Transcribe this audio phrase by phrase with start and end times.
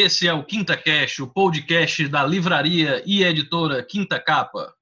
[0.00, 4.72] Esse é o Quinta Cash, o podcast da livraria e editora Quinta Capa.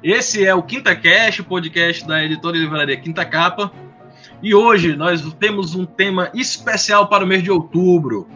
[0.00, 3.87] Esse é o Quinta Cash, o podcast da editora e livraria Quinta Capa.
[4.42, 8.28] E hoje nós temos um tema especial para o mês de outubro,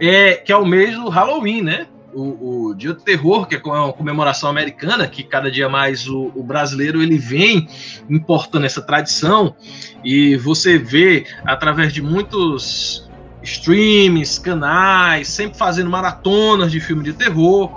[0.00, 1.86] é, que é o mês do Halloween, né?
[2.12, 6.32] O, o Dia do Terror, que é uma comemoração americana, que cada dia mais o,
[6.34, 7.68] o, brasileiro ele vem
[8.08, 9.54] importando essa tradição,
[10.02, 13.06] e você vê através de muitos
[13.42, 17.70] streams, canais, sempre fazendo maratonas de filme de terror.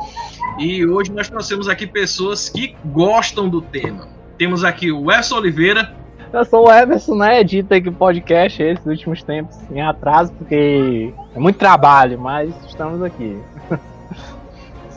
[0.58, 4.08] E hoje nós trouxemos aqui pessoas que gostam do tema.
[4.38, 5.99] Temos aqui o Everson Oliveira.
[6.32, 7.42] Eu sou o Everson, né?
[7.42, 13.42] Edita aqui podcast esses últimos tempos em atraso, porque é muito trabalho, mas estamos aqui.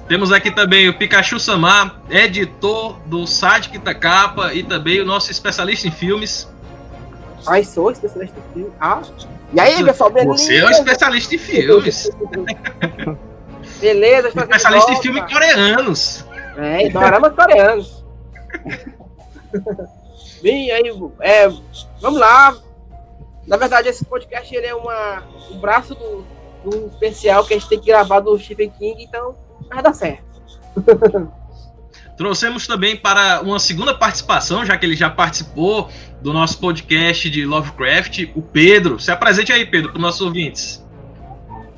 [0.06, 5.89] Temos aqui também o Pikachu Samar, editor do site Kitacapa e também o nosso especialista
[5.89, 6.52] em filmes.
[7.46, 8.72] Ai, sou especialista em filmes.
[8.78, 9.00] Ah.
[9.55, 10.36] E aí, pessoal, beleza?
[10.36, 12.11] Você é o especialista em filmes.
[13.80, 16.24] Beleza, especialista em filmes coreanos.
[16.56, 18.05] É, doramas coreanos.
[20.43, 21.48] Bem, aí, é,
[22.01, 22.57] vamos lá.
[23.47, 26.25] Na verdade, esse podcast ele é uma, um braço do,
[26.65, 29.37] do especial que a gente tem que gravar do Stephen King, então
[29.69, 30.25] vai dar certo.
[32.17, 35.89] Trouxemos também para uma segunda participação, já que ele já participou
[36.20, 38.98] do nosso podcast de Lovecraft, o Pedro.
[38.98, 40.85] Se apresente aí, Pedro, para os nossos ouvintes.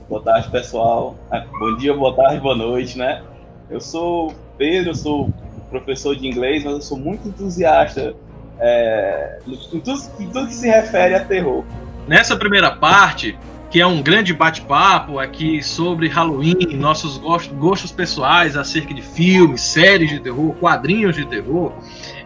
[0.08, 1.16] Boa tarde, pessoal.
[1.30, 3.22] Ah, bom dia, boa tarde, boa noite, né?
[3.70, 5.32] Eu sou Pedro, eu sou
[5.70, 8.14] professor de inglês, mas eu sou muito entusiasta
[8.60, 11.64] é, em, tudo, em tudo que se refere a terror.
[12.06, 13.38] Nessa primeira parte,
[13.70, 19.62] que é um grande bate-papo aqui sobre Halloween, nossos gostos, gostos pessoais acerca de filmes,
[19.62, 21.72] séries de terror, quadrinhos de terror,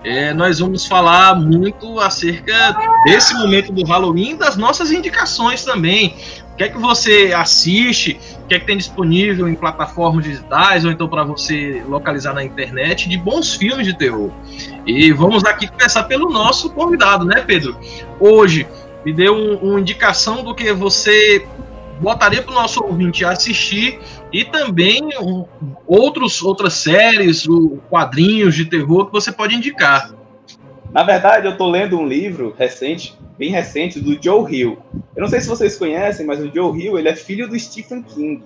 [0.05, 6.15] é, nós vamos falar muito acerca desse momento do Halloween das nossas indicações também
[6.59, 10.91] que é que você assiste, o que é que tem disponível em plataformas digitais ou
[10.91, 14.31] então para você localizar na internet de bons filmes de terror.
[14.87, 17.79] E vamos aqui começar pelo nosso convidado, né, Pedro?
[18.19, 18.67] Hoje
[19.05, 21.47] me deu um, uma indicação do que você
[22.01, 24.01] botaria para o nosso ouvinte assistir
[24.33, 25.45] e também um,
[25.87, 27.45] outros, outras séries,
[27.91, 30.18] quadrinhos de terror que você pode indicar.
[30.91, 34.79] Na verdade, eu estou lendo um livro recente bem recente do Joe Hill.
[35.15, 38.03] Eu não sei se vocês conhecem, mas o Joe Hill ele é filho do Stephen
[38.03, 38.43] King.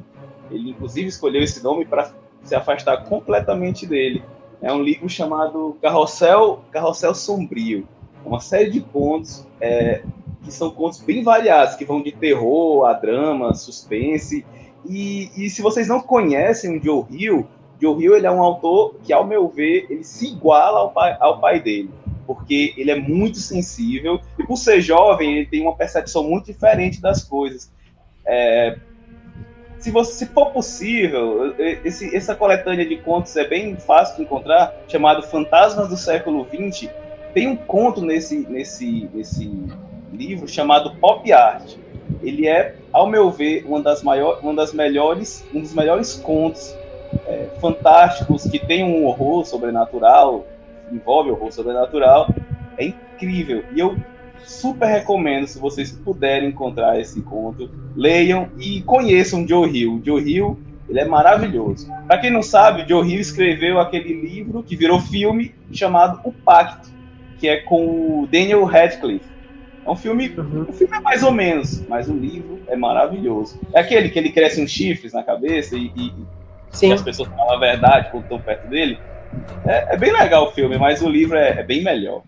[0.50, 4.22] Ele inclusive escolheu esse nome para se afastar completamente dele.
[4.60, 7.86] É um livro chamado Carrossel, Carrossel Sombrio.
[8.25, 10.02] É uma série de contos é,
[10.42, 14.44] que são contos bem variados, que vão de terror a drama, suspense.
[14.84, 17.47] E, e se vocês não conhecem o Joe Hill,
[17.81, 21.16] Joe Hill ele é um autor que, ao meu ver, ele se iguala ao pai,
[21.20, 25.74] ao pai dele porque ele é muito sensível e por ser jovem ele tem uma
[25.74, 27.70] percepção muito diferente das coisas.
[28.24, 28.76] É,
[29.78, 34.74] se, você, se for possível, esse, essa coletânea de contos é bem fácil de encontrar,
[34.86, 36.88] chamado Fantasmas do Século XX.
[37.34, 39.50] Tem um conto nesse, nesse, nesse
[40.12, 41.74] livro chamado Pop Art.
[42.22, 46.76] Ele é, ao meu ver, uma das, maior, uma das melhores, um dos melhores contos
[47.26, 50.46] é, fantásticos que tem um horror sobrenatural,
[50.92, 52.32] envolve o horror sobrenatural,
[52.76, 53.64] é incrível.
[53.75, 53.97] E eu
[54.44, 60.02] super recomendo, se vocês puderem encontrar esse conto, leiam e conheçam Joe Hill.
[60.04, 60.58] Joe Hill,
[60.88, 61.88] ele é maravilhoso.
[62.06, 66.91] Para quem não sabe, Joe Hill escreveu aquele livro que virou filme chamado O Pacto,
[67.38, 69.32] que é com o Daniel Radcliffe.
[69.84, 70.66] É um filme, uhum.
[70.69, 73.58] um filme é mais ou menos, mas o livro é maravilhoso.
[73.72, 76.12] É aquele que ele cresce uns chifres na cabeça e, e,
[76.86, 78.98] e as pessoas falam a verdade quando estão perto dele.
[79.65, 82.22] É, é, bem legal o filme, mas o livro é, é bem melhor.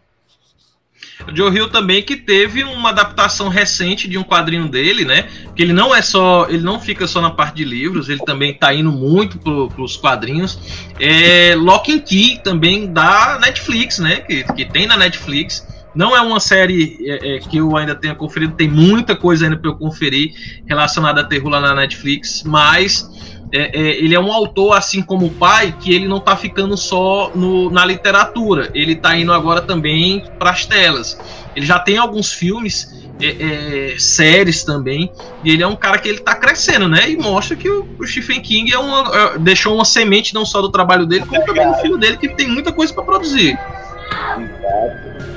[1.33, 5.29] Joe Hill também que teve uma adaptação recente de um quadrinho dele, né?
[5.55, 8.51] Que ele não é só, ele não fica só na parte de livros, ele também
[8.51, 10.59] está indo muito para os quadrinhos.
[10.99, 14.21] É Lock and Key também da Netflix, né?
[14.21, 15.67] Que, que tem na Netflix.
[15.95, 19.57] Não é uma série é, é, que eu ainda tenha conferido, tem muita coisa ainda
[19.57, 20.33] para eu conferir
[20.67, 23.09] relacionada a terror lá na Netflix, mas
[23.55, 26.77] é, é, ele é um autor, assim como o pai, que ele não está ficando
[26.77, 31.17] só no, na literatura, ele está indo agora também para as telas.
[31.55, 35.09] Ele já tem alguns filmes, é, é, séries também,
[35.45, 37.09] e ele é um cara que ele está crescendo, né?
[37.09, 40.61] E mostra que o, o Stephen King é uma, é, deixou uma semente não só
[40.61, 43.57] do trabalho dele, como também do filho dele, que tem muita coisa para produzir.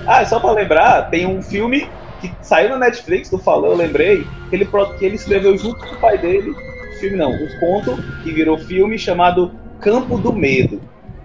[0.07, 1.87] Ah, só para lembrar, tem um filme
[2.19, 4.67] que saiu na Netflix, tu falou, eu lembrei, que ele,
[4.97, 6.55] que ele escreveu junto com o pai dele,
[6.99, 10.81] filme não, um conto que virou filme chamado Campo do Medo.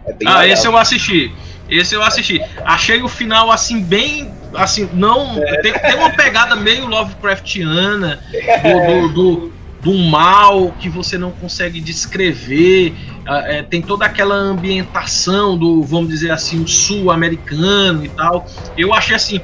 [0.07, 0.45] É ah, legal.
[0.45, 1.33] esse eu assisti.
[1.69, 2.41] Esse eu assisti.
[2.65, 5.43] Achei o final assim bem assim, não.
[5.43, 5.61] É.
[5.63, 8.21] Tem, tem, uma pegada meio Lovecraftiana
[8.63, 9.53] do, do, do,
[9.83, 12.95] do, mal que você não consegue descrever.
[13.27, 18.47] É, tem toda aquela ambientação do, vamos dizer assim, sul-americano e tal.
[18.77, 19.41] Eu achei assim.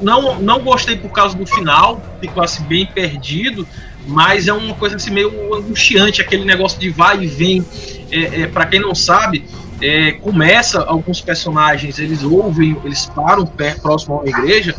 [0.00, 3.66] Não, não gostei por causa do final, ficou assim bem perdido,
[4.06, 7.64] mas é uma coisa assim meio angustiante, aquele negócio de vai e vem.
[8.10, 9.44] É, é para quem não sabe,
[9.80, 14.74] é, começa alguns personagens, eles ouvem, eles param pé, próximo a uma igreja,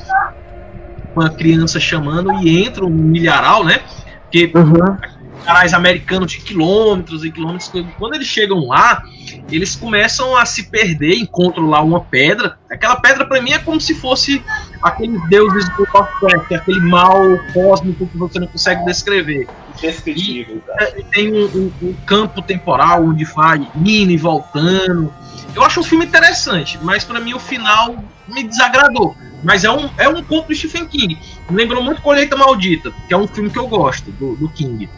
[1.14, 3.82] com a criança chamando e entram no milharal, né?
[4.24, 4.98] Porque uhum.
[5.44, 9.04] Canais americanos de quilômetros e quilômetros, quando eles chegam lá,
[9.52, 12.58] eles começam a se perder, encontram lá uma pedra.
[12.70, 14.44] Aquela pedra para mim é como se fosse
[14.82, 17.14] aqueles deuses do Lovecraft, aquele mal
[17.54, 19.48] cósmico que você não consegue descrever.
[19.80, 20.62] Descritível.
[20.80, 25.14] E, e tem um, um, um, campo temporal onde faz e voltando.
[25.56, 27.96] Eu acho um filme interessante, mas para mim o final
[28.28, 29.16] me desagradou.
[29.44, 31.18] Mas é um, é um ponto do Stephen King.
[31.50, 34.90] Me lembrou muito Colheita Maldita, que é um filme que eu gosto, do, do King.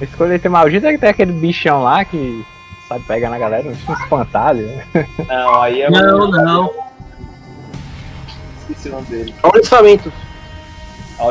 [0.00, 2.44] Esse Colheita Maldita é que tem aquele bichão lá que
[2.88, 4.82] sabe pegar na galera, um espantalho.
[5.28, 6.70] Não, aí é Não, não.
[8.60, 9.34] Esqueci o nome dele.
[9.42, 10.12] Olhos Famintos.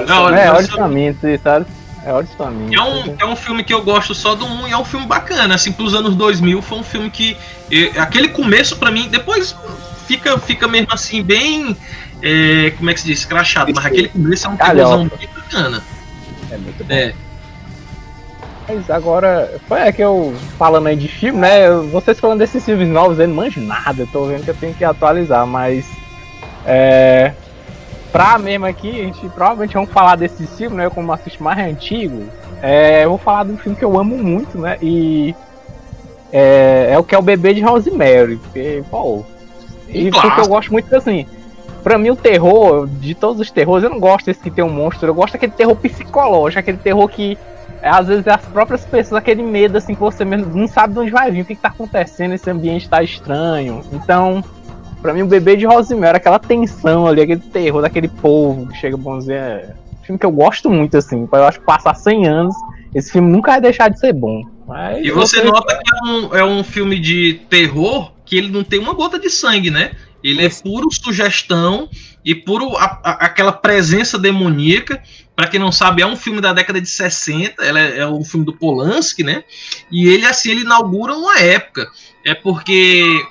[0.07, 1.65] Não, é, Olhos Famintos, sabe?
[2.05, 2.75] É Olhos Famintos.
[2.75, 5.05] É um, é um filme que eu gosto só do 1 e é um filme
[5.05, 7.37] bacana, assim, pros anos 2000 foi um filme que...
[7.97, 9.55] Aquele começo pra mim, depois
[10.05, 11.75] fica, fica mesmo assim, bem...
[12.21, 13.23] É, como é que se diz?
[13.25, 15.83] Crachado, mas aquele começo é um filmezão bem bacana.
[16.49, 16.93] É muito bom.
[16.93, 17.13] É.
[18.67, 21.69] Mas agora, é que eu falando aí de filme, né?
[21.91, 24.73] Vocês falando desses filmes novos, eu não manjo nada, eu tô vendo que eu tenho
[24.73, 25.85] que atualizar, mas
[26.65, 27.31] é,
[28.11, 30.89] pra mesmo aqui, a gente provavelmente vamos falar desse filme, né?
[30.89, 32.23] Como assisto mais antigo.
[32.61, 34.77] É, eu vou falar de um filme que eu amo muito, né?
[34.81, 35.33] E
[36.31, 38.35] é, é o que é o bebê de Rosemary.
[38.37, 39.23] Porque, pô.
[39.87, 41.25] E porque eu gosto muito assim.
[41.83, 44.69] Pra mim, o terror, de todos os terrores, eu não gosto desse que tem um
[44.69, 45.07] monstro.
[45.07, 47.37] Eu gosto daquele terror psicológico, aquele terror que
[47.81, 51.12] às vezes as próprias pessoas, aquele medo assim que você mesmo não sabe de onde
[51.12, 53.83] vai vir, o que, que tá acontecendo, esse ambiente tá estranho.
[53.91, 54.44] Então,
[55.01, 58.97] Pra mim, o bebê de Rosemary, aquela tensão ali, aquele terror daquele povo que chega,
[58.97, 61.27] bom dizer, é um filme que eu gosto muito, assim.
[61.31, 62.56] Eu acho que passar 100 anos,
[62.95, 64.41] esse filme nunca vai deixar de ser bom.
[64.68, 68.63] Mas e você nota que é um, é um filme de terror que ele não
[68.63, 69.91] tem uma gota de sangue, né?
[70.23, 71.88] Ele é puro sugestão
[72.25, 75.01] e puro a, a, aquela presença demoníaca.
[75.37, 78.23] Para quem não sabe, é um filme da década de 60, ela é, é um
[78.23, 79.43] filme do Polanski, né?
[79.91, 81.91] E ele assim, ele inaugura uma época.
[82.25, 83.23] É porque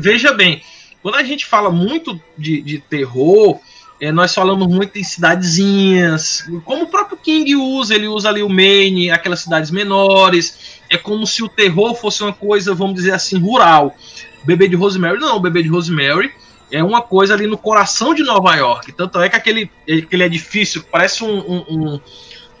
[0.00, 0.60] veja bem,
[1.00, 3.60] quando a gente fala muito de, de terror,
[4.00, 8.48] é, nós falamos muito em cidadezinhas, como o próprio King usa, ele usa ali o
[8.48, 10.80] Maine, aquelas cidades menores.
[10.90, 13.96] É como se o terror fosse uma coisa, vamos dizer assim, rural.
[14.44, 16.32] Bebê de Rosemary, não, Bebê de Rosemary
[16.72, 18.92] é uma coisa ali no coração de Nova York.
[18.92, 22.00] Tanto é que aquele, aquele edifício parece um, um, um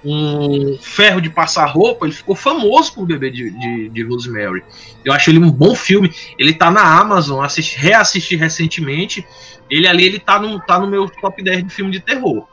[0.04, 4.62] um ferro de passar roupa, ele ficou famoso por bebê de, de, de, Rosemary.
[5.04, 6.12] Eu acho ele um bom filme.
[6.38, 9.24] Ele tá na Amazon, assisti, reassisti recentemente.
[9.70, 12.46] Ele ali, ele tá no, tá no meu top 10 de filme de terror.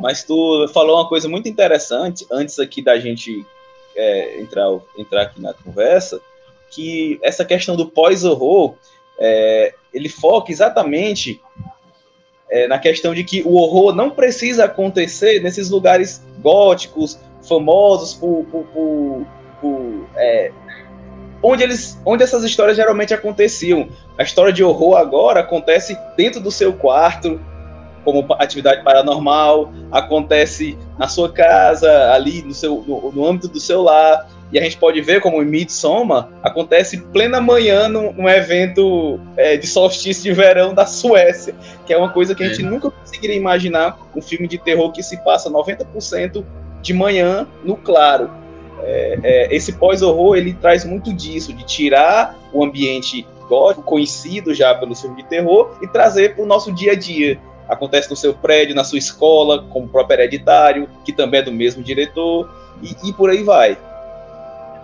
[0.00, 3.46] Mas tu falou uma coisa muito interessante antes aqui da gente
[3.94, 4.66] é, entrar,
[4.96, 6.20] entrar aqui na conversa,
[6.70, 8.74] que essa questão do pós-horror,
[9.20, 11.40] é, ele foca exatamente
[12.50, 18.44] é, na questão de que o horror não precisa acontecer nesses lugares góticos, famosos por,
[18.50, 19.26] por, por,
[19.60, 20.50] por é,
[21.42, 23.88] onde eles, onde essas histórias geralmente aconteciam.
[24.18, 27.40] A história de horror agora acontece dentro do seu quarto,
[28.04, 33.82] como atividade paranormal, acontece na sua casa, ali no seu no, no âmbito do seu
[33.82, 34.28] lar.
[34.52, 39.56] E a gente pode ver como em Midsommar acontece plena manhã num, num evento é,
[39.56, 41.54] de solstício de verão da Suécia,
[41.86, 42.68] que é uma coisa que a gente é.
[42.68, 46.44] nunca conseguiria imaginar um filme de terror que se passa 90%
[46.82, 48.30] de manhã no claro.
[48.82, 54.74] É, é, esse pós-horror ele traz muito disso, de tirar o ambiente gótico, conhecido já
[54.74, 57.38] pelo filme de terror, e trazer para o nosso dia a dia.
[57.68, 61.52] Acontece no seu prédio, na sua escola, como o próprio Hereditário, que também é do
[61.52, 62.50] mesmo diretor,
[62.82, 63.76] e, e por aí vai.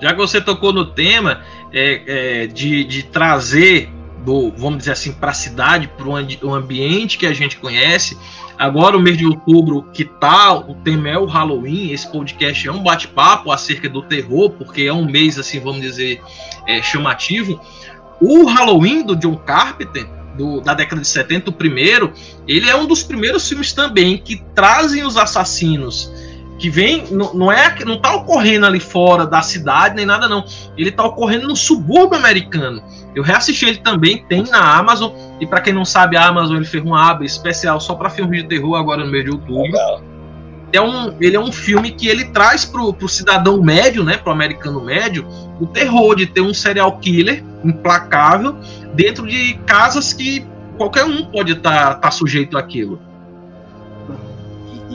[0.01, 3.91] Já que você tocou no tema é, é, de, de trazer,
[4.25, 8.17] do, vamos dizer assim, para a cidade, para o ambiente que a gente conhece,
[8.59, 12.73] agora o mês de outubro, que tal, o tema é o Halloween, esse podcast é
[12.73, 16.21] um bate-papo acerca do terror, porque é um mês, assim, vamos dizer,
[16.67, 17.61] é, chamativo.
[18.21, 22.13] O Halloween do John Carpenter do, da década de 70, o primeiro,
[22.47, 26.13] ele é um dos primeiros filmes também que trazem os assassinos
[26.59, 30.45] que vem não, não é não tá ocorrendo ali fora da cidade nem nada não
[30.77, 32.83] ele tá ocorrendo no subúrbio americano
[33.15, 36.65] eu reassisti ele também tem na Amazon e para quem não sabe a Amazon ele
[36.65, 40.03] fez uma aba especial só para filmes de terror agora no mês de outubro Legal.
[40.73, 44.33] é um ele é um filme que ele traz pro, pro cidadão médio né pro
[44.33, 45.27] americano médio
[45.61, 48.57] o terror de ter um serial killer implacável
[48.95, 50.47] dentro de casas que
[50.77, 53.01] qualquer um pode estar tá, tá sujeito àquilo.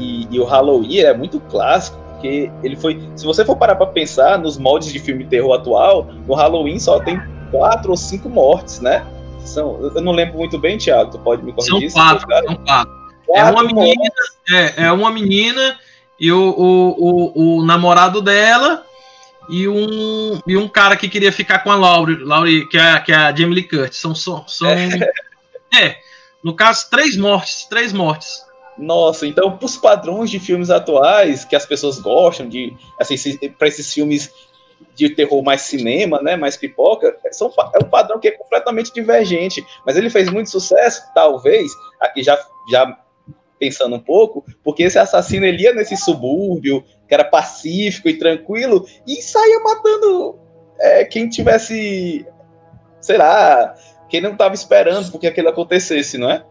[0.01, 2.99] E, e, o Halloween é muito clássico, porque ele foi.
[3.15, 6.99] Se você for parar para pensar nos moldes de filme terror atual, no Halloween só
[6.99, 9.05] tem quatro ou cinco mortes, né?
[9.45, 11.91] São, eu não lembro muito bem, Thiago, tu pode me corrigir?
[11.91, 12.93] São quatro, são quatro.
[13.29, 14.11] é uma menina,
[14.51, 15.77] é, é, uma menina
[16.19, 18.83] e o, o, o, o namorado dela
[19.49, 23.11] e um, e um cara que queria ficar com a Laurie, Laurie que, é, que
[23.11, 23.99] é a Jamie Lee Curtis.
[23.99, 24.87] São, são, são é.
[25.75, 25.97] é,
[26.43, 28.43] no caso, três mortes, três mortes.
[28.81, 33.15] Nossa, então, para os padrões de filmes atuais que as pessoas gostam de, assim,
[33.49, 34.33] para esses filmes
[34.95, 39.63] de terror mais cinema, né, mais pipoca, são, é um padrão que é completamente divergente.
[39.85, 42.97] Mas ele fez muito sucesso, talvez, aqui já, já
[43.59, 48.87] pensando um pouco, porque esse assassino ele ia nesse subúrbio, que era pacífico e tranquilo,
[49.07, 50.39] e saía matando
[50.79, 52.25] é, quem tivesse,
[52.99, 53.75] sei lá,
[54.09, 56.43] quem não estava esperando porque aquilo acontecesse, não é?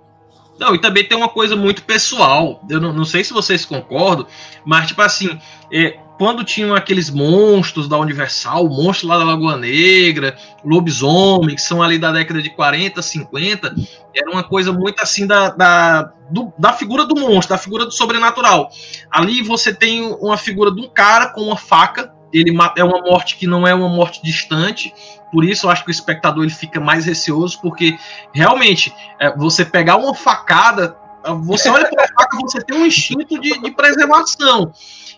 [0.60, 2.62] Não, e também tem uma coisa muito pessoal.
[2.68, 4.26] Eu não, não sei se vocês concordam,
[4.62, 5.40] mas tipo assim,
[5.72, 11.62] é, quando tinham aqueles monstros da Universal, o monstro lá da Lagoa Negra, lobisomem, que
[11.62, 13.74] são ali da década de 40, 50,
[14.14, 17.92] era uma coisa muito assim da, da, do, da figura do monstro, da figura do
[17.92, 18.68] sobrenatural.
[19.10, 23.36] Ali você tem uma figura de um cara com uma faca, ele é uma morte
[23.36, 24.92] que não é uma morte distante,
[25.32, 27.98] por isso eu acho que o espectador ele fica mais receoso, porque
[28.32, 30.96] realmente é, você pegar uma facada,
[31.42, 34.72] você olha para a faca, você tem um instinto de, de preservação.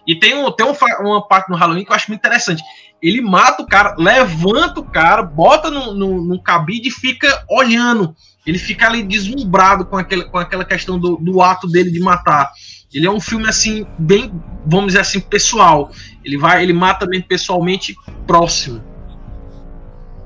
[0.06, 2.62] E tem, um, tem um, uma parte no Halloween que eu acho muito interessante.
[3.00, 8.14] Ele mata o cara, levanta o cara, bota no cabide e fica olhando.
[8.46, 12.50] Ele fica ali deslumbrado com, aquele, com aquela questão do, do ato dele de matar.
[12.92, 14.32] Ele é um filme assim, bem,
[14.66, 15.90] vamos dizer assim, pessoal.
[16.24, 17.94] Ele vai, ele mata bem pessoalmente
[18.26, 18.82] próximo.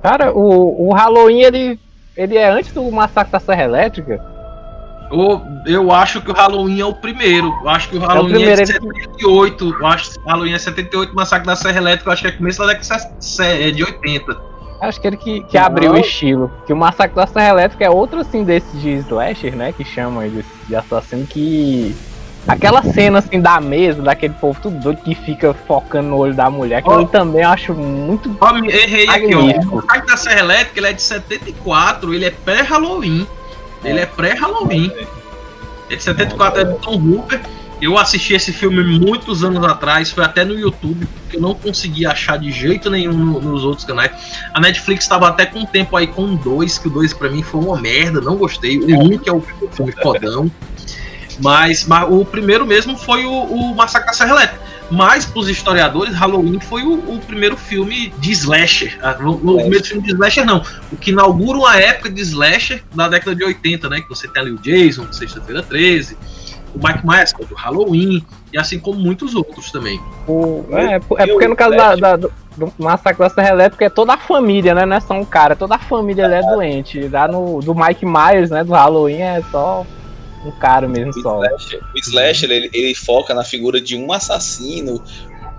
[0.02, 1.80] Cara, o, o Halloween ele,
[2.16, 4.37] ele é antes do massacre da Serra Elétrica.
[5.11, 7.54] Eu, eu acho que o Halloween é o primeiro.
[7.62, 9.76] Eu acho que o Halloween é, o é de 78.
[9.78, 12.32] Eu acho que o Halloween é 78, Massacre da Serra Elétrica, eu acho que é
[12.32, 14.55] começo da década de 80.
[14.80, 16.50] Acho que ele que, que abriu o estilo.
[16.66, 19.73] Que o Massacre da Serra Elétrica é outro assim desses de slasher, né?
[19.73, 21.95] Que chamam ele de assassino que.
[22.47, 26.49] Aquela cena assim da mesa, daquele povo tudo doido que fica focando no olho da
[26.49, 27.00] mulher, que oh.
[27.00, 28.37] eu também acho muito.
[28.40, 29.40] Oh, errei aqui, ó.
[29.40, 33.26] O Massacre da Serra Elétrica ele é de 74, ele é pré-Halloween.
[33.85, 34.92] Ele é pré-Halloween.
[35.90, 37.40] É de 74, é do Tom Hooper.
[37.80, 42.11] Eu assisti esse filme muitos anos atrás, foi até no YouTube, porque eu não conseguia
[42.11, 44.11] achar de jeito nenhum nos outros canais.
[44.54, 47.42] A Netflix estava até com um tempo aí com dois, que o dois para mim
[47.42, 48.78] foi uma merda, não gostei.
[48.78, 49.42] O um, que é o
[49.73, 50.50] filme fodão.
[51.38, 54.66] Mas, mas o primeiro mesmo foi o, o Massacre da Serra Elétrica.
[54.90, 58.97] Mas, para os historiadores, Halloween foi o, o, primeiro filme de slasher.
[59.02, 60.62] Ah, o, o primeiro filme de slasher, não.
[60.92, 64.00] O que inaugura uma época de slasher da década de 80, né?
[64.00, 66.16] Que você tem ali o Jason, Sexta-feira 13,
[66.76, 69.99] o Mike Myers, é do Halloween, e assim como muitos outros também.
[70.28, 73.90] O, é, é porque no caso da, da, do, do Massacre da Serra Elétrica é
[73.90, 74.85] toda a família, né?
[74.85, 77.09] Não é só um cara, toda a família é doente.
[77.09, 78.62] Lá no do Mike Myers, né?
[78.62, 79.87] Do Halloween é só
[80.45, 81.42] um cara mesmo o só.
[81.42, 85.02] Slasher, o Slasher, ele, ele foca na figura de um assassino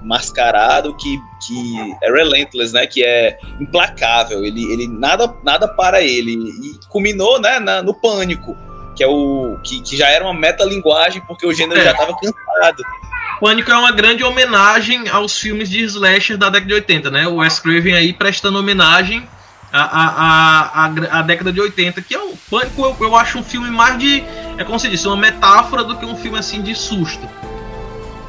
[0.03, 2.85] mascarado que, que é relentless, né?
[2.85, 4.45] Que é implacável.
[4.45, 6.33] Ele, ele nada, nada para ele.
[6.33, 8.55] E culminou, né, na, no pânico,
[8.97, 11.83] que é o que, que já era uma metalinguagem porque o gênero é.
[11.83, 12.83] já estava cansado.
[13.39, 17.27] Pânico é uma grande homenagem aos filmes de slasher da década de 80, né?
[17.27, 19.27] O Wes Craven aí prestando homenagem
[19.71, 23.43] à, à, à, à década de 80, que é um Pânico, eu, eu acho um
[23.43, 24.23] filme mais de
[24.57, 27.27] é como se disse, uma metáfora do que um filme assim de susto.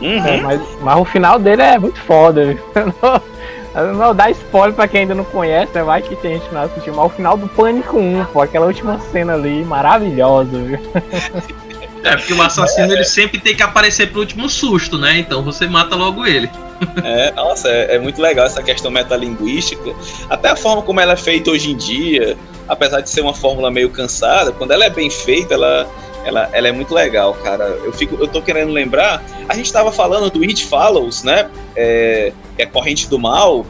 [0.00, 0.26] Uhum.
[0.26, 2.56] É, mas, mas o final dele é muito foda.
[3.82, 5.82] Não, dá spoiler pra quem ainda não conhece, né?
[5.82, 6.94] Vai que tem gente que não assistiu.
[6.94, 10.78] Mas o final do Pânico 1, pô, aquela última cena ali, maravilhosa, viu?
[12.08, 12.96] É, porque o assassino é.
[12.96, 15.18] ele sempre tem que aparecer pro último susto, né?
[15.18, 16.50] Então você mata logo ele.
[17.02, 19.94] É, nossa, é, é, muito legal essa questão metalinguística.
[20.30, 22.36] Até a forma como ela é feita hoje em dia,
[22.68, 25.88] apesar de ser uma fórmula meio cansada, quando ela é bem feita, ela
[26.24, 27.64] ela, ela é muito legal, cara.
[27.84, 29.22] Eu fico, eu tô querendo lembrar.
[29.48, 31.48] A gente tava falando do It Follows, né?
[31.74, 33.64] É, é Corrente do Mal.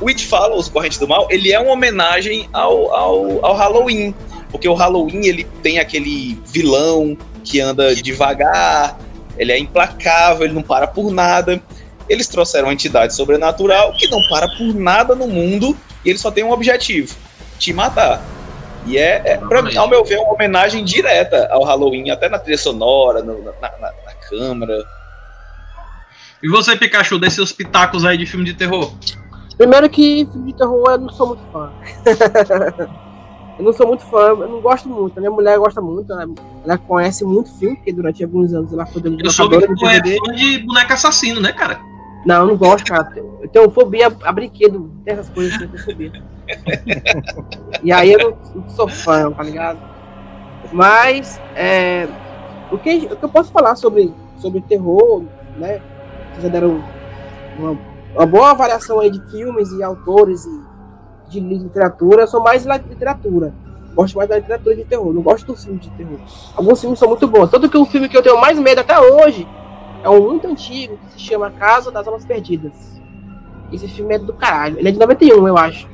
[0.00, 4.14] O It Follows, Corrente do Mal, ele é uma homenagem ao, ao, ao Halloween.
[4.50, 8.98] Porque o Halloween ele tem aquele vilão que anda devagar,
[9.36, 11.62] ele é implacável, ele não para por nada.
[12.08, 16.30] Eles trouxeram uma entidade sobrenatural que não para por nada no mundo e ele só
[16.30, 17.14] tem um objetivo:
[17.58, 18.22] te matar.
[18.86, 22.58] E é, é pra, ao meu ver, uma homenagem direta ao Halloween, até na trilha
[22.58, 24.84] sonora, no, na, na, na câmera.
[26.42, 28.92] E você, Pikachu, desses seus pitacos aí de filme de terror?
[29.56, 31.72] Primeiro que filme de terror eu não sou muito fã.
[33.58, 35.16] eu não sou muito fã, eu não gosto muito.
[35.16, 36.26] A minha mulher gosta muito, ela,
[36.64, 39.86] ela conhece muito filme, porque durante alguns anos ela foi dando Eu soube que tu
[39.86, 41.80] é fã de boneco assassino, né, cara?
[42.26, 43.12] Não, eu não gosto, cara.
[43.40, 46.12] Eu tenho fobia a brinquedo, tem essas coisas assim, eu tenho fobia.
[47.82, 49.78] e aí eu não, sou fã, tá ligado?
[50.72, 52.08] Mas é,
[52.72, 55.22] o, que, o que eu posso falar sobre, sobre terror,
[55.56, 55.80] né?
[56.32, 56.82] Vocês já deram
[57.58, 57.78] uma,
[58.16, 60.63] uma boa avaliação aí de filmes e autores e
[61.28, 62.22] de literatura.
[62.22, 63.52] Eu sou mais literatura.
[63.94, 65.12] Gosto mais da literatura de terror.
[65.12, 66.18] Não gosto do filme de terror.
[66.56, 67.48] Alguns filmes são muito bons.
[67.48, 69.46] Tanto que o filme que eu tenho mais medo até hoje
[70.02, 73.00] é um muito antigo que se chama Casa das Almas Perdidas.
[73.72, 74.78] Esse filme é do caralho.
[74.78, 75.88] Ele é de 91, eu acho.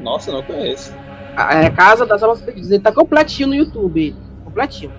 [0.00, 0.94] Nossa, não conheço.
[1.50, 2.70] É Casa das Almas Perdidas.
[2.70, 4.16] Ele tá completinho no YouTube.
[4.44, 4.92] Completinho.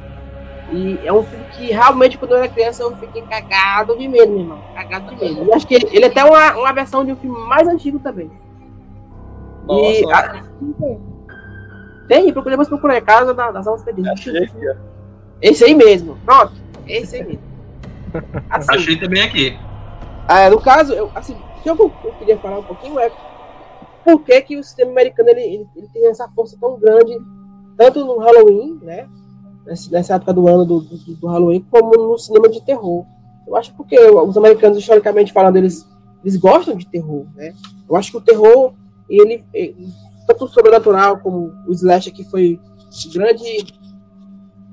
[0.71, 4.31] E é um filme que realmente, quando eu era criança, eu fiquei cagado de medo,
[4.31, 4.59] meu irmão.
[4.73, 5.45] Cagado de medo.
[5.45, 8.31] E acho que ele é até uma, uma versão de um filme mais antigo também.
[9.65, 9.99] Nossa.
[9.99, 10.43] E, a,
[12.07, 13.01] tem, procurei, mas procurei.
[13.01, 14.19] Casa das Almas Perdidas.
[15.41, 16.17] Esse aí mesmo.
[16.25, 16.53] Pronto.
[16.87, 17.53] Esse aí mesmo.
[18.49, 19.57] Assim, Achei também aqui.
[20.29, 23.11] É, no caso, eu, assim, o que eu, eu queria falar um pouquinho é
[24.03, 27.17] por que, que o sistema americano ele, ele, ele, tem essa força tão grande,
[27.77, 29.09] tanto no Halloween, né?
[29.65, 33.05] Nessa época do ano do, do, do, Halloween, como no cinema de terror.
[33.47, 35.87] Eu acho porque os americanos, historicamente falando, eles,
[36.23, 37.53] eles gostam de terror, né?
[37.89, 38.73] Eu acho que o terror,
[39.19, 39.87] ele, ele
[40.27, 42.59] tanto o sobrenatural como o Slash, que foi
[43.13, 43.65] grande,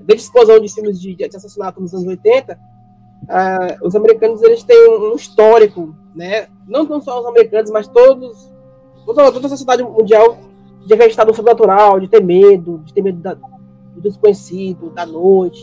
[0.01, 4.89] grande explosão de filmes de, de assassinato nos anos 80, uh, os americanos eles têm
[4.89, 6.49] um, histórico, né?
[6.67, 8.53] Não, não só os americanos, mas todos,
[9.07, 10.39] toda, toda a sociedade mundial
[10.87, 15.61] de acreditar no sobrenatural, de ter medo, de ter medo da, do desconhecido, da noite.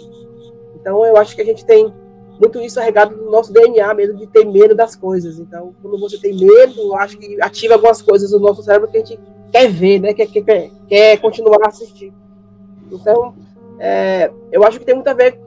[0.75, 1.93] Então eu acho que a gente tem
[2.39, 5.39] muito isso arregado no nosso DNA mesmo, de ter medo das coisas.
[5.39, 9.00] Então, quando você tem medo, acho que ativa algumas coisas no nosso cérebro que a
[9.00, 9.19] gente
[9.52, 10.13] quer ver, né?
[10.13, 12.13] Quer, quer, quer continuar a assistir.
[12.91, 13.34] Então,
[13.80, 15.39] é, eu acho que tem muito a ver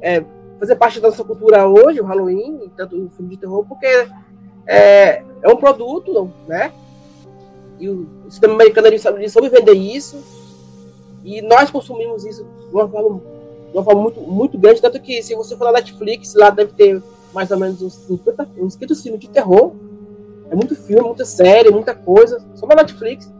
[0.00, 0.24] é,
[0.58, 4.08] fazer parte da nossa cultura hoje, o Halloween, tanto o filme de terror, porque
[4.66, 6.72] é, é um produto, né?
[7.78, 10.22] E o, o sistema americano ele soube, ele soube vender isso,
[11.24, 13.20] e nós consumimos isso de uma forma,
[13.72, 17.02] uma forma muito, muito grande, tanto que se você for na Netflix, lá deve ter
[17.32, 19.72] mais ou menos uns 50, uns 50 filmes de terror.
[20.50, 23.30] É muito filme, muita série, muita coisa, só na Netflix.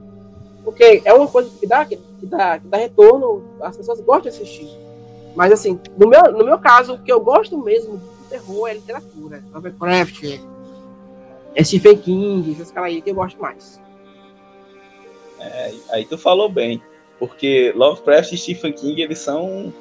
[0.65, 4.29] Porque é uma coisa que dá, que, dá, que dá retorno, as pessoas gostam de
[4.31, 4.69] assistir.
[5.35, 8.75] Mas assim, no meu, no meu caso, o que eu gosto mesmo de terror é
[8.75, 9.45] literatura.
[9.55, 10.41] Lovecraft,
[11.55, 13.81] é Stephen King, esses caras aí que eu gosto mais.
[15.41, 16.83] É, aí tu falou bem.
[17.19, 19.73] Porque Lovecraft e Stephen King, eles são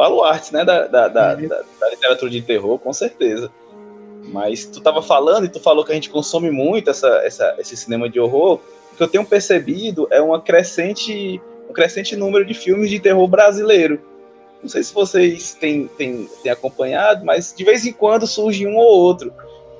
[0.00, 1.46] baluartes, né, da, da, da, uhum.
[1.46, 3.50] da, da literatura de terror, com certeza.
[4.24, 7.76] Mas tu tava falando e tu falou que a gente consome muito essa, essa, esse
[7.76, 8.60] cinema de horror.
[8.94, 13.26] O que eu tenho percebido é uma crescente, um crescente número de filmes de terror
[13.28, 14.00] brasileiro.
[14.62, 18.76] Não sei se vocês têm, têm, têm acompanhado, mas de vez em quando surge um
[18.76, 19.30] ou outro.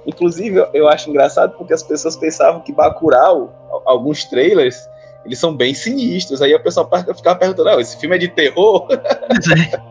[0.07, 3.55] Inclusive, eu acho engraçado porque as pessoas pensavam que Bacurau,
[3.87, 4.77] alguns trailers,
[5.25, 6.43] eles são bem sinistros.
[6.43, 8.87] Aí o pessoal ficar perguntando, ah, esse filme é de terror?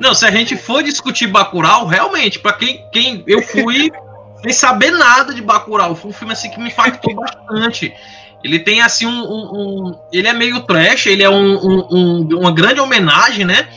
[0.00, 3.90] Não, se a gente for discutir Bacurau, realmente, para quem, quem eu fui
[4.42, 7.94] sem saber nada de Bacurau, foi um filme assim que me impactou bastante.
[8.42, 12.80] Ele tem assim um, um, um, ele é meio trash, ele é um, uma grande
[12.80, 13.68] homenagem, né?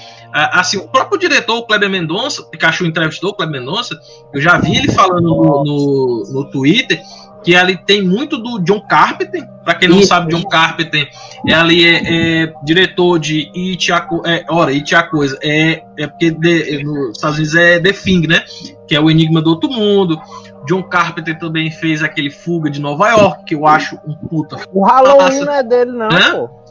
[0.51, 3.97] assim, o próprio diretor, o Kleber Mendonça, Pikachu entrevistou o Kleber Mendonça,
[4.33, 7.01] eu já vi ele falando no, no, no Twitter
[7.45, 9.47] que ali tem muito do John Carpenter.
[9.63, 10.07] Para quem não Isso.
[10.07, 11.07] sabe, John Carpenter
[11.47, 15.37] é ali é, é diretor de It a, é, ora, It a coisa.
[15.43, 18.43] É, é porque de, nos Estados Unidos é The Thing, né?
[18.87, 20.19] Que é o Enigma do Outro Mundo.
[20.67, 24.57] John Carpenter também fez aquele Fuga de Nova York, que eu acho um puta.
[24.73, 26.31] O Halloween não é dele, não, Hã?
[26.31, 26.65] pô.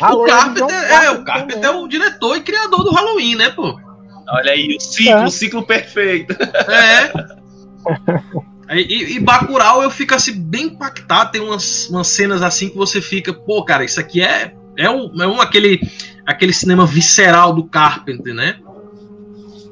[0.00, 3.76] O Carpenter, é, o Carpenter é o diretor e criador do Halloween, né, pô?
[4.28, 5.24] Olha aí, o ciclo, é.
[5.24, 6.36] o ciclo perfeito.
[6.70, 7.12] É.
[8.74, 13.00] E, e Bacurau eu fico assim bem impactado, tem umas, umas cenas assim que você
[13.00, 15.80] fica, pô, cara, isso aqui é é um, é um aquele
[16.26, 18.58] aquele cinema visceral do Carpenter, né?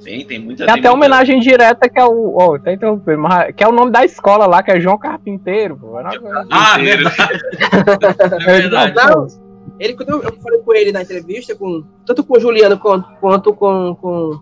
[0.03, 2.37] Tem, tem muita Tem até homenagem direta que é o.
[2.37, 5.77] Oh, tá interrompendo, mas que é o nome da escola lá, que é João Carpinteiro.
[5.77, 5.97] Pô.
[6.51, 7.41] Ah, verdade.
[8.33, 8.95] é verdade.
[9.79, 13.55] ele, quando eu falei com ele na entrevista, com, tanto com o Juliano quanto, quanto
[13.55, 14.41] com, com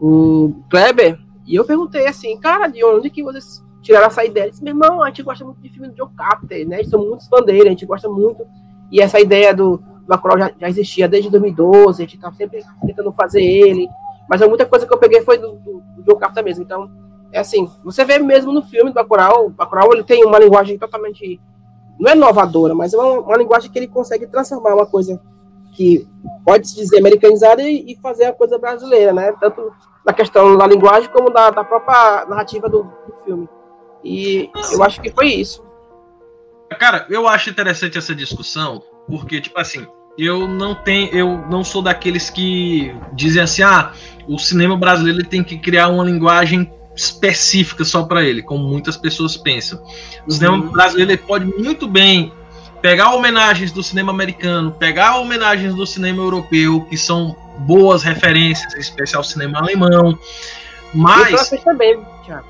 [0.00, 4.50] o Kleber, e eu perguntei assim, cara, de onde que vocês tiraram essa ideia?
[4.50, 6.82] Disse, meu irmão, a gente gosta muito de filme do Joe Carter, né?
[6.84, 8.46] Somos muitos fãs dele, a gente gosta muito.
[8.90, 13.12] E essa ideia do, do já, já existia desde 2012, a gente estava sempre tentando
[13.12, 13.88] fazer ele.
[14.28, 16.62] Mas muita coisa que eu peguei foi do, do, do Carter mesmo.
[16.62, 16.90] Então,
[17.32, 20.78] é assim, você vê mesmo no filme do Bacurau, o Bacurau ele tem uma linguagem
[20.78, 21.40] totalmente,
[21.98, 25.20] não é inovadora, mas é uma, uma linguagem que ele consegue transformar uma coisa
[25.72, 26.06] que
[26.44, 29.32] pode se dizer americanizada e, e, fazer a coisa brasileira, né?
[29.40, 29.72] Tanto
[30.04, 33.48] na questão da linguagem como da, da própria narrativa do, do filme.
[34.04, 35.64] E eu acho que foi isso.
[36.78, 39.86] Cara, eu acho interessante essa discussão, porque, tipo assim,
[40.18, 43.92] eu não tenho, eu não sou daqueles que dizem assim, ah,
[44.26, 49.36] o cinema brasileiro tem que criar uma linguagem específica só para ele, como muitas pessoas
[49.36, 49.82] pensam.
[50.26, 50.70] O cinema uhum.
[50.70, 52.32] brasileiro pode muito bem
[52.80, 58.80] pegar homenagens do cinema americano, pegar homenagens do cinema europeu, que são boas referências, em
[58.80, 60.18] especial cinema alemão.
[60.92, 61.48] Mas.
[61.64, 62.46] também, Thiago.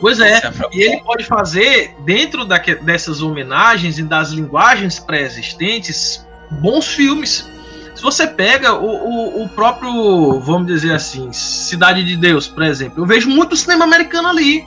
[0.00, 0.40] Pois é,
[0.72, 7.48] e ele pode fazer, dentro da, dessas homenagens e das linguagens pré-existentes, bons filmes.
[7.94, 13.02] Se você pega o, o, o, próprio, vamos dizer assim, Cidade de Deus, por exemplo,
[13.02, 14.64] eu vejo muito cinema americano ali.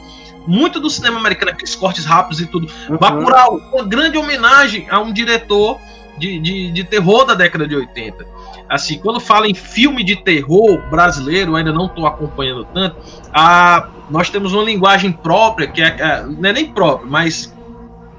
[0.48, 2.68] Muito do cinema americano, aqueles cortes rápidos e tudo.
[2.90, 2.98] Uhum.
[2.98, 5.80] Bacurau, uma grande homenagem a um diretor
[6.18, 8.26] de, de, de terror da década de 80
[8.70, 12.98] assim, quando fala em filme de terror brasileiro, ainda não estou acompanhando tanto,
[13.34, 17.54] a, nós temos uma linguagem própria, que é, é, não é nem própria, mas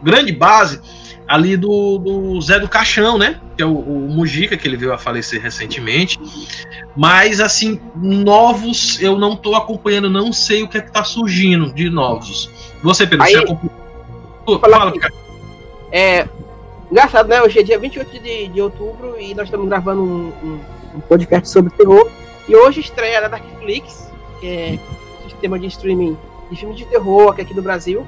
[0.03, 0.81] grande base
[1.31, 3.41] ali do, do Zé do Caixão, né?
[3.57, 6.19] Que é o, o Mujica, que ele veio a falecer recentemente.
[6.97, 11.73] Mas, assim, novos eu não estou acompanhando, não sei o que é que tá surgindo
[11.73, 12.51] de novos.
[12.83, 13.73] Você, Pedro, Aí, você acompanha?
[14.61, 15.15] Fala, cara.
[15.93, 16.29] É,
[16.91, 17.41] Engraçado, né?
[17.41, 20.61] Hoje é dia 28 de, de outubro e nós estamos gravando um, um,
[20.97, 22.11] um podcast sobre terror.
[22.49, 24.79] E hoje estreia na Darkflix, que é
[25.25, 26.19] o sistema de streaming
[26.51, 28.05] de filmes de terror aqui, aqui do Brasil,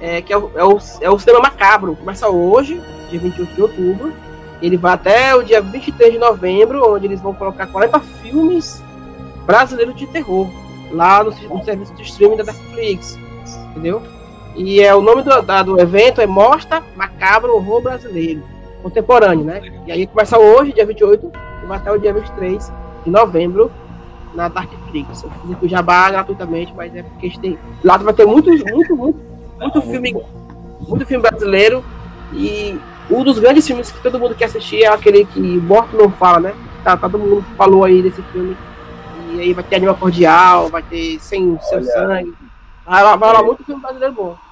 [0.00, 1.94] é, que é o, é, o, é o Cinema Macabro.
[1.94, 4.14] Começa hoje, dia 28 de outubro.
[4.62, 8.82] Ele vai até o dia 23 de novembro, onde eles vão colocar 40 filmes
[9.44, 10.48] brasileiros de terror
[10.90, 13.18] lá no, no serviço de streaming da Netflix.
[13.72, 14.02] Entendeu?
[14.56, 18.42] E é o nome do, da, do evento é Mostra Macabro Horror Brasileiro,
[18.82, 19.60] contemporâneo, né?
[19.86, 21.30] E aí começa hoje, dia 28,
[21.62, 22.72] e vai até o dia 23
[23.04, 23.70] de novembro
[24.34, 25.22] na Darkflix.
[25.22, 29.20] Eu fiz o Jabá gratuitamente, mas é porque tem, lá vai ter muito, muito, muito,
[29.60, 30.16] muito filme,
[30.80, 31.84] muito filme brasileiro
[32.32, 32.78] e
[33.10, 36.40] um dos grandes filmes que todo mundo quer assistir é aquele que Morto não fala,
[36.40, 36.54] né?
[36.82, 38.56] Tá, todo mundo falou aí desse filme.
[39.32, 42.34] E aí vai ter Anima Cordial, vai ter Sem Seu Sangue.
[42.86, 44.45] Vai, vai lá muito filme brasileiro bom.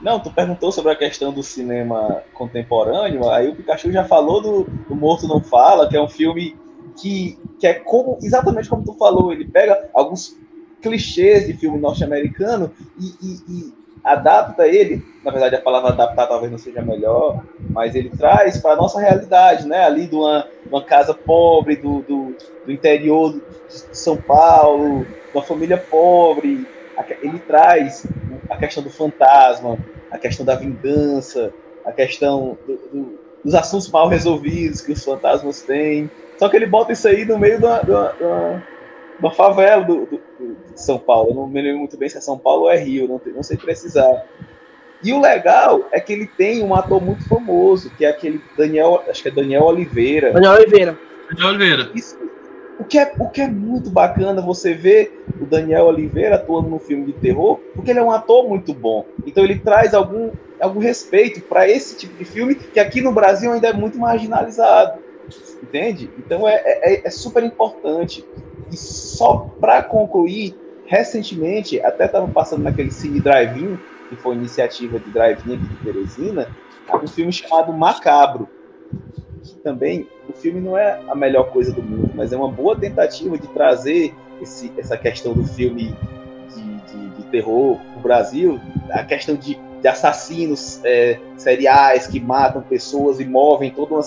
[0.00, 4.64] Não, tu perguntou sobre a questão do cinema contemporâneo, aí o Pikachu já falou do,
[4.88, 6.56] do Morto Não Fala, que é um filme
[6.96, 10.36] que, que é como exatamente como tu falou, ele pega alguns
[10.80, 16.50] clichês de filme norte-americano e, e, e, adapta ele, na verdade a palavra adaptar talvez
[16.50, 19.84] não seja melhor, mas ele traz para a nossa realidade, né?
[19.84, 23.42] Ali de uma, uma casa pobre do, do, do interior de
[23.96, 26.64] São Paulo, uma família pobre,
[27.22, 28.06] ele traz
[28.48, 29.78] a questão do fantasma,
[30.10, 31.52] a questão da vingança,
[31.84, 36.10] a questão do, do, dos assuntos mal resolvidos que os fantasmas têm.
[36.38, 38.62] Só que ele bota isso aí no meio da, da, da,
[39.20, 40.20] da favela do, do,
[40.72, 41.30] de São Paulo.
[41.30, 43.42] Eu não me lembro muito bem se é São Paulo ou é Rio, não, não
[43.42, 44.24] sei precisar.
[45.02, 49.04] E o legal é que ele tem um ator muito famoso, que é aquele Daniel,
[49.08, 50.32] acho que é Daniel Oliveira.
[50.32, 50.98] Daniel Oliveira.
[51.30, 51.90] Daniel Oliveira.
[51.94, 52.18] Isso,
[52.78, 56.78] o que, é, o que é muito bacana você ver o Daniel Oliveira atuando no
[56.78, 59.04] filme de terror, porque ele é um ator muito bom.
[59.26, 63.52] Então ele traz algum, algum respeito para esse tipo de filme que aqui no Brasil
[63.52, 65.00] ainda é muito marginalizado.
[65.62, 66.08] Entende?
[66.18, 68.24] Então é, é, é super importante.
[68.70, 70.54] E só para concluir,
[70.86, 76.48] recentemente, até estava passando naquele Cine Drive-In, que foi iniciativa de Drive-In aqui de Teresina,
[77.02, 78.48] um filme chamado Macabro
[79.58, 83.36] também o filme não é a melhor coisa do mundo, mas é uma boa tentativa
[83.36, 85.94] de trazer esse, essa questão do filme
[86.54, 92.62] de, de, de terror no Brasil, a questão de, de assassinos é, seriais que matam
[92.62, 94.02] pessoas e movem toda uma,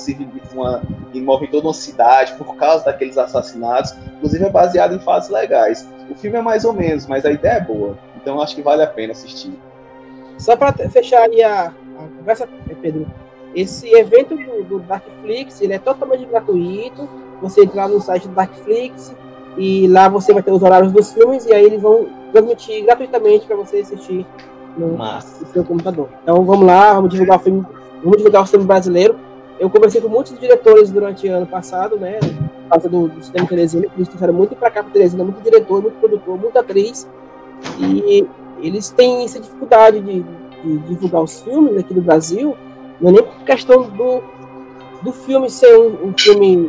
[0.54, 0.82] uma,
[1.14, 3.94] e movem toda uma cidade por causa daqueles assassinatos.
[4.18, 5.88] Inclusive é baseado em fatos legais.
[6.10, 7.98] O filme é mais ou menos, mas a ideia é boa.
[8.16, 9.54] Então acho que vale a pena assistir.
[10.38, 12.48] Só para fechar aí a, a conversa,
[12.82, 13.06] Pedro,
[13.56, 17.08] esse evento do, do Darkflix ele é totalmente gratuito.
[17.42, 19.14] Você entra lá no site do Darkflix
[19.58, 23.46] e lá você vai ter os horários dos filmes e aí eles vão transmitir gratuitamente
[23.46, 24.26] para você assistir
[24.78, 26.08] no, no, seu computador.
[26.24, 27.66] Então vamos lá, vamos divulgar o filme,
[28.02, 29.16] vamos divulgar o filme brasileiro.
[29.60, 32.20] eu conversei com muitos diretores durante o ano passado, né?
[32.20, 35.42] Por causa do, do cinema Teresina, que eles trouxeram muito para cá para Teresina, muito
[35.42, 37.08] diretor, muito produtor, muita atriz.
[37.80, 38.26] E
[38.62, 40.24] eles têm essa dificuldade de,
[40.64, 42.56] de divulgar os filmes aqui no Brasil,
[43.02, 44.22] não é nem por questão do,
[45.02, 46.68] do filme ser um, um filme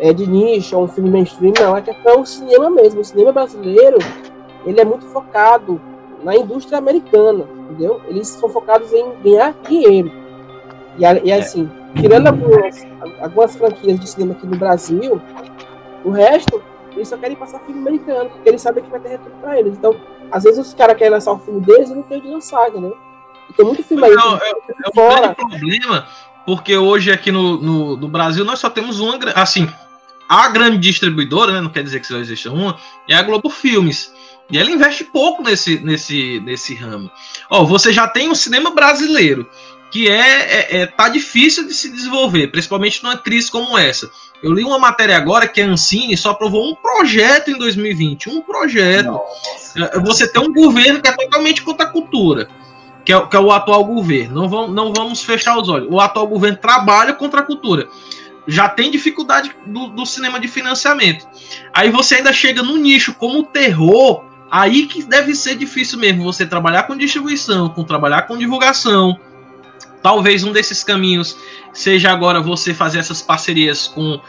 [0.00, 3.00] é, de nicho, ou um filme mainstream, não, é questão do cinema mesmo.
[3.00, 3.98] O cinema brasileiro,
[4.64, 5.80] ele é muito focado
[6.22, 8.00] na indústria americana, entendeu?
[8.08, 10.10] Eles são focados em ganhar dinheiro.
[10.98, 12.86] E, e assim, tirando algumas,
[13.20, 15.20] algumas franquias de cinema aqui no Brasil,
[16.02, 19.36] o resto, eles só querem passar filme americano, porque eles sabem que vai ter retorno
[19.40, 19.76] pra eles.
[19.76, 19.94] Então,
[20.30, 22.90] às vezes os caras querem lançar o filme deles e não tem de lançar, né?
[23.56, 24.14] Tem muito filme aí.
[24.14, 25.34] Não, é, é um fora.
[25.34, 26.06] problema,
[26.46, 29.18] porque hoje aqui no, no, no, Brasil nós só temos uma.
[29.34, 29.68] Assim,
[30.28, 32.78] a grande distribuidora, né, não quer dizer que só exista uma,
[33.08, 34.12] é a Globo Filmes.
[34.50, 37.10] E ela investe pouco nesse, nesse, nesse ramo.
[37.48, 39.48] Ó, você já tem um cinema brasileiro
[39.90, 44.10] que é, é, é, tá difícil de se desenvolver, principalmente numa crise como essa.
[44.42, 48.42] Eu li uma matéria agora que a Ancine só aprovou um projeto em 2020, um
[48.42, 49.06] projeto.
[49.06, 49.84] Nossa.
[49.84, 52.48] É, você tem um governo que é totalmente contra a cultura,
[53.04, 54.42] que é, que é o atual governo.
[54.42, 55.88] Não vamos, não vamos fechar os olhos.
[55.90, 57.88] O atual governo trabalha contra a cultura.
[58.46, 61.26] Já tem dificuldade do, do cinema de financiamento.
[61.72, 66.46] Aí você ainda chega no nicho como terror, aí que deve ser difícil mesmo você
[66.46, 69.18] trabalhar com distribuição, com trabalhar com divulgação
[70.04, 71.34] Talvez um desses caminhos
[71.72, 74.20] seja agora você fazer essas parcerias com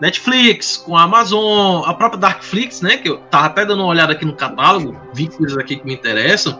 [0.00, 2.96] Netflix, com a Amazon, a própria Darkflix, né?
[2.96, 5.94] Que eu tava até dando uma olhada aqui no catálogo, vi coisas aqui que me
[5.94, 6.58] interessam.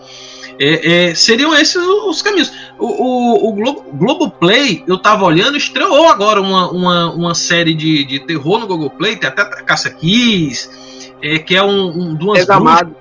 [0.58, 2.50] É, é, seriam esses os caminhos.
[2.78, 8.04] O, o, o Globo, Globoplay, eu tava olhando, estreou agora uma, uma, uma série de,
[8.04, 12.38] de terror no Google Play, tem até Caça Kiss, é, que é um, um duas
[12.38, 12.96] Desalmado.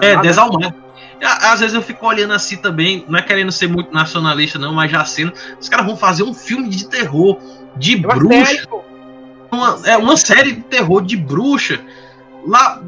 [0.00, 0.74] É, Desalmado.
[1.22, 4.90] Às vezes eu fico olhando assim também, não é querendo ser muito nacionalista, não, mas
[4.90, 5.32] já sendo.
[5.60, 7.38] Os caras vão fazer um filme de terror
[7.76, 8.66] de é bruxa.
[9.52, 11.80] Uma, é uma série de terror de bruxa.
[12.46, 12.82] Lá.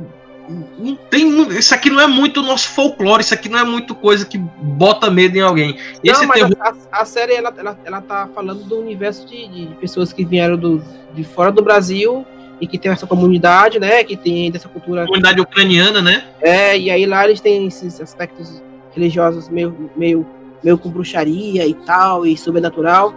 [0.79, 4.27] Não tem, isso aqui não é muito nosso folclore, isso aqui não é muito coisa
[4.27, 5.79] que bota medo em alguém.
[6.03, 6.57] Esse não, mas terror...
[6.61, 10.59] a, a, série ela, ela, ela tá falando do universo de, de pessoas que vieram
[10.59, 10.83] do,
[11.15, 12.27] de fora do Brasil
[12.61, 14.05] e que tem essa comunidade, né?
[14.05, 15.07] Que tem dessa cultura.
[15.07, 16.25] Comunidade ucraniana, né?
[16.43, 18.63] É, e aí lá eles têm esses aspectos
[18.95, 20.27] religiosos meio, meio,
[20.63, 23.15] meio com bruxaria e tal, e sobrenatural.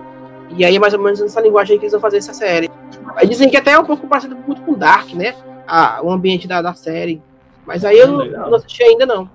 [0.56, 2.70] E aí é mais ou menos nessa linguagem que eles vão fazer essa série.
[3.18, 5.36] Aí dizem que até é um pouco parecido muito com Dark, né?
[5.68, 7.22] Ah, o ambiente da, da série.
[7.66, 9.30] Mas aí eu não, não assisti ainda, não.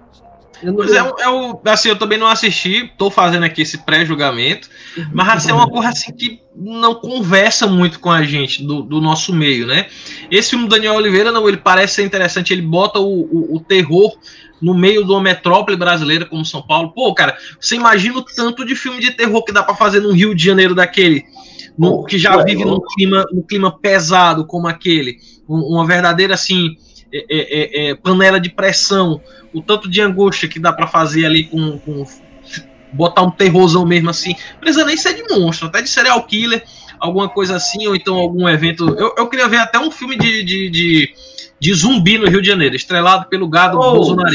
[0.77, 5.09] Mas é, o, assim, eu também não assisti, tô fazendo aqui esse pré-julgamento, uhum.
[5.13, 9.01] mas assim, é uma coisa assim que não conversa muito com a gente do, do,
[9.01, 9.87] nosso meio, né?
[10.31, 13.61] Esse filme do Daniel Oliveira, não, ele parece ser interessante, ele bota o, o, o
[13.61, 14.17] terror
[14.61, 16.93] no meio de uma metrópole brasileira como São Paulo.
[16.93, 20.13] Pô, cara, você imagina o tanto de filme de terror que dá para fazer no
[20.13, 21.25] Rio de Janeiro daquele,
[21.79, 25.17] no, que já vive num clima, num clima pesado como aquele,
[25.49, 26.77] uma verdadeira assim
[27.13, 29.21] é, é, é, é, panela de pressão,
[29.53, 32.07] o tanto de angústia que dá para fazer ali com, com,
[32.93, 34.35] botar um terrorzão mesmo assim.
[34.55, 36.65] Não precisa nem ser de monstro, até de serial killer,
[36.99, 38.89] alguma coisa assim, ou então algum evento.
[38.99, 41.15] Eu, eu queria ver até um filme de, de, de,
[41.61, 43.93] de zumbi no Rio de Janeiro, estrelado pelo gado oh.
[43.93, 44.31] Bolsonaro.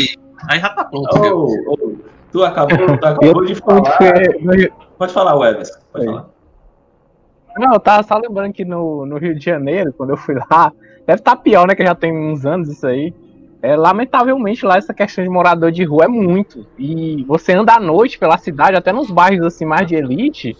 [0.47, 1.09] Aí já tá pronto.
[1.17, 1.97] Oh, oh.
[2.31, 3.97] Tu acabou, tu acabou de falar.
[4.99, 5.71] Pode falar, Webs.
[5.91, 6.36] Pode falar.
[7.57, 10.71] Não, eu tava só lembrando que no, no Rio de Janeiro, quando eu fui lá,
[11.07, 11.73] Deve estar tá pior, né?
[11.73, 13.13] Que já tem uns anos isso aí.
[13.61, 16.67] É, lamentavelmente lá essa questão de morador de rua é muito.
[16.77, 20.55] E você anda à noite pela cidade, até nos bairros assim mais de elite,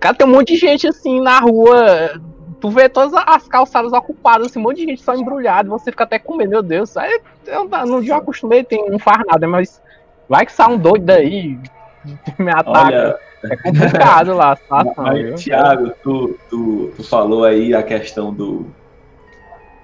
[0.00, 2.18] cara, tem um monte de gente assim na rua.
[2.58, 6.04] Tu vê todas as calçadas ocupadas, assim, um monte de gente só embrulhada, você fica
[6.04, 6.96] até com medo, meu Deus.
[6.96, 9.82] Aí eu no dia eu acostumei, tem, não faz nada, mas
[10.28, 11.58] vai que sai um doido daí,
[12.38, 12.70] me ataca.
[12.70, 14.94] Olha, é complicado lá a situação.
[14.96, 18.66] Mas, Thiago, tu, tu, tu falou aí a questão do,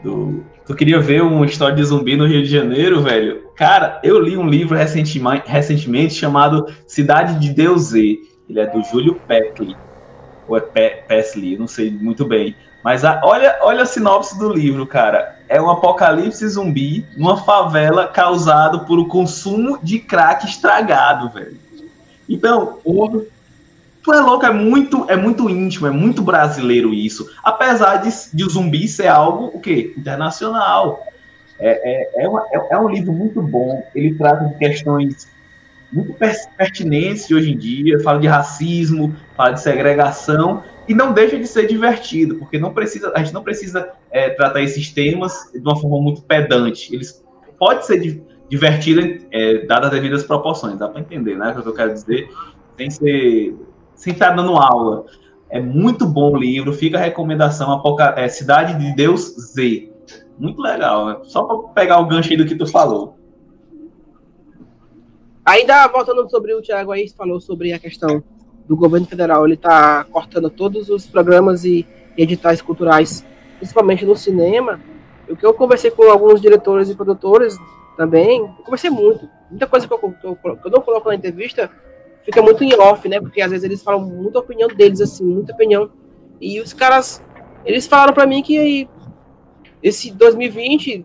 [0.02, 0.44] do.
[0.66, 3.48] Tu queria ver uma história de zumbi no Rio de Janeiro, velho?
[3.56, 8.18] Cara, eu li um livro recentemente, recentemente chamado Cidade de Deus Z.
[8.48, 9.76] Ele é do Júlio Peckley.
[10.46, 12.54] Ou é Pe Pesley, não sei muito bem.
[12.82, 15.36] Mas a, olha, olha a sinopse do livro, cara.
[15.48, 21.67] É um apocalipse zumbi numa favela causado por o consumo de crack estragado, velho.
[22.28, 22.78] Então,
[24.08, 27.28] Tu é louco, é muito, é muito íntimo, é muito brasileiro isso.
[27.44, 29.92] Apesar de, de o zumbi ser algo, o quê?
[29.98, 31.04] Internacional.
[31.58, 33.82] É, é, é, uma, é, é, um livro muito bom.
[33.94, 35.28] Ele trata de questões
[35.92, 36.14] muito
[36.56, 38.00] pertinentes hoje em dia.
[38.00, 43.12] Fala de racismo, fala de segregação e não deixa de ser divertido, porque não precisa,
[43.14, 46.94] a gente não precisa é, tratar esses temas de uma forma muito pedante.
[46.94, 47.22] Eles
[47.58, 48.00] pode ser
[48.48, 50.78] divertido, é, dadas as devidas proporções.
[50.78, 51.54] Dá para entender, né?
[51.56, 52.30] O que eu quero dizer,
[52.76, 53.54] sem ser
[53.98, 55.04] sem estar dando aula.
[55.50, 59.90] É muito bom o livro, fica a recomendação, Apoca é, Cidade de Deus Z.
[60.38, 61.16] Muito legal, né?
[61.24, 63.18] só para pegar o gancho aí do que tu falou.
[65.44, 68.22] Ainda voltando sobre o Thiago aí, falou sobre a questão
[68.68, 73.24] do governo federal, ele está cortando todos os programas e editais culturais,
[73.56, 74.78] principalmente no cinema.
[75.28, 77.56] O que eu conversei com alguns diretores e produtores
[77.98, 79.28] também, eu conversei muito.
[79.50, 81.68] Muita coisa que eu, que eu, não coloco na entrevista
[82.24, 83.20] fica muito em off, né?
[83.20, 85.90] Porque às vezes eles falam muita opinião deles, assim, muita opinião.
[86.40, 87.20] E os caras,
[87.64, 88.88] eles falaram para mim que
[89.82, 91.04] esse 2020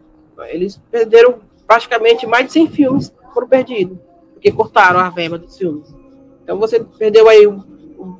[0.50, 3.98] eles perderam praticamente mais de 100 filmes foram perdidos
[4.44, 5.96] porque cortaram a verba dos filmes.
[6.44, 7.48] Então você perdeu aí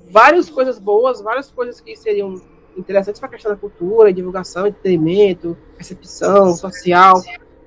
[0.10, 2.42] várias coisas boas, várias coisas que seriam
[2.78, 7.22] interessantes para a questão da cultura, divulgação, entretenimento, recepção social.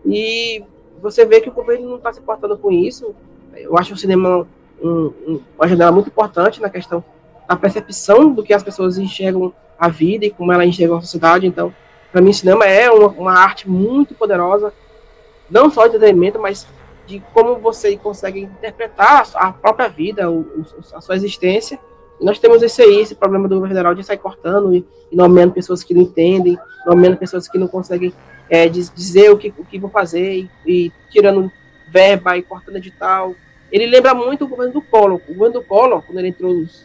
[0.05, 0.65] E
[1.01, 3.15] você vê que o governo não está se portando com isso.
[3.55, 4.47] Eu acho o cinema
[4.83, 7.05] um, um, uma janela muito importante na questão
[7.49, 11.47] da percepção do que as pessoas enxergam a vida e como ela enxerga a sociedade.
[11.47, 11.73] Então,
[12.11, 14.73] para mim, o cinema é uma, uma arte muito poderosa,
[15.51, 16.67] não só de entretenimento, mas
[17.07, 21.79] de como você consegue interpretar a própria vida, o, a sua existência.
[22.21, 25.17] E nós temos esse aí, esse problema do governo federal de sair cortando e, e
[25.17, 28.13] nomeando pessoas que não entendem, nomeando pessoas que não conseguem
[28.49, 31.51] é, dizer o que, o que vão fazer e, e tirando
[31.89, 33.35] verba e cortando edital.
[33.71, 35.21] Ele lembra muito o governo do Collor.
[35.29, 36.85] O governo do Collor, quando ele entrou nos,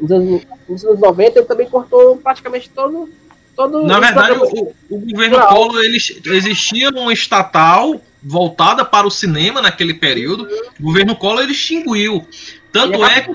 [0.00, 3.08] nos, anos, nos anos 90, ele também cortou praticamente todo
[3.54, 9.60] Todo Na verdade, o, o, governo Collor ele, existia um estatal voltada para o cinema
[9.60, 10.48] naquele período.
[10.80, 12.26] O governo Collor ele extinguiu.
[12.70, 13.30] Tanto é que,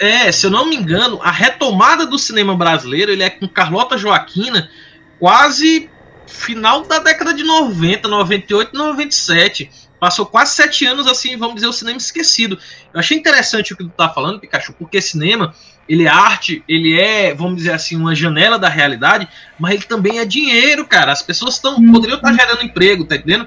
[0.00, 3.98] é, se eu não me engano, a retomada do cinema brasileiro ele é com Carlota
[3.98, 4.70] Joaquina
[5.18, 5.90] quase
[6.26, 9.70] final da década de 90, 98, 97.
[9.98, 12.58] Passou quase sete anos assim, vamos dizer, o cinema esquecido.
[12.92, 15.54] Eu achei interessante o que tu tá falando, Pikachu, porque cinema
[15.88, 20.18] ele é arte, ele é, vamos dizer assim, uma janela da realidade, mas ele também
[20.18, 21.12] é dinheiro, cara.
[21.12, 23.46] As pessoas estão poderiam estar gerando emprego, tá entendendo?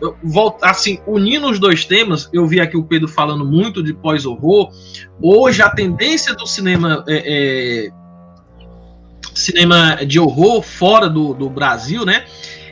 [0.00, 3.94] Eu, volto, assim, unindo os dois temas, eu vi aqui o Pedro falando muito de
[3.94, 4.72] pós-horror.
[5.20, 7.90] Hoje a tendência do cinema é, é,
[9.34, 12.24] cinema de horror fora do, do Brasil, né,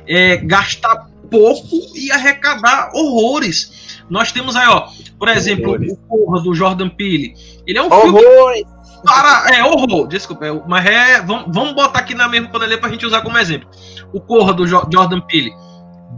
[0.07, 4.03] é gastar pouco e arrecadar horrores.
[4.09, 5.93] Nós temos aí, ó, por exemplo, horrores.
[5.93, 7.35] o Porra do Jordan Peele.
[7.67, 8.21] Ele é um horrores.
[8.21, 11.23] filme para, é horror, desculpa, é, mas é.
[11.23, 13.69] Vamos, vamos botar aqui na mesma panela pra gente usar como exemplo.
[14.13, 15.53] O Corra do Jordan Peele.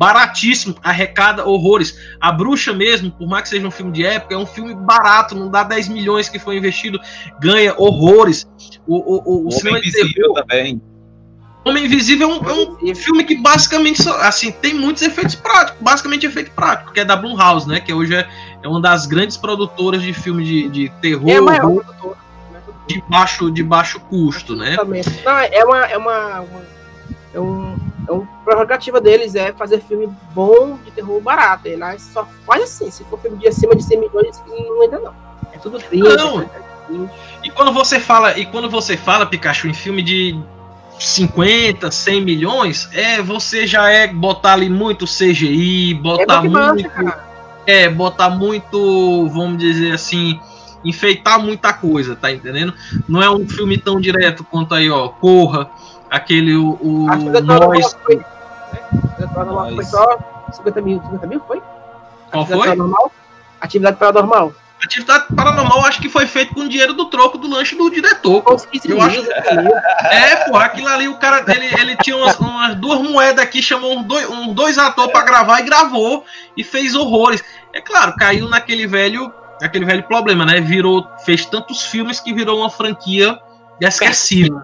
[0.02, 1.96] Baratíssimo, arrecada horrores.
[2.20, 5.32] A Bruxa mesmo, por mais que seja um filme de época, é um filme barato,
[5.32, 6.98] não dá 10 milhões que foi investido,
[7.40, 8.44] ganha horrores.
[8.84, 10.82] O, o, o, o, o cinema Invisível também.
[11.64, 16.26] Homem Invisível é um, é um, filme que basicamente assim tem muitos efeitos práticos, basicamente
[16.26, 17.78] efeito prático, que é da Blumhouse, né?
[17.78, 18.28] Que hoje é,
[18.60, 21.30] é uma das grandes produtoras de filme de, de terror.
[21.30, 22.18] É a maior produtora
[22.88, 24.74] de baixo, de baixo custo, né?
[24.74, 26.62] Não, é uma, é uma, uma
[28.12, 31.66] é um prerrogativa deles é fazer filme bom de terror barato.
[31.66, 35.14] Ele só faz assim, se for filme de acima de 100 milhões, não ainda não.
[35.52, 36.16] É tudo 30.
[36.16, 37.10] Não.
[37.42, 40.38] E quando você fala, e quando você fala, Pikachu, em filme de
[40.98, 46.90] 50, 100 milhões, é você já é botar ali muito CGI, botar é muito,
[47.66, 50.38] é botar muito, vamos dizer assim,
[50.84, 52.74] enfeitar muita coisa, tá entendendo?
[53.08, 55.70] Não é um filme tão direto quanto aí, ó, Corra,
[56.12, 57.06] aquele o, o
[57.42, 57.96] Nós.
[58.04, 58.24] Foi, né?
[59.74, 60.18] foi só
[60.52, 61.62] 50 mil, 50 mil foi?
[62.30, 62.58] Qual foi?
[62.58, 63.12] Paranormal?
[63.60, 64.52] Atividade paranormal.
[64.84, 68.42] Atividade Paranormal acho que foi feito com dinheiro do troco do lanche do diretor.
[68.42, 68.56] Pô.
[68.84, 69.22] Eu acho...
[70.10, 73.96] É, porra, aquilo ali o cara ele, ele tinha umas, umas duas moedas aqui, chamou
[73.96, 76.24] uns dois, uns dois atores para gravar e gravou
[76.56, 77.42] e fez horrores.
[77.72, 80.60] É claro, caiu naquele velho aquele velho problema, né?
[80.60, 83.38] Virou, fez tantos filmes que virou uma franquia
[83.80, 84.62] esquecível.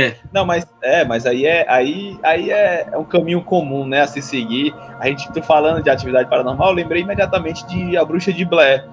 [0.00, 0.16] É.
[0.32, 4.06] Não, mas é, mas aí é aí, aí é, é, um caminho comum, né, a
[4.06, 4.74] se seguir.
[4.98, 8.86] A gente tô falando de atividade paranormal, eu lembrei imediatamente de A Bruxa de Blair,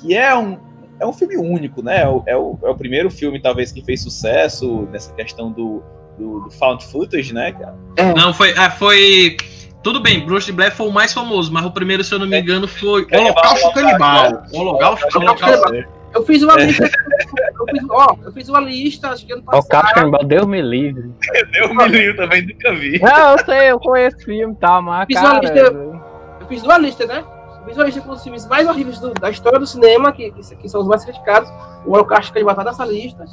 [0.00, 0.58] que é um
[1.00, 2.02] é um filme único, né?
[2.02, 5.82] É o, é o, é o primeiro filme talvez que fez sucesso nessa questão do,
[6.18, 7.76] do, do found footage, né, cara?
[7.96, 8.14] É.
[8.14, 9.36] Não, foi, é, foi
[9.82, 12.26] tudo bem, Bruce de Blair foi o mais famoso, mas o primeiro, se eu não
[12.26, 14.42] me engano, foi Holocausto Canibal.
[14.52, 15.97] Holocausto Canibal.
[16.14, 16.84] Eu fiz uma lista.
[16.84, 19.94] eu, fiz, ó, eu fiz uma lista, acho que ano passado.
[19.94, 21.12] Canibal, Deus me livre.
[21.52, 22.98] Deus me livre também, nunca vi.
[23.00, 25.06] Não, eu sei, eu conheço o filme, tá, mas.
[25.06, 27.24] Fiz cara, uma lista, eu fiz uma lista, né?
[27.60, 30.30] Eu fiz uma lista com os filmes mais horríveis do, da história do cinema, que,
[30.30, 31.50] que, que, são os mais criticados.
[31.84, 33.24] O Holocausto Canibal tá nessa lista.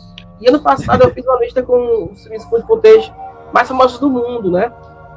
[0.41, 3.13] E ano passado eu fiz uma lista com os filmes de footage
[3.53, 4.71] mais famosos do mundo, né?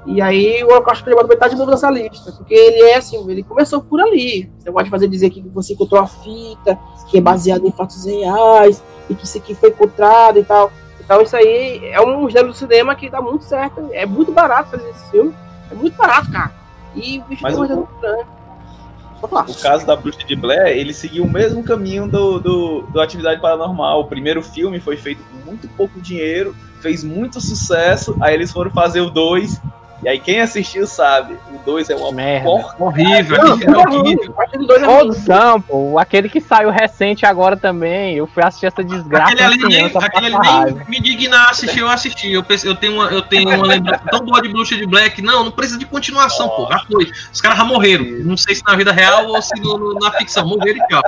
[0.09, 3.31] E aí o Holocausto Canibal também tá de novo nessa lista, porque ele é assim,
[3.31, 4.51] ele começou por ali.
[4.59, 6.79] Você pode fazer dizer que você encontrou a fita,
[7.11, 10.73] que é baseado em fatos reais, e que isso aqui foi encontrado e tal.
[10.99, 13.91] Então isso aí é um gênero do cinema que dá muito certo.
[13.93, 15.35] É muito barato fazer esse filme.
[15.71, 16.53] É muito barato, cara.
[16.95, 17.89] E o bicho Mas tem o-.
[19.21, 23.41] O caso da Bruxa de Blair, ele seguiu o mesmo caminho do, do, do Atividade
[23.41, 24.01] Paranormal.
[24.01, 28.71] O primeiro filme foi feito com muito pouco dinheiro, fez muito sucesso, aí eles foram
[28.71, 29.61] fazer o 2,
[30.03, 32.45] e aí quem assistiu sabe, o 2 é uma Merda.
[32.45, 32.85] porca.
[32.85, 34.35] Horrível, Não, é é horrível.
[35.67, 35.99] Pô.
[35.99, 38.15] Aquele que saiu recente agora também.
[38.15, 39.33] Eu fui assistir essa desgraça.
[39.33, 42.33] Aquele ali, cinema, nem, aquele ali nem me dignar assistir, eu assisti.
[42.33, 45.21] Eu, pensei, eu, tenho uma, eu tenho uma lembrança tão boa de Bruxa de Black.
[45.21, 46.69] Não, não precisa de continuação, pô.
[46.71, 47.11] Já foi.
[47.33, 48.05] Os caras já morreram.
[48.25, 50.47] Não sei se na vida real ou se no- no- na ficção.
[50.47, 51.03] Morreram e tchau.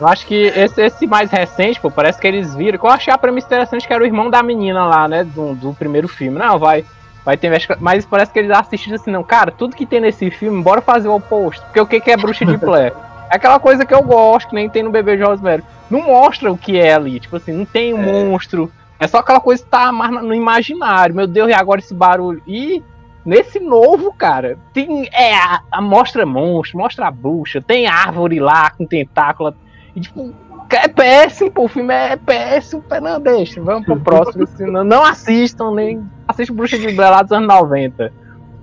[0.00, 2.78] Eu acho que esse, esse mais recente, pô, parece que eles viram.
[2.78, 5.22] Que eu achei a premissa interessante que era o irmão da menina lá, né?
[5.24, 6.38] Do, do primeiro filme.
[6.38, 6.84] Não, vai.
[7.24, 7.50] Vai ter
[7.80, 9.22] Mas parece que eles assistiram assim, não.
[9.24, 11.62] Cara, tudo que tem nesse filme, bora fazer o oposto.
[11.64, 12.92] Porque o que, que é bruxa de Blair?
[13.30, 15.64] É aquela coisa que eu gosto, que nem tem no Bebê de Rosemary.
[15.90, 17.18] Não mostra o que é ali.
[17.18, 18.70] Tipo assim, não tem um monstro.
[19.00, 21.14] É só aquela coisa que tá mais no imaginário.
[21.14, 22.40] Meu Deus, e agora esse barulho?
[22.46, 22.80] E
[23.24, 25.08] nesse novo, cara, tem.
[25.12, 29.52] É, a, a- mostra monstro, mostra a bruxa, tem árvore lá com tentáculo.
[29.96, 30.32] E tipo,
[30.76, 32.82] é péssimo, pô, o filme é péssimo.
[32.82, 34.46] pé, Não, deixa, vamos pro próximo.
[34.46, 36.02] senão não assistam, nem.
[36.28, 38.12] Assistam Bruxa de Blair lá dos anos 90.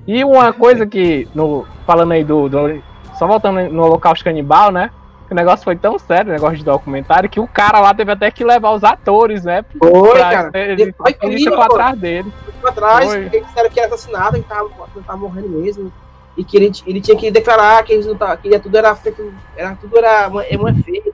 [0.07, 2.82] E uma coisa que, no, falando aí do, do-
[3.18, 4.89] Só voltando no Holocausto Canibal, né?
[5.30, 8.30] O negócio foi tão sério, o negócio de documentário, que o cara lá teve até
[8.30, 9.64] que levar os atores, né?
[9.80, 10.51] Foi, pra- cara.
[10.53, 11.62] Ele, Foi pô.
[11.62, 12.34] atrás dele.
[12.59, 13.22] Foi atrás, Foi.
[13.24, 15.91] porque disseram que era assassinado e tava, não tava morrendo mesmo.
[16.36, 18.93] E que ele, ele tinha que declarar que, eles não tava, que ele- tudo era
[18.95, 19.34] feito.
[19.55, 21.11] Era, tudo era uma, uma feito.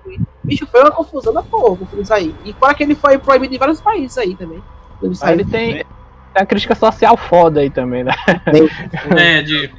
[0.47, 2.33] Bicho, foi uma confusão da porra o filme sair.
[2.45, 4.63] E fora que ele foi proibido em vários países aí também.
[5.01, 5.85] Ele Aí ele tem, tem
[6.33, 8.13] a crítica social foda aí também, né?
[9.17, 9.69] É, de.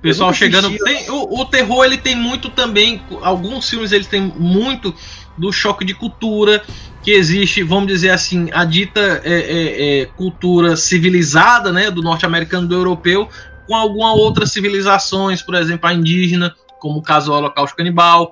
[0.00, 0.76] Pessoal chegando.
[0.78, 3.00] Tem, o, o terror ele tem muito também.
[3.20, 4.92] Alguns filmes ele tem muito
[5.38, 6.62] do choque de cultura
[7.02, 12.66] que existe, vamos dizer assim, a dita é, é, é, cultura civilizada, né, do norte-americano,
[12.66, 13.28] do europeu,
[13.66, 18.30] com alguma outras civilizações, por exemplo, a indígena, como o caso do Holocausto Canibal.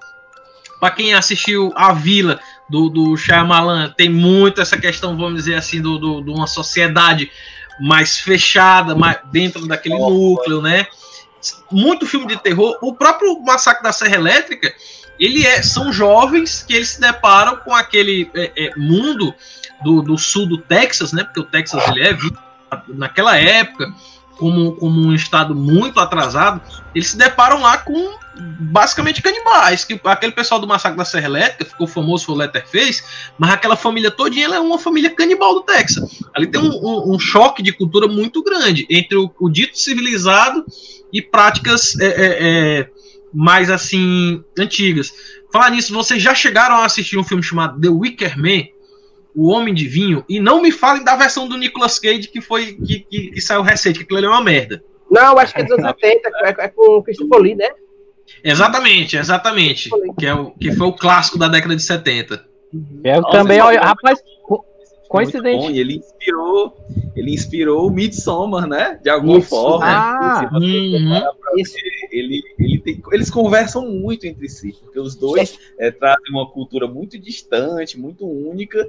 [0.81, 5.81] Para quem assistiu A Vila do, do Shyamalan, tem muito essa questão, vamos dizer assim,
[5.81, 7.31] do, do, de uma sociedade
[7.79, 10.87] mais fechada, mais dentro daquele núcleo, né?
[11.71, 12.79] Muito filme de terror.
[12.81, 14.73] O próprio Massacre da Serra Elétrica,
[15.19, 19.35] ele é, são jovens que eles se deparam com aquele é, é, mundo
[19.83, 21.25] do, do sul do Texas, né?
[21.25, 22.17] Porque o Texas ele é
[22.89, 23.93] naquela época
[24.41, 26.61] como, como um estado muito atrasado.
[26.95, 28.19] Eles se deparam lá com
[28.59, 33.03] basicamente canibais, que aquele pessoal do Massacre da Serra Elétrica ficou famoso o Letterface,
[33.39, 36.21] mas aquela família todinha ela é uma família canibal do Texas.
[36.35, 40.65] Ali tem um, um- um choque de cultura muito grande entre o, o dito civilizado
[41.13, 42.39] e práticas é, é,
[42.81, 42.91] é,
[43.35, 45.13] mais assim antigas.
[45.53, 48.65] Falar nisso, vocês já chegaram a assistir um filme chamado The Wicker Man?
[49.35, 52.75] O Homem de Vinho, e não me falem da versão do Nicolas Cage que foi
[52.75, 54.83] que, que, que saiu recente, que aquilo ali é uma merda.
[55.11, 57.69] Não, acho que é dos anos 70, é, é com o Christopher Lee, né?
[58.45, 59.91] Exatamente, exatamente.
[60.19, 62.45] Que, é o, que foi o clássico da década de 70.
[63.05, 64.23] Eu Nossa, também, olha, é rapaz,
[65.11, 65.73] bom, coincidente.
[65.73, 66.77] e ele inspirou,
[67.17, 68.99] ele inspirou o Midsommar, né?
[69.03, 69.49] De alguma Isso.
[69.49, 69.87] forma.
[69.87, 70.63] Ah, uhum.
[72.11, 76.87] ele, ele tem- eles conversam muito entre si, porque os dois é, trazem uma cultura
[76.87, 78.89] muito distante, muito única,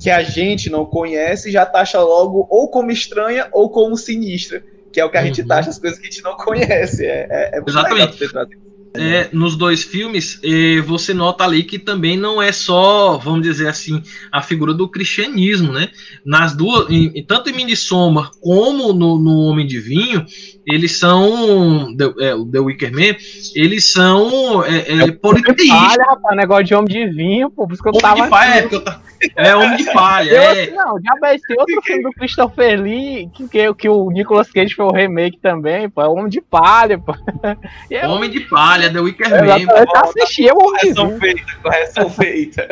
[0.00, 4.64] que a gente não conhece e já taxa logo ou como estranha ou como sinistra,
[4.92, 5.48] que é o que a gente Uhum.
[5.48, 7.04] taxa as coisas que a gente não conhece.
[7.04, 7.94] É, é, é muito Exatamente.
[8.00, 8.56] legal você trazer
[8.98, 10.40] É, nos dois filmes,
[10.86, 15.72] você nota ali que também não é só, vamos dizer assim, a figura do cristianismo,
[15.72, 15.88] né?
[16.24, 20.24] Nas duas, em- tanto em Midsommar como no, no Homem de Vinho,
[20.66, 23.16] eles são, The, é, o The Wicker Man,
[23.54, 25.92] eles são é, é, politeístas.
[25.92, 28.22] Olha, rapaz, negócio de homem de vinho, pô, por isso que eu Homem tava.
[28.24, 30.62] de palha, é, porque eu é Homem de palha, Eu, é.
[30.62, 34.50] assim, não, já vai ter outro filme do Christopher Lee, que, que, que o Nicolas
[34.50, 37.14] Cage foi o remake também, pô, é Homem de Palha, pô.
[37.90, 39.58] Eu, Homem de palha, The Wicker eu, Man.
[39.60, 40.94] eu assisti, eu ouvi.
[40.94, 42.68] Correção feita, correção feita.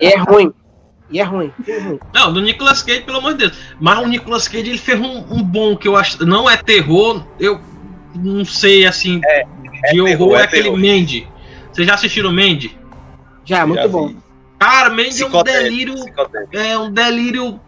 [0.00, 0.52] E é ruim.
[1.10, 1.52] E é ruim.
[1.68, 2.00] é ruim.
[2.14, 3.58] Não, do Nicolas Cage, pelo amor de Deus.
[3.78, 6.24] Mas o Nicolas Cage ele fez um, um bom que eu acho.
[6.24, 7.60] Não é terror, eu
[8.14, 9.20] não sei assim.
[9.92, 10.78] de horror terror, é, é aquele terror.
[10.78, 11.28] Mandy.
[11.70, 12.78] Vocês já assistiram Mandy?
[13.44, 14.08] Já, é muito Já bom.
[14.08, 14.16] vi.
[14.58, 15.94] Cara, Mandy é um delírio.
[16.52, 17.60] É um delírio.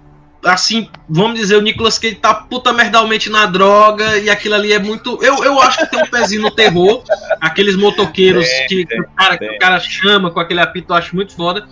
[0.44, 4.78] Assim, vamos dizer, o Nicolas Cage tá puta merdalmente na droga e aquilo ali é
[4.78, 5.18] muito.
[5.22, 7.02] Eu, eu acho que tem um pezinho no terror.
[7.40, 11.34] Aqueles motoqueiros que, o cara, que o cara chama com aquele apito, eu acho muito
[11.34, 11.66] foda.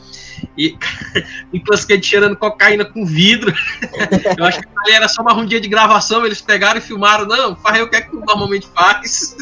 [0.57, 0.77] E
[1.53, 3.55] Nicolas Cage cheirando cocaína com vidro.
[4.37, 7.27] Eu acho que ali era só uma dia de gravação, eles pegaram e filmaram.
[7.27, 9.37] Não, faz o que é que tu normalmente faz.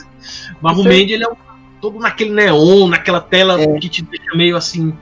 [0.60, 1.36] Mas o Mandy, ele é um,
[1.80, 3.78] todo naquele neon, naquela tela é.
[3.78, 4.94] que te deixa meio assim.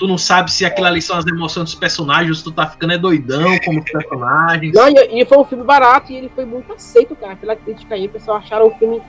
[0.00, 2.94] Tu não sabe se aquilo ali são as emoções dos personagens, se tu tá ficando
[2.94, 4.72] é doidão como os personagens.
[4.72, 7.36] Não, e, e foi um filme barato e ele foi muito aceito, cara.
[7.36, 9.02] Pela crítica aí, o pessoal acharam o filme.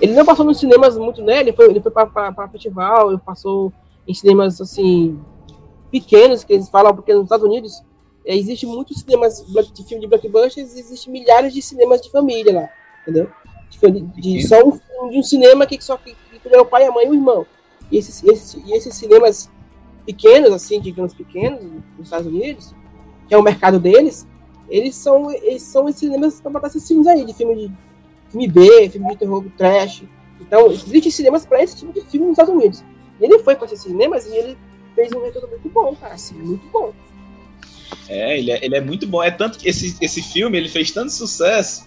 [0.00, 1.40] Ele não passou nos cinemas muito, né?
[1.40, 3.70] Ele foi, ele foi pra, pra, pra festival, ele passou
[4.08, 5.20] em cinemas assim
[5.90, 7.82] pequenos que eles falam, porque nos Estados Unidos
[8.24, 12.68] é, existe muitos cinemas de filme de blockbusters, existe milhares de cinemas de família lá,
[13.02, 13.30] entendeu?
[13.82, 16.92] De, de só um, de um cinema que só que, que é o pai, a
[16.92, 17.46] mãe e o irmão.
[17.92, 19.50] E esses, esses, e esses cinemas
[20.12, 21.62] pequenos, assim, digamos pequenos,
[21.96, 22.74] nos Estados Unidos,
[23.28, 24.26] que é o mercado deles,
[24.68, 27.72] eles são, eles são esses cinemas para botar esses filmes aí, de filme de
[28.30, 30.02] filme B, filme de terror trash.
[30.40, 32.84] Então, existem cinemas para esse tipo de filme nos Estados Unidos.
[33.20, 34.58] E ele foi para esses cinemas e ele
[34.94, 36.92] fez um retorno muito bom, cara, assim, muito bom.
[38.08, 39.22] É, ele é, ele é muito bom.
[39.22, 41.86] É tanto que esse, esse filme ele fez tanto sucesso,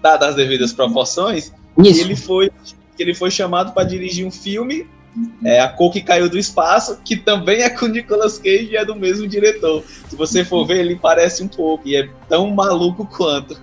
[0.00, 1.94] dadas as devidas proporções, Isso.
[1.94, 2.50] que ele foi,
[2.96, 4.86] que ele foi chamado para dirigir um filme,
[5.44, 8.84] é, A Cor que Caiu do Espaço, que também é com Nicolas Cage e é
[8.84, 9.84] do mesmo diretor.
[10.08, 13.56] Se você for ver, ele parece um pouco, e é tão maluco quanto.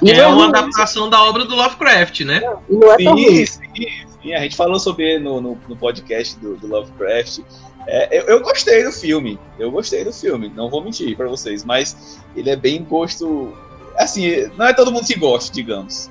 [0.00, 2.40] E é uma adaptação da obra do Lovecraft, né?
[2.40, 3.86] Não, não é sim, sim,
[4.22, 7.40] sim, a gente falou sobre ele no, no, no podcast do, do Lovecraft.
[7.86, 9.38] É, eu, eu, gostei do filme.
[9.58, 13.52] Eu gostei do filme, não vou mentir para vocês, mas ele é bem gosto.
[13.96, 16.08] Assim, não é todo mundo que gosta, digamos.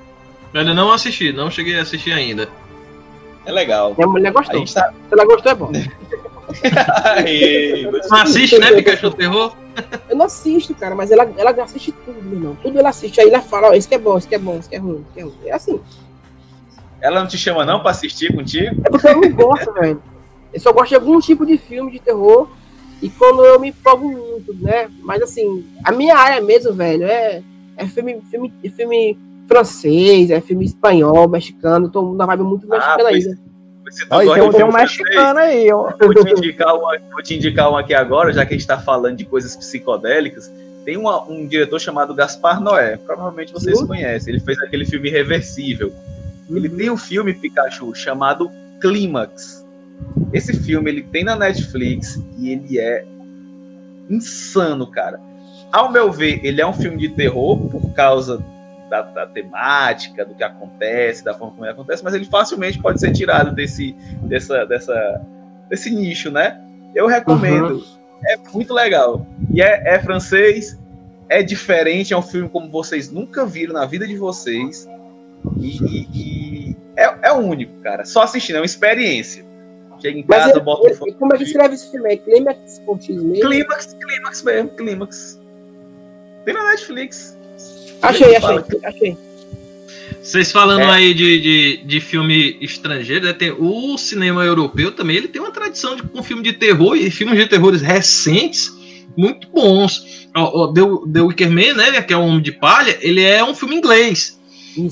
[0.54, 2.50] Eu ainda não assisti, não cheguei a assistir ainda.
[3.48, 3.96] É legal.
[3.98, 4.64] Minha mulher gostou.
[4.66, 4.92] Tá...
[4.92, 5.72] Se ela gostou, é bom.
[8.10, 9.56] não assiste, né, Pikachu Terror?
[10.10, 12.58] Eu não assisto, cara, mas ela, ela assiste tudo, meu irmão.
[12.62, 13.22] Tudo ela assiste.
[13.22, 14.80] Aí ela fala, ó, isso que é bom, isso que é bom, isso que é
[14.80, 15.38] ruim, isso que é ruim.
[15.46, 15.80] É assim.
[17.00, 18.82] Ela não te chama não pra assistir contigo?
[18.84, 20.04] É porque eu não gosto, velho.
[20.54, 22.50] Eu só gosto de algum tipo de filme de terror
[23.02, 24.90] e quando eu me empolgo muito, né?
[25.04, 27.42] Mas assim, a minha área mesmo, velho, é,
[27.78, 29.18] é filme, filme, filme
[29.48, 33.48] francês, é filme espanhol, mexicano, tô na vibe muito ah, mexicana ainda.
[34.10, 35.92] Olha, tem, tem um mexicano aí, ó.
[35.98, 38.78] Vou te, indicar uma, vou te indicar uma aqui agora, já que a gente está
[38.78, 40.52] falando de coisas psicodélicas.
[40.84, 43.88] Tem uma, um diretor chamado Gaspar Noé, provavelmente vocês Sim.
[43.88, 44.34] conhecem.
[44.34, 45.94] Ele fez aquele filme Reversível.
[46.50, 46.78] Ele uhum.
[46.78, 49.66] tem um filme, Pikachu, chamado Clímax.
[50.32, 53.06] Esse filme ele tem na Netflix e ele é
[54.10, 55.20] insano, cara.
[55.72, 58.44] Ao meu ver, ele é um filme de terror por causa
[58.90, 63.00] da, da, temática, do que acontece, da forma como ele acontece, mas ele facilmente pode
[63.00, 65.22] ser tirado desse, dessa, dessa,
[65.70, 66.62] desse nicho, né?
[66.96, 67.76] Eu recomendo.
[67.76, 67.98] Uhum.
[68.26, 69.28] É muito legal.
[69.54, 70.78] E é, é francês,
[71.30, 74.90] é diferente, é um filme como vocês nunca viram na vida de vocês.
[75.60, 78.06] E, e, e é, é único, cara.
[78.06, 79.46] Só assistindo, é uma experiência.
[80.00, 82.14] Chega em casa, Mas bota o Como é que escreve esse filme?
[82.14, 83.50] É Clímax Contigo mesmo?
[83.50, 85.42] Clímax, Clímax mesmo, Clímax.
[86.46, 87.37] Tem na Netflix.
[88.02, 89.18] Achei, achei, achei.
[90.22, 90.92] Vocês falando é.
[90.92, 95.52] aí de, de, de, filme estrangeiro, né, tem, o cinema europeu também ele tem uma
[95.52, 98.72] tradição de, com filme de terror e filmes de terrores recentes
[99.16, 100.28] muito bons.
[100.36, 100.82] O, o The,
[101.14, 104.38] The Wicker Man, né, que é o Homem de Palha, ele é um filme inglês.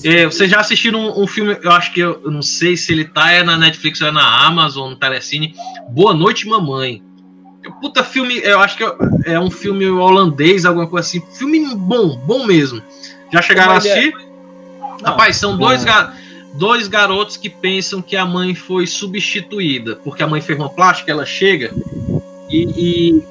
[0.04, 2.92] É, vocês já assistiram um, um, filme, eu acho que eu, eu, não sei se
[2.92, 5.54] ele tá é na Netflix ou é na Amazon, no Telecine.
[5.92, 7.04] Boa Noite, Mamãe.
[7.72, 11.22] Puta filme, eu acho que é, é um filme holandês, alguma coisa assim.
[11.34, 12.82] Filme bom, bom mesmo.
[13.32, 14.14] Já chegaram a assistir?
[14.14, 16.14] Não, Rapaz, são dois, ga
[16.54, 21.12] dois garotos que pensam que a mãe foi substituída, porque a mãe fez uma plástica,
[21.12, 21.72] ela chega
[22.50, 23.24] e, e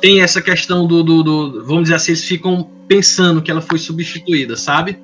[0.00, 3.78] tem essa questão do, do, do, Vamos dizer assim, eles ficam pensando que ela foi
[3.78, 4.98] substituída, sabe?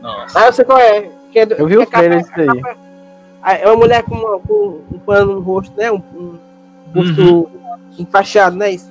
[0.00, 0.40] Nossa.
[0.40, 1.10] Ah, eu sei qual é.
[1.32, 3.60] Que é do, eu vi o é trailer isso aí.
[3.60, 5.90] É uma mulher com, uma, com um pano no rosto, né?
[5.90, 6.38] Um, um
[6.94, 7.46] rosto uhum.
[7.98, 8.72] enfaixado, né?
[8.72, 8.90] Isso.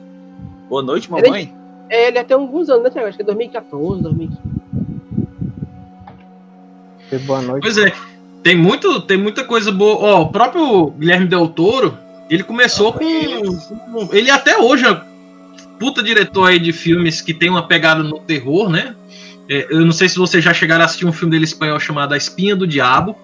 [0.69, 1.41] Boa noite, mamãe.
[1.41, 1.53] Ele,
[1.89, 3.03] é, ele até alguns anos, né?
[3.03, 4.41] Acho que é 2014, 2015.
[7.25, 7.61] Boa noite.
[7.63, 7.91] Pois é,
[8.41, 9.95] tem, muito, tem muita coisa boa.
[9.95, 11.97] Ó, o próprio Guilherme Del Toro,
[12.29, 13.03] ele começou com.
[14.11, 15.01] Ele até hoje é
[15.77, 18.95] puta diretor aí de filmes que tem uma pegada no terror, né?
[19.49, 22.13] É, eu não sei se vocês já chegaram a assistir um filme dele espanhol chamado
[22.13, 23.17] A Espinha do Diabo.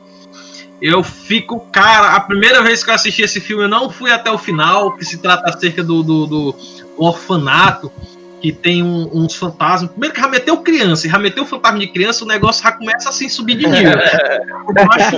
[0.81, 4.29] Eu fico, cara, a primeira vez que eu assisti esse filme, eu não fui até
[4.29, 6.55] o final, que se trata acerca do, do, do
[6.97, 7.91] orfanato,
[8.41, 9.89] que tem um, uns fantasmas.
[9.89, 13.09] Primeiro que já meteu criança, e já meteu fantasma de criança, o negócio já começa
[13.09, 13.97] assim subir de nível.
[13.97, 15.15] eu acho,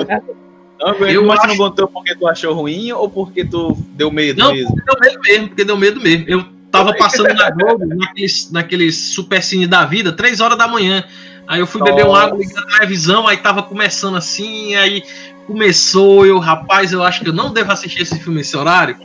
[0.79, 1.47] não, eu mas acho...
[1.47, 4.69] não aguentou porque tu achou ruim ou porque tu deu medo não, mesmo?
[4.69, 6.25] Não, deu medo mesmo, porque deu medo mesmo.
[6.27, 11.03] Eu Tava passando na Globo, naqueles, naqueles super cine da vida, três horas da manhã.
[11.47, 12.09] Aí eu fui beber Nossa.
[12.09, 15.03] uma água, liguei a televisão, aí tava começando assim, aí
[15.49, 18.95] começou, eu, rapaz, eu acho que eu não devo assistir esse filme nesse horário.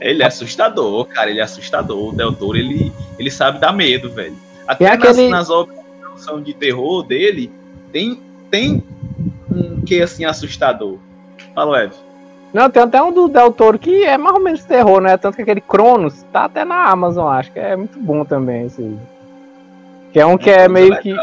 [0.00, 2.08] ele é assustador, cara, ele é assustador.
[2.08, 4.36] O Del Toro, ele, ele sabe dar medo, velho.
[4.66, 5.78] Até E nas, aquele- nas obras
[6.44, 7.50] de terror dele,
[7.92, 8.82] tem, tem
[9.50, 10.98] um que assim assustador.
[11.54, 11.94] Fala, Ed.
[12.52, 15.16] Não, tem até um do Del Toro que é mais ou menos terror, né?
[15.16, 18.96] Tanto que aquele Cronos tá até na Amazon, acho que é muito bom também esse.
[20.12, 21.14] Que é um que é meio que.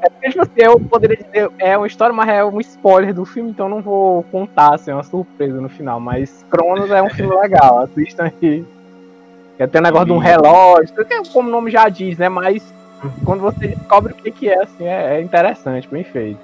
[0.00, 3.24] É porque, tipo assim, eu poderia dizer, é uma história, mas é um spoiler do
[3.24, 5.98] filme, então eu não vou contar, assim, é uma surpresa no final.
[5.98, 8.64] Mas Cronos é um filme legal, assistam aí.
[9.56, 12.28] Que tem o negócio de um relógio, tem como o nome já diz, né?
[12.28, 12.72] Mas
[13.24, 16.38] quando você descobre o que, que é, assim, é, é interessante, bem feito.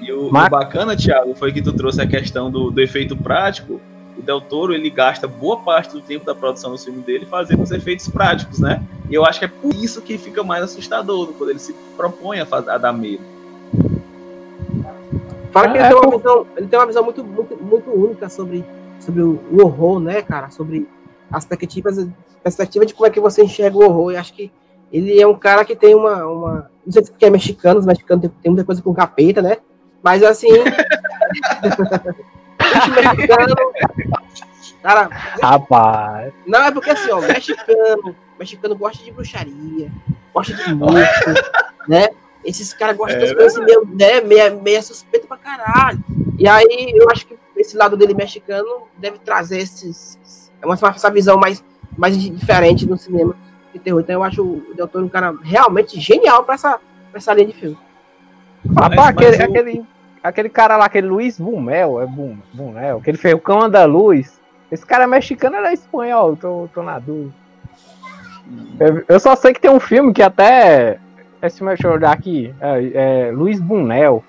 [0.00, 3.16] E o, Mas- o bacana, Thiago, foi que tu trouxe a questão do, do efeito
[3.16, 3.80] prático.
[4.28, 7.62] O Del Toro, ele gasta boa parte do tempo da produção do filme dele fazendo
[7.62, 8.82] os efeitos práticos, né?
[9.08, 12.38] E eu acho que é por isso que fica mais assustador, quando ele se propõe
[12.38, 13.22] a, faz- a dar medo.
[15.50, 16.08] Fala que É, ele, tem pô.
[16.08, 18.62] uma visão, ele tem uma visão muito, muito, muito única sobre,
[19.00, 20.50] sobre o horror, né, cara?
[20.50, 20.86] Sobre
[21.32, 22.06] as perspectivas,
[22.42, 24.12] perspectiva de como é que você enxerga o horror.
[24.12, 24.52] E acho que
[24.92, 26.26] ele é um cara que tem uma.
[26.26, 29.40] uma não sei se porque é mexicano, os mexicanos tem, tem muita coisa com capeta,
[29.40, 29.56] né?
[30.02, 30.48] Mas assim.
[32.74, 33.54] bicho mexicano.
[34.82, 35.08] Cara,
[35.42, 36.32] Rapaz.
[36.46, 39.90] não, é porque assim, ó, mexicano, mexicano gosta de bruxaria,
[40.32, 41.30] gosta de morto,
[41.88, 42.08] né?
[42.44, 45.98] Esses caras gostam das coisas meio, né, meia, meia suspeita pra caralho.
[46.38, 51.10] E aí, eu acho que esse lado dele mexicano deve trazer esses, é uma, essa
[51.10, 51.62] visão mais,
[51.96, 53.34] mais diferente no cinema
[53.74, 54.00] de terror.
[54.00, 56.78] Então eu acho o Del Toro um cara realmente genial pra essa,
[57.10, 57.76] pra essa linha de filme.
[58.76, 59.84] Rapaz, mas aquele, o- aquele,
[60.22, 64.38] aquele cara lá, aquele Luiz Bumel, é Bum, Bumel, que ele fez o Cão Andaluz.
[64.70, 66.36] Esse cara é mexicano ou é espanhol?
[66.36, 67.32] Tô, tô na dúvida.
[68.80, 70.98] Eu, eu só sei que tem um filme que até.
[71.42, 72.52] Esse filme, deixa eu olhar aqui.
[72.60, 74.24] É, é Luiz Bunel.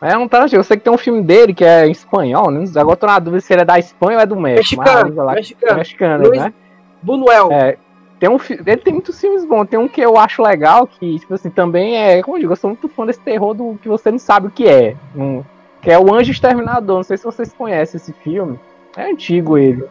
[0.00, 0.58] É um Tarantino.
[0.60, 2.50] Eu sei que tem um filme dele que é em espanhol.
[2.50, 2.64] Né?
[2.76, 4.82] Agora tô na dúvida se ele é da Espanha ou é do México.
[4.82, 5.76] Mexicano, lá- mexicano.
[5.78, 6.52] mexicano, Luiz- né?
[7.00, 7.52] Bunuel.
[7.52, 7.76] É,
[8.22, 9.66] tem um, ele tem muitos filmes bons.
[9.66, 12.22] Tem um que eu acho legal, que, tipo assim, também é.
[12.22, 14.50] Como eu digo, eu sou muito fã desse terror do que você não sabe o
[14.52, 14.94] que é.
[15.16, 15.42] Um-
[15.80, 16.98] que é o Anjo Exterminador.
[16.98, 18.60] Não sei se vocês conhecem esse filme.
[18.96, 19.84] É antigo ele.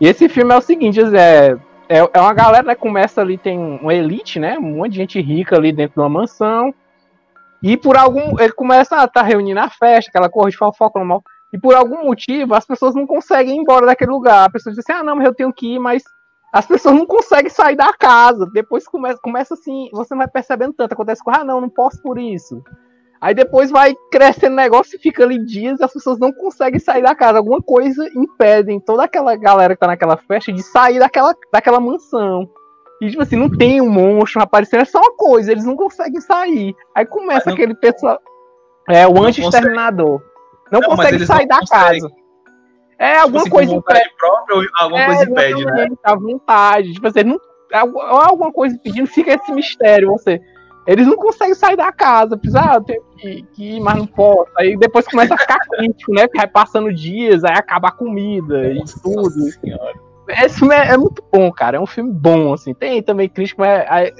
[0.00, 1.56] E esse filme é o seguinte, é,
[1.88, 2.76] é, é uma galera, né?
[2.76, 4.56] Começa ali, tem uma elite, né?
[4.56, 6.72] Um monte de gente rica ali dentro de uma mansão.
[7.60, 8.38] E por algum.
[8.38, 11.24] Ele começa a estar reunindo a festa, aquela corrida de fofoca normal.
[11.52, 14.44] E por algum motivo, as pessoas não conseguem ir embora daquele lugar.
[14.44, 16.04] A pessoa diz assim: ah, não, mas eu tenho que ir, mas
[16.54, 18.48] as pessoas não conseguem sair da casa.
[18.52, 22.16] Depois começa, começa assim, você vai percebendo tanto, acontece com, ah, não, não posso por
[22.16, 22.62] isso.
[23.20, 26.78] Aí depois vai crescendo o negócio e fica ali dias e as pessoas não conseguem
[26.78, 27.38] sair da casa.
[27.38, 32.48] Alguma coisa impedem toda aquela galera que tá naquela festa de sair daquela, daquela mansão.
[33.02, 36.20] E tipo assim, não tem um monstro aparecendo, é só uma coisa, eles não conseguem
[36.20, 36.72] sair.
[36.94, 38.20] Aí começa não- aquele pessoal.
[38.88, 40.22] É, o Não anti-exterminador.
[40.70, 42.00] Não, Não, consegue sair não da conseguem.
[42.02, 42.14] casa.
[42.98, 44.10] É, Tipo alguma com coisa impede.
[44.18, 45.88] própria alguma É, coisa impede, né?
[46.02, 46.92] À vontade.
[46.92, 47.40] Tipo assim, não,
[47.72, 50.10] alguma coisa pedindo, fica esse mistério.
[50.12, 50.40] Você,
[50.86, 52.36] eles não conseguem sair da casa.
[52.36, 54.50] Precisa, ah, eu tenho que, que ir, mas não posso.
[54.58, 56.28] Aí depois começa a ficar crítico, né?
[56.34, 59.30] Vai passando dias, aí acaba a comida e Nossa tudo.
[59.30, 59.94] Senhora.
[60.28, 61.76] Esse filme é, é muito bom, cara.
[61.76, 62.72] É um filme bom, assim.
[62.74, 64.12] Tem também crítico, mas é, é,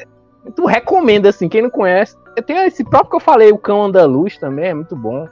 [0.55, 2.17] tu recomenda, assim, quem não conhece.
[2.47, 5.29] Tem esse próprio que eu falei, o Cão Andaluz também, é muito bom.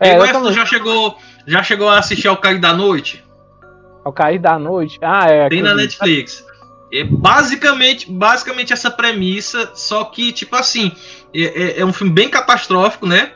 [0.00, 3.22] É, Everton também- já chegou, já chegou a assistir ao Cair da Noite?
[4.04, 4.98] Ao Cair da Noite.
[5.02, 5.48] Ah, é.
[5.48, 6.44] Tem na Netflix.
[6.92, 10.90] É basicamente, basicamente essa premissa, só que, tipo assim,
[11.34, 13.32] é, é- é um filme bem catastrófico, né?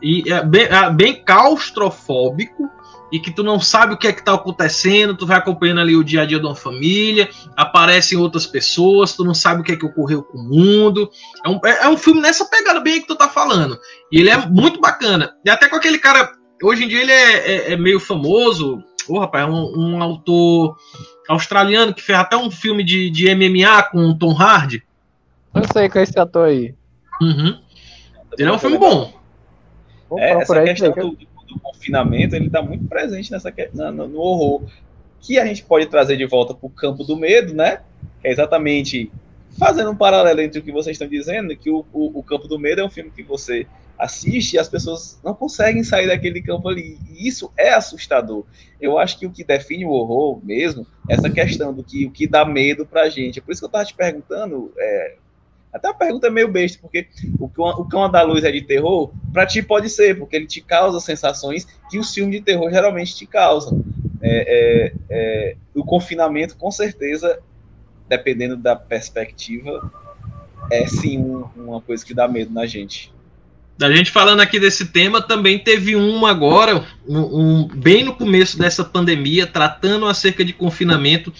[0.00, 2.70] E é bem, é bem claustrofóbico,
[3.12, 5.94] e que tu não sabe o que é que tá acontecendo, tu vai acompanhando ali
[5.94, 9.72] o dia a dia de uma família, aparecem outras pessoas, tu não sabe o que
[9.72, 11.10] é que ocorreu com o mundo.
[11.44, 13.78] É um, é- é um filme nessa pegada bem aí que tu tá falando.
[14.10, 15.36] E ele é muito bacana.
[15.44, 16.32] E até com aquele cara,
[16.62, 20.76] hoje em dia ele é, é- é meio famoso, Ô, rapaz, é um, um autor
[21.28, 24.82] australiano que fez até um filme de, de MMA com o Tom Hardy.
[25.54, 26.74] Eu sei com esse ator aí.
[27.20, 27.58] Uhum.
[28.38, 29.12] Ele é um filme bom.
[30.16, 31.02] É, essa questão aí.
[31.02, 31.18] do,
[31.52, 34.62] do confinamento, ele está muito presente nessa, na- no, no horror.
[35.20, 37.80] Que a gente pode trazer de volta para o campo do medo, né?
[38.24, 39.10] É exatamente
[39.58, 42.58] fazendo um paralelo entre o que vocês estão dizendo, que o, o, o Campo do
[42.58, 43.66] Medo é um filme que você
[43.98, 46.98] assiste e as pessoas não conseguem sair daquele campo ali.
[47.08, 48.44] E isso é assustador.
[48.80, 52.10] Eu acho que o que define o horror mesmo é essa questão do que o
[52.10, 53.38] que dá medo pra gente.
[53.38, 55.16] É por isso que eu tava te perguntando, é,
[55.72, 57.08] até a pergunta é meio besta, porque
[57.38, 60.46] o cão, o cão da luz é de terror, pra ti pode ser, porque ele
[60.46, 63.82] te causa sensações que os filmes de terror geralmente te causam.
[64.20, 67.38] É, é, é, o confinamento, com certeza,
[68.08, 69.90] dependendo da perspectiva,
[70.70, 73.12] é sim um- uma coisa que dá medo na gente.
[73.80, 78.58] A gente falando aqui desse tema, também teve um agora, um, um, bem no começo
[78.58, 81.32] dessa pandemia, tratando acerca de confinamento,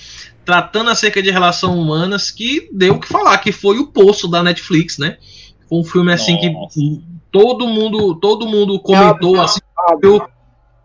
[0.45, 4.43] tratando acerca de relações humanas, que deu o que falar, que foi o Poço da
[4.43, 5.19] Netflix, né?
[5.69, 6.75] Foi um filme assim Nossa.
[6.75, 9.61] que todo mundo, todo mundo comentou, assim,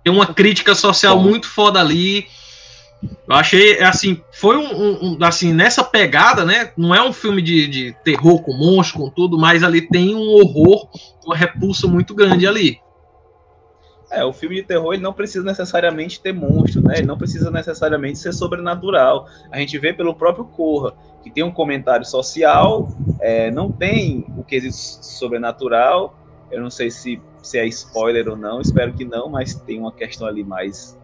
[0.03, 2.25] tem uma crítica social muito foda ali.
[3.03, 6.71] Eu achei, assim, foi um, um, assim, nessa pegada, né?
[6.75, 10.27] Não é um filme de, de terror com monstro, com tudo, mas ali tem um
[10.29, 10.89] horror,
[11.25, 12.79] uma repulsa muito grande ali.
[14.09, 16.95] É, o filme de terror ele não precisa necessariamente ter monstro, né?
[16.97, 19.27] Ele não precisa necessariamente ser sobrenatural.
[19.51, 22.87] A gente vê pelo próprio Corra, que tem um comentário social,
[23.19, 26.17] é, não tem o quesito sobrenatural.
[26.49, 29.91] Eu não sei se, se é spoiler ou não, espero que não, mas tem uma
[29.91, 30.97] questão ali mais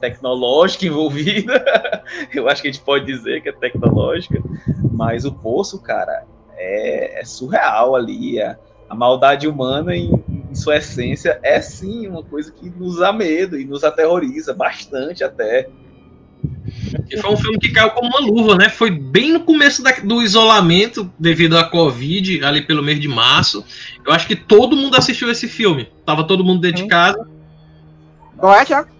[0.00, 1.62] tecnológica envolvida.
[2.34, 4.42] Eu acho que a gente pode dizer que é tecnológica,
[4.90, 6.24] mas o poço, cara,
[6.56, 8.40] é, é surreal ali.
[8.40, 8.56] A,
[8.88, 13.58] a maldade humana, em, em, sua essência, é sim uma coisa que nos dá medo
[13.58, 15.68] e nos aterroriza bastante até.
[17.08, 18.68] E foi um filme que caiu como uma luva, né?
[18.68, 23.64] Foi bem no começo da, do isolamento devido à Covid, ali pelo mês de março.
[24.04, 25.88] Eu acho que todo mundo assistiu esse filme.
[26.04, 27.28] Tava todo mundo dentro de casa.
[28.36, 28.99] Qual é, Thiago?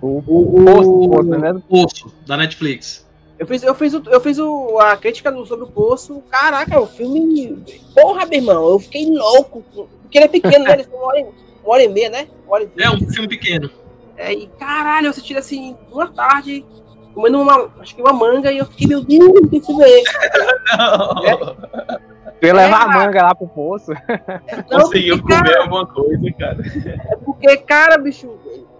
[0.00, 1.52] O, o, o, Poço, né?
[1.52, 3.06] o Poço, da Netflix.
[3.38, 6.22] Eu fiz, eu fiz, o, eu fiz o, a crítica sobre o Poço.
[6.30, 7.62] Caraca, o filme.
[7.94, 9.62] Porra, meu irmão, eu fiquei louco.
[10.02, 10.72] Porque ele é pequeno, né?
[10.72, 12.28] Ele uma hora, uma hora e meia, né?
[12.48, 13.70] Hora é um filme pequeno.
[14.16, 16.64] É, e caralho, eu assisti assim, uma tarde,
[17.14, 20.12] comendo uma, acho que uma manga, e eu fiquei, meu Deus, que filme é esse?
[22.36, 22.40] É.
[22.40, 23.92] Tu ia levar a manga lá pro poço.
[24.70, 26.62] Não, Conseguiu porque, comer cara, alguma coisa, cara.
[27.10, 28.30] É porque, cara, bicho,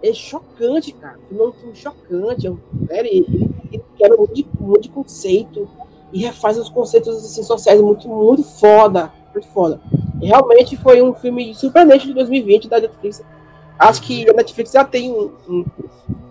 [0.03, 1.17] é chocante, cara.
[1.31, 2.47] É um filme chocante.
[2.89, 5.69] É ele, ele, ele quebra um monte, de, um monte de conceito
[6.13, 9.11] e refaz os conceitos assim, sociais muito, muito foda.
[9.33, 9.81] Muito foda.
[10.21, 13.23] E realmente foi um filme surpreendente de 2020 da Netflix.
[13.77, 15.31] Acho que a Netflix já tem um.
[15.47, 15.65] um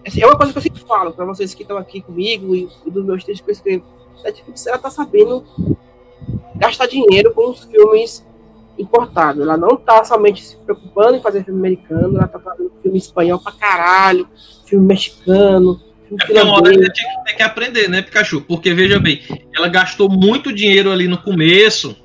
[0.06, 2.68] assim, é uma coisa que eu sempre falo para vocês que estão aqui comigo e,
[2.84, 3.84] e dos meus textos que eu escrevo.
[4.20, 5.44] A Netflix ela tá sabendo
[6.54, 8.26] gastar dinheiro com os filmes
[8.78, 9.42] importados.
[9.42, 13.38] Ela não tá somente se preocupando em fazer filme americano, ela tá fazendo filme espanhol
[13.38, 14.28] pra caralho,
[14.66, 18.40] filme mexicano, filme é uma hora ela tinha que, que aprender, né, Pikachu?
[18.42, 19.22] Porque, veja bem,
[19.54, 21.96] ela gastou muito dinheiro ali no começo,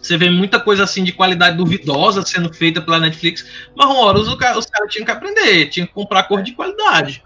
[0.00, 4.18] você vê muita coisa assim de qualidade duvidosa sendo feita pela Netflix, mas uma hora
[4.18, 4.36] os, os
[4.66, 7.22] caras tinham que aprender, tinham que comprar cor de qualidade.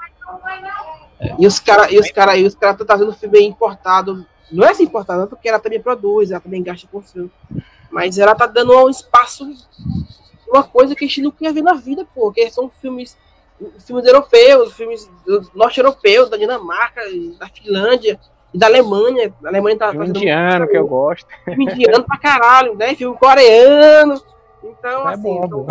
[1.39, 4.85] E os caras e os caras os caras estão fazendo filme importado não é assim
[4.85, 7.31] importante, porque ela também produz, ela também gasta com filme.
[7.91, 9.49] Mas ela tá dando um espaço,
[10.49, 12.31] uma coisa que a gente não quer ver na vida, pô.
[12.33, 13.17] Que são filmes,
[13.87, 15.11] filmes europeus, filmes
[15.55, 17.01] norte-europeus, da Dinamarca,
[17.39, 18.19] da Finlândia,
[18.53, 19.33] e da Alemanha.
[19.45, 21.27] A Alemanha tá filme indiano, que eu gosto.
[21.45, 22.95] Filme indiano pra caralho, né?
[22.95, 24.21] Filme coreano.
[24.63, 25.67] Então, é assim, então,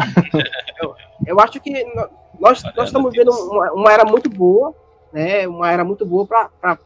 [0.82, 0.96] eu,
[1.28, 1.86] eu, acho que
[2.40, 4.74] nós, nós estamos vendo uma, uma era muito boa,
[5.12, 5.48] né?
[5.48, 6.80] Uma era muito boa para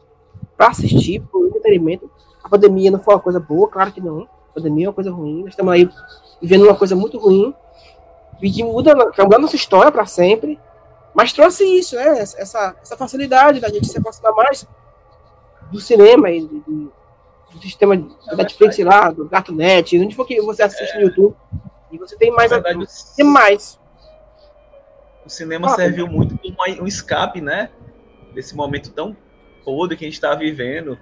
[0.60, 2.10] para assistir, para o entretenimento.
[2.44, 4.28] A pandemia não foi uma coisa boa, claro que não.
[4.50, 5.40] A pandemia é uma coisa ruim.
[5.40, 5.88] Nós estamos aí
[6.38, 7.54] vivendo uma coisa muito ruim,
[8.42, 10.60] e que muda, muda a nossa história para sempre.
[11.14, 12.18] Mas trouxe isso, né?
[12.18, 14.68] Essa, essa facilidade da gente se aproximar mais
[15.72, 16.92] do cinema e do,
[17.54, 21.34] do sistema da Netflix lá, do Gato Net, onde for que você assiste no YouTube.
[21.90, 22.50] E você tem mais.
[22.50, 23.80] Verdade, a, tem mais.
[25.24, 27.70] O cinema ah, serviu muito como um escape, né?
[28.34, 29.16] Desse momento tão
[29.64, 30.98] podre que a gente está vivendo,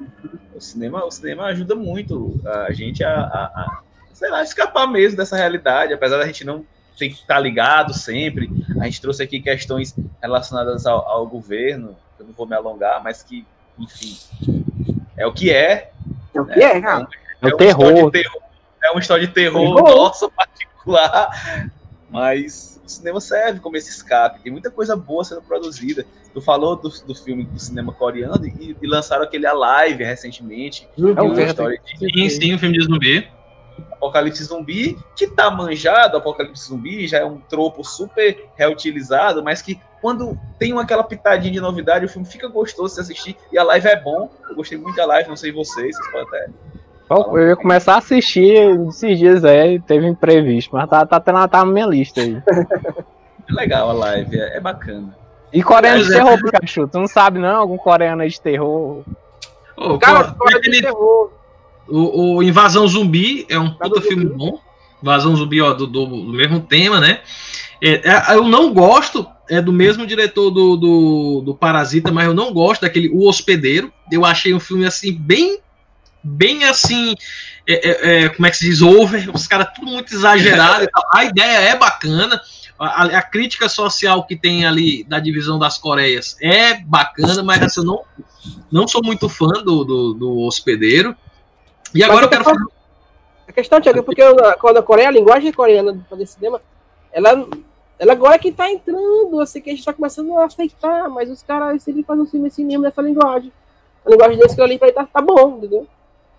[0.54, 3.82] o cinema, o cinema ajuda muito a gente a, a, a,
[4.12, 6.64] sei lá, escapar mesmo dessa realidade, apesar da gente não
[6.98, 8.50] ter que estar ligado sempre.
[8.80, 13.22] A gente trouxe aqui questões relacionadas ao, ao governo, eu não vou me alongar, mas
[13.22, 13.46] que,
[13.78, 14.18] enfim,
[15.16, 15.92] é o que é.
[16.34, 17.08] É o que é, cara.
[17.40, 18.10] É, um, é, é, terror.
[18.10, 18.42] terror.
[18.82, 19.96] É uma história de terror, terror.
[19.96, 21.70] nossa particular,
[22.10, 24.40] mas o cinema serve como esse escape.
[24.40, 26.04] Tem muita coisa boa sendo produzida.
[26.38, 30.88] Tu falou do, do filme do cinema coreano e, e lançaram aquele Alive recentemente.
[30.96, 31.14] Uhum.
[31.16, 31.98] É uma história de...
[31.98, 33.28] Sim, sim, o filme de zumbi.
[33.92, 39.80] Apocalipse Zumbi, que tá manjado, Apocalipse Zumbi já é um tropo super reutilizado, mas que
[40.00, 43.88] quando tem aquela pitadinha de novidade, o filme fica gostoso de assistir e a live
[43.88, 44.30] é bom.
[44.48, 46.48] Eu gostei muito da live, não sei vocês, vocês podem até
[47.10, 51.64] eu ia começar a assistir esses dias aí, teve imprevisto, mas tá, tá, tá, tá
[51.64, 52.40] na minha lista aí.
[53.50, 55.16] É legal a live, é, é bacana.
[55.52, 56.88] E coreano de terror, Pikachu?
[56.88, 57.56] Tu não sabe não?
[57.56, 59.02] Algum coreano aí de terror?
[59.76, 61.30] Oh, cara, coreano de terror.
[61.86, 64.60] O, o, Invasão Zumbi é um puta filme bom.
[65.02, 67.20] Invasão Zumbi, ó, do, do, do mesmo tema, né?
[67.80, 72.34] É, é, eu não gosto, é do mesmo diretor do, do, do Parasita, mas eu
[72.34, 73.92] não gosto daquele O Hospedeiro.
[74.10, 75.60] Eu achei um filme assim, bem
[76.22, 77.14] bem assim,
[77.66, 80.88] é, é, é como é que se diz, over, os caras tudo muito exagerado e
[80.88, 81.02] tal.
[81.14, 82.40] A ideia é bacana,
[82.78, 87.80] a, a, crítica social que tem ali da divisão das Coreias é bacana, mas assim,
[87.80, 88.04] eu não,
[88.70, 91.16] não sou muito fã do, do, do hospedeiro.
[91.94, 92.64] E agora eu quero fazer.
[93.48, 94.22] A questão, Tiago, é porque
[94.60, 96.60] quando a Coreia, a linguagem coreana de fazer cinema,
[97.10, 97.48] ela,
[97.98, 101.30] ela agora é que tá entrando, assim, que a gente tá começando a aceitar, mas
[101.30, 103.52] os caras sempre fazem um filme assim mesmo nessa linguagem.
[104.04, 105.86] A linguagem desse que ali pra ele tá, tá bom, entendeu?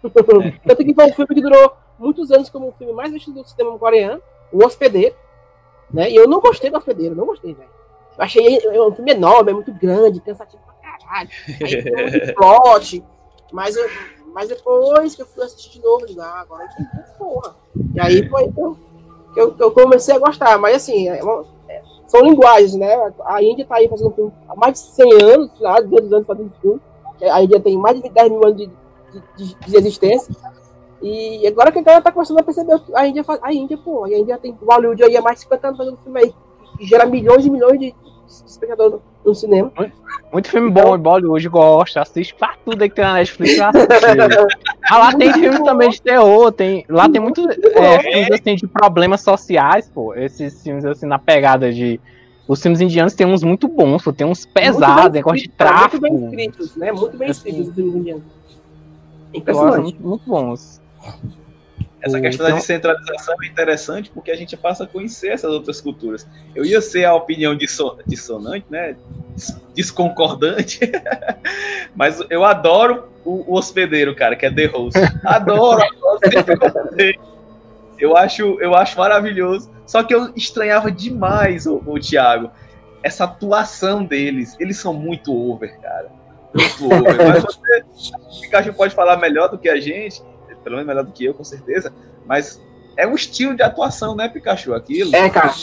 [0.03, 0.51] É.
[0.65, 3.49] Tanto que foi um filme que durou muitos anos como o filme mais vestido do
[3.49, 4.21] cinema coreano,
[4.51, 5.15] O Hospedeiro,
[5.91, 6.09] né?
[6.09, 7.69] E eu não gostei do Hospedeiro, não gostei, velho.
[8.17, 11.29] Eu achei um filme enorme, é muito grande, cansativo pra caralho.
[11.61, 13.03] Aí tem um plot,
[13.51, 13.89] mas, eu,
[14.33, 17.55] mas depois que eu fui assistir de novo, digo, ah, agora que porra.
[17.95, 18.77] E aí foi então
[19.33, 23.13] que eu, eu comecei a gostar, mas assim, é uma, é, são linguagens, né?
[23.25, 26.51] A Índia tá aí fazendo filme há mais de 100 anos, lá, 200 anos fazendo
[26.61, 26.81] filme.
[27.21, 28.69] A Índia tem mais de 10 mil anos de,
[29.37, 30.33] de, de existência.
[31.01, 34.11] E agora que a galera tá começando a perceber a Índia, a Índia, pô, a
[34.11, 36.33] Índia tem Hollywood aí há mais de 50 anos fazendo filme aí,
[36.77, 37.95] que gera milhões e milhões de,
[38.45, 39.71] espectadores no, cinema.
[39.75, 39.93] Muito,
[40.31, 43.59] muito filme bom, então, Bollywood gosta, assiste pra tudo aí que tem na Netflix.
[43.59, 48.67] ah, lá tem filme também de terror, tem, lá tem muito é, filmes assim, de
[48.67, 51.99] problemas sociais, pô, esses filmes assim na pegada de
[52.47, 56.01] os filmes indianos tem uns muito bons, pô, tem uns pesados, negócio de tráfico.
[56.01, 56.91] Muito bem escritos, né?
[56.91, 58.23] Muito bem assim, escritos os filmes indianos.
[59.33, 59.81] Impressionante.
[59.81, 60.81] Muito, muito bons.
[62.01, 62.55] Essa questão então...
[62.55, 66.27] da descentralização é interessante porque a gente passa a conhecer essas outras culturas.
[66.55, 68.95] Eu ia ser a opinião dissonante, né?
[69.73, 70.79] Desconcordante,
[71.95, 74.99] mas eu adoro o, hospedeiro, cara, que é The Host.
[75.25, 76.19] Adoro, adoro
[77.99, 79.69] eu acho, eu acho maravilhoso.
[79.85, 82.49] Só que eu estranhava demais o, o Thiago.
[83.03, 84.55] Essa atuação deles.
[84.59, 86.09] Eles são muito over, cara.
[86.53, 87.17] Muito over.
[87.17, 87.83] Mas você,
[88.37, 90.21] o Pikachu pode falar melhor do que a gente
[90.63, 91.93] pelo menos melhor do que eu, com certeza.
[92.25, 92.61] Mas
[92.95, 94.73] é um estilo de atuação, né, Pikachu?
[94.73, 95.15] Aquilo.
[95.15, 95.53] É, cara.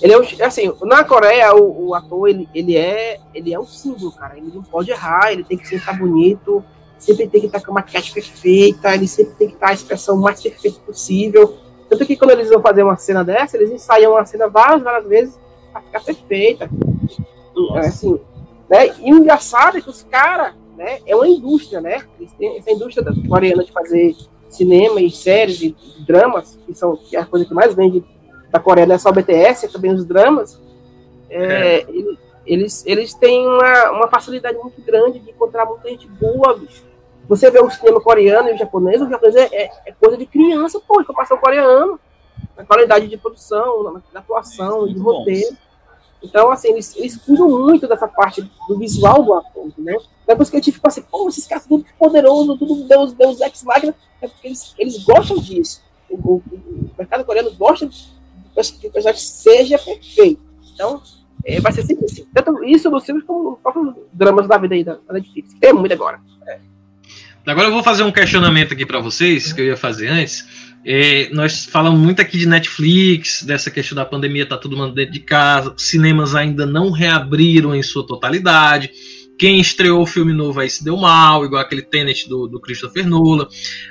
[0.00, 3.66] Ele é um, assim, na Coreia, o, o, ator, ele, ele, é, ele é um
[3.66, 4.36] símbolo, cara.
[4.36, 6.64] Ele não pode errar, ele tem que sempre estar bonito,
[6.98, 10.16] sempre tem que estar com a maquiagem perfeita, ele sempre tem que estar a expressão
[10.16, 11.56] mais perfeita possível.
[11.88, 15.08] Tanto que quando eles vão fazer uma cena dessa, eles ensaiam uma cena várias, várias
[15.08, 15.38] vezes
[15.72, 16.70] para ficar perfeita.
[17.76, 18.18] É, assim,
[18.68, 18.88] né?
[19.00, 22.04] E o engraçado é que os caras, né, é uma indústria, né?
[22.56, 24.16] Essa indústria coreana de fazer
[24.48, 25.74] cinema e séries e
[26.06, 28.04] dramas, que são que é a coisa que mais vende
[28.50, 30.60] da Coreia, não é só o BTS, é também os dramas,
[31.30, 31.86] é, é.
[32.44, 36.84] eles, eles têm uma, uma facilidade muito grande de encontrar muita gente boa, bicho.
[37.28, 40.26] Você vê o cinema coreano e o japonês, o japonês é, é, é coisa de
[40.26, 41.98] criança, pô, em comparação coreano,
[42.56, 45.56] na qualidade de produção, na, na atuação, de roteiro.
[46.22, 50.00] Então, assim, eles, eles cuidam muito dessa parte do visual do ator, entendeu?
[50.26, 53.62] Depois que a gente ficou assim, pô, esses caras tudo poderoso, tudo Deus, Deus ex
[53.64, 55.82] máquina, é porque eles, eles gostam disso.
[56.08, 57.88] O, o, o mercado coreano gosta
[58.78, 60.40] que o personagem seja perfeito.
[60.74, 61.02] Então,
[61.44, 62.26] é, vai ser sempre assim.
[62.32, 65.54] Tanto isso nos filmes como os próprios dramas da vida aí da, da Netflix.
[65.54, 66.20] Tem muito agora.
[66.46, 66.58] É.
[67.46, 70.46] Agora eu vou fazer um questionamento aqui para vocês, que eu ia fazer antes.
[70.84, 75.12] É, nós falamos muito aqui de Netflix, dessa questão da pandemia, tá todo mundo dentro
[75.12, 78.90] de casa, cinemas ainda não reabriram em sua totalidade.
[79.38, 83.06] Quem estreou o filme novo aí se deu mal, igual aquele Tenet do, do Christopher
[83.06, 83.46] Nolan.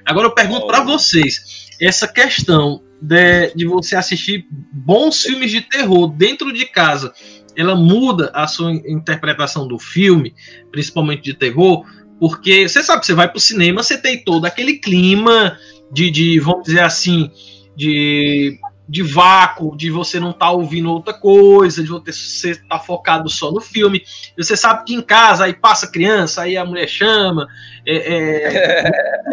[0.06, 6.08] Agora eu pergunto para vocês: essa questão de, de você assistir bons filmes de terror
[6.10, 7.14] dentro de casa,
[7.56, 10.34] ela muda a sua interpretação do filme,
[10.72, 11.86] principalmente de terror?
[12.20, 15.58] Porque você sabe que você vai pro cinema, você tem todo aquele clima
[15.92, 17.30] de, de vamos dizer assim,
[17.76, 22.80] de, de vácuo, de você não estar tá ouvindo outra coisa, de você estar tá
[22.80, 24.04] focado só no filme.
[24.38, 27.48] E você sabe que em casa aí passa criança, aí a mulher chama.
[27.86, 28.92] É, é,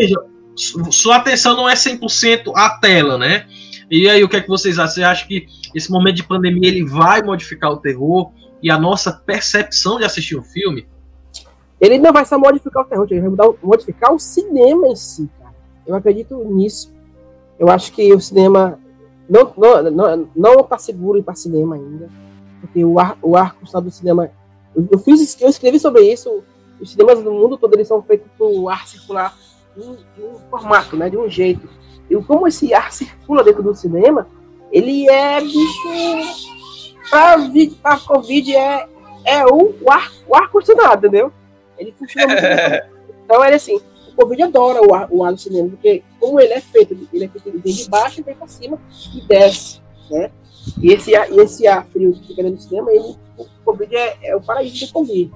[0.56, 3.46] sua atenção não é 100% a tela, né?
[3.90, 4.94] E aí, o que é que vocês acham?
[4.94, 8.30] Você acha que esse momento de pandemia ele vai modificar o terror
[8.62, 10.86] e a nossa percepção de assistir um filme?
[11.80, 15.30] Ele não vai só modificar o terror, ele vai mudar, modificar o cinema em si.
[15.89, 16.93] Eu acredito nisso.
[17.59, 18.78] Eu acho que o cinema
[19.28, 22.11] não não não não está seguro para cinema ainda,
[22.61, 24.30] porque o ar, o arco do cinema
[24.76, 26.45] eu, eu, fiz eu escrevi sobre isso.
[26.78, 29.34] Os cinemas do mundo todo eles são feitos por ar circular
[29.74, 31.68] de um, formato, né, de um jeito.
[32.09, 34.28] E como esse ar circula dentro do cinema,
[34.70, 35.89] ele é bicho
[37.82, 38.86] para Covid é
[39.24, 41.32] é o, o ar o ar condicionado, entendeu?
[41.78, 42.99] Ele funciona muito.
[43.28, 43.78] Então ele assim,
[44.18, 47.28] Covid adora o ar, o ar no cinema, porque como ele é feito, ele é
[47.28, 48.78] feito de baixo, vem para cima
[49.14, 50.30] e desce, né?
[50.82, 54.36] E esse ar, esse ar frio que fica no cinema, ele, o Covid é, é
[54.36, 55.30] o paraíso do Covid.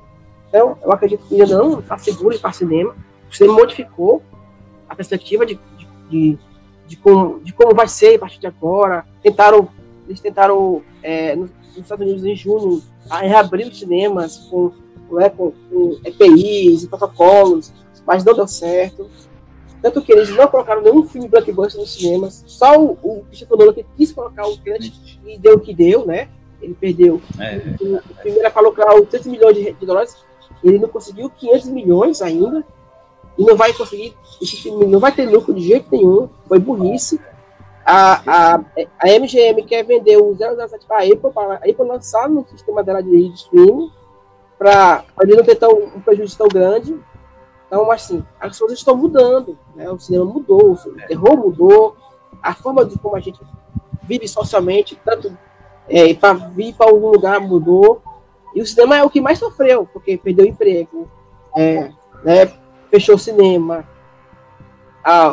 [0.48, 2.94] Então, eu acredito que ainda não está seguro para cinema.
[3.30, 4.20] O cinema modificou.
[4.88, 6.38] a perspectiva de, de, de,
[6.86, 9.06] de, como, de como vai ser a partir de agora.
[9.22, 9.68] Tentaram,
[10.06, 14.72] eles tentaram, é, nos Estados Unidos, em junho, reabrir os cinemas com,
[15.12, 17.72] né, com, com EPIs e protocolos,
[18.06, 19.08] mas não deu certo.
[19.82, 22.44] Tanto que eles não colocaram nenhum filme blockbuster nos cinemas.
[22.46, 26.06] Só o, o Christopher Nolan que quis colocar o Tenet e deu o que deu,
[26.06, 26.28] né?
[26.60, 27.20] Ele perdeu.
[27.40, 27.56] É.
[27.80, 30.16] O, o primeiro colocar 800 milhões de, de, dólares.
[30.62, 32.64] Ele não conseguiu 500 milhões ainda.
[33.36, 34.14] E não vai conseguir.
[34.40, 36.28] Esse filme não vai ter lucro de jeito nenhum.
[36.46, 37.20] Foi burrice.
[37.84, 38.60] A, a,
[39.00, 42.84] a MGM quer vender o 007 para a Apple, para a Apple lançar no sistema
[42.84, 43.90] dela de streaming,
[44.56, 46.96] para ele não ter tão, um prejuízo tão grande
[47.72, 49.58] então, assim, as coisas estão mudando.
[49.74, 49.90] Né?
[49.90, 51.96] O cinema mudou, o terror mudou,
[52.42, 53.40] a forma de como a gente
[54.02, 55.34] vive socialmente, tanto
[55.88, 58.02] é, para vir para algum lugar mudou.
[58.54, 61.10] E o cinema é o que mais sofreu, porque perdeu emprego,
[61.56, 61.90] é,
[62.22, 62.52] né,
[62.90, 63.88] fechou o cinema,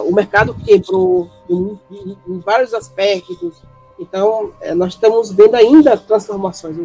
[0.06, 3.62] o mercado quebrou em, em, em vários aspectos.
[4.00, 6.78] Então, é, nós estamos vendo ainda transformações.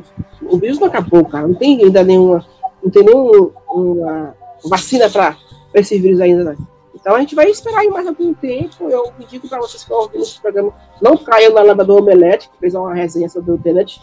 [0.42, 1.46] O, o vírus não acabou, cara.
[1.46, 2.44] Não tem ainda nenhuma,
[2.82, 4.34] não tem nenhuma
[4.64, 5.43] vacina para
[5.81, 6.45] esse vírus ainda.
[6.45, 6.57] Né?
[6.95, 8.89] Então a gente vai esperar aí mais algum tempo.
[8.89, 10.72] Eu digo para vocês que estão ouvindo esse programa,
[11.03, 14.01] não caiam na lama do Omelete, que fez uma resenha sobre o Tenet,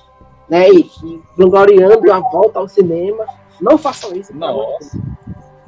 [0.49, 0.69] né?
[0.69, 3.25] E, e gloriando a volta ao cinema.
[3.59, 4.35] Não façam isso.
[4.35, 4.99] Nossa.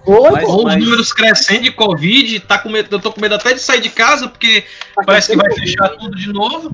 [0.05, 3.35] Foi, mas, com os números crescendo de Covid, tá com medo, eu tô com medo
[3.35, 5.61] até de sair de casa, porque tá parece que vai COVID.
[5.61, 6.71] fechar tudo de novo.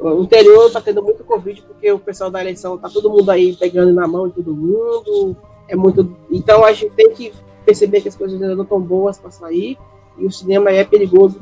[0.00, 3.54] O interior tá tendo muito Covid, porque o pessoal da eleição tá todo mundo aí
[3.54, 5.36] pegando na mão de todo mundo.
[5.68, 6.16] É muito.
[6.30, 7.32] Então a gente tem que
[7.66, 9.76] perceber que as coisas ainda não estão boas para sair
[10.16, 11.38] e o cinema é perigoso,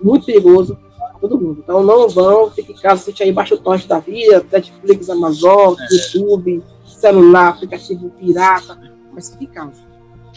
[0.00, 1.60] muito perigoso para todo mundo.
[1.62, 5.94] Então não vão, fique em casa, assiste aí o torrent da vida, Netflix, Amazon, é.
[5.94, 8.78] YouTube, celular, aplicativo pirata,
[9.12, 9.82] mas fique em casa.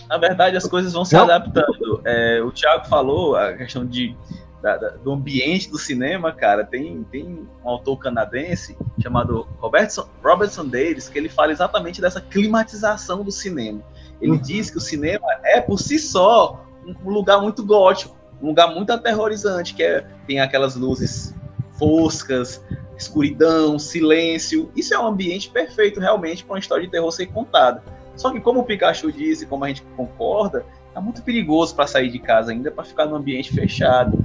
[0.09, 1.23] Na verdade, as coisas vão se não.
[1.23, 2.01] adaptando.
[2.05, 4.15] É, o Thiago falou a questão de,
[4.61, 6.63] da, da, do ambiente do cinema, cara.
[6.63, 13.23] Tem, tem um autor canadense chamado Robertson, Robertson Davis que ele fala exatamente dessa climatização
[13.23, 13.81] do cinema.
[14.21, 14.37] Ele uhum.
[14.37, 16.65] diz que o cinema é por si só
[17.05, 21.33] um lugar muito gótico, um lugar muito aterrorizante, que é, tem aquelas luzes
[21.77, 22.63] foscas,
[22.97, 24.71] escuridão, silêncio.
[24.75, 27.83] Isso é um ambiente perfeito realmente para uma história de terror ser contada.
[28.15, 30.65] Só que como o Pikachu disse, como a gente concorda,
[30.95, 34.17] é muito perigoso para sair de casa ainda, para ficar num ambiente fechado.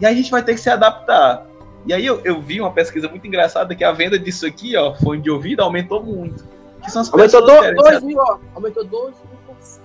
[0.00, 1.44] E aí a gente vai ter que se adaptar.
[1.84, 4.94] E aí eu, eu vi uma pesquisa muito engraçada que a venda disso aqui, ó,
[4.94, 6.44] fone de ouvido, aumentou muito.
[6.88, 8.38] Que são as aumentou 2 mil, ó.
[8.54, 9.84] Aumentou 2 mil por cento.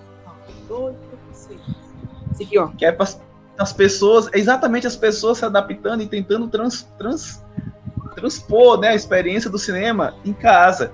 [0.70, 1.76] 2 mil por cento.
[2.32, 2.68] Esse aqui, ó.
[2.68, 3.10] Que é para
[3.58, 7.44] as pessoas, exatamente as pessoas se adaptando e tentando trans, trans,
[8.16, 10.94] transpor né, a experiência do cinema em casa.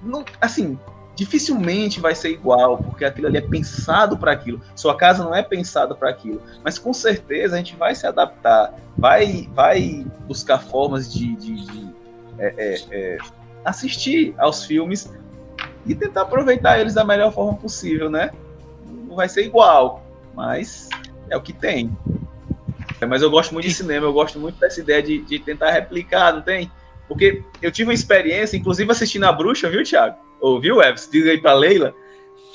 [0.00, 0.78] Não, assim,
[1.16, 4.60] dificilmente vai ser igual, porque aquilo ali é pensado para aquilo.
[4.76, 6.40] Sua casa não é pensada para aquilo.
[6.62, 11.94] Mas com certeza a gente vai se adaptar, vai, vai buscar formas de, de, de
[12.38, 13.18] é, é, é,
[13.64, 15.10] assistir aos filmes
[15.86, 18.30] e tentar aproveitar eles da melhor forma possível, né?
[18.86, 20.04] Não vai ser igual,
[20.34, 20.88] mas
[21.28, 21.96] é o que tem.
[23.08, 26.32] Mas eu gosto muito de cinema, eu gosto muito dessa ideia de, de tentar replicar,
[26.32, 26.70] não tem?
[27.08, 30.16] Porque eu tive uma experiência, inclusive assistindo a Bruxa, viu, Thiago?
[30.40, 31.08] Ouviu, Eves?
[31.10, 31.94] Diga aí pra Leila.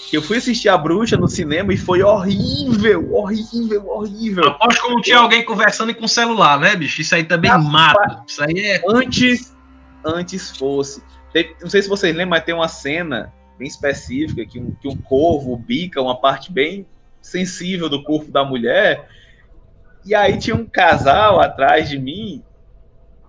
[0.09, 4.47] Que eu fui assistir a Bruxa no cinema e foi horrível, horrível, horrível.
[4.47, 7.01] Aposto como tinha alguém conversando com o celular, né, bicho?
[7.01, 8.23] Isso aí também ah, mata.
[8.25, 8.81] Isso aí é.
[8.87, 9.55] Antes,
[10.05, 11.01] antes fosse.
[11.33, 14.87] Tem, não sei se vocês lembram, mas tem uma cena bem específica que um, que
[14.87, 16.85] um corvo bica uma parte bem
[17.21, 19.09] sensível do corpo da mulher.
[20.05, 22.43] E aí tinha um casal atrás de mim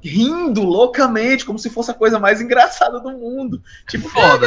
[0.03, 3.61] rindo loucamente, como se fosse a coisa mais engraçada do mundo.
[3.89, 4.47] Tipo, foda.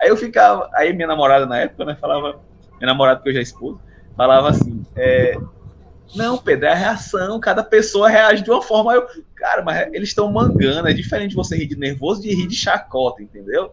[0.00, 2.40] Aí eu ficava, aí minha namorada na época, né, falava,
[2.78, 3.78] minha namorada que eu já expus,
[4.16, 5.38] falava assim, é,
[6.14, 8.94] não, Pedro, é a reação, cada pessoa reage de uma forma.
[8.94, 12.54] Eu, cara, mas eles estão mangando, é diferente você rir de nervoso de rir de
[12.54, 13.72] chacota, entendeu?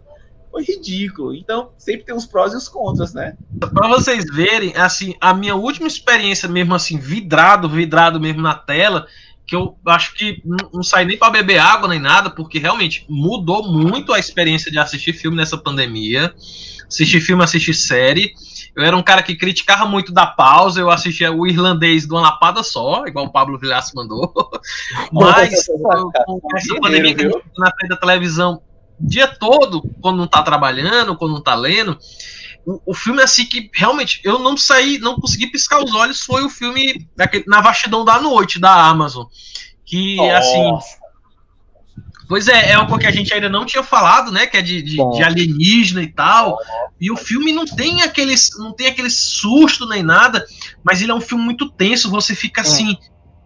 [0.51, 1.34] Foi ridículo.
[1.34, 3.36] Então, sempre tem os prós e os contras, né?
[3.59, 9.07] Para vocês verem, assim, a minha última experiência mesmo assim, vidrado, vidrado mesmo na tela,
[9.45, 13.05] que eu acho que não, não sai nem para beber água nem nada, porque realmente
[13.09, 16.34] mudou muito a experiência de assistir filme nessa pandemia.
[16.88, 18.34] Assistir filme, assistir série.
[18.76, 22.21] Eu era um cara que criticava muito da pausa, eu assistia o irlandês de uma
[22.21, 24.34] lapada só, igual o Pablo Vilhaço mandou.
[25.11, 28.61] Mas com essa pandemia que gente na frente da televisão
[28.99, 31.97] o dia todo, quando não tá trabalhando, quando não tá lendo,
[32.65, 36.43] o, o filme assim que realmente eu não saí, não consegui piscar os olhos, foi
[36.43, 39.26] o filme daquele, Na Vastidão da Noite, da Amazon.
[39.86, 40.88] Que, assim, Nossa.
[40.88, 41.02] assim
[42.28, 44.47] Pois é, é algo que a gente ainda não tinha falado, né?
[44.47, 46.57] Que é de, de, de alienígena e tal.
[46.99, 50.45] E o filme não tem aqueles, não tem aquele susto nem nada,
[50.84, 52.09] mas ele é um filme muito tenso.
[52.09, 52.63] Você fica é.
[52.63, 52.97] assim,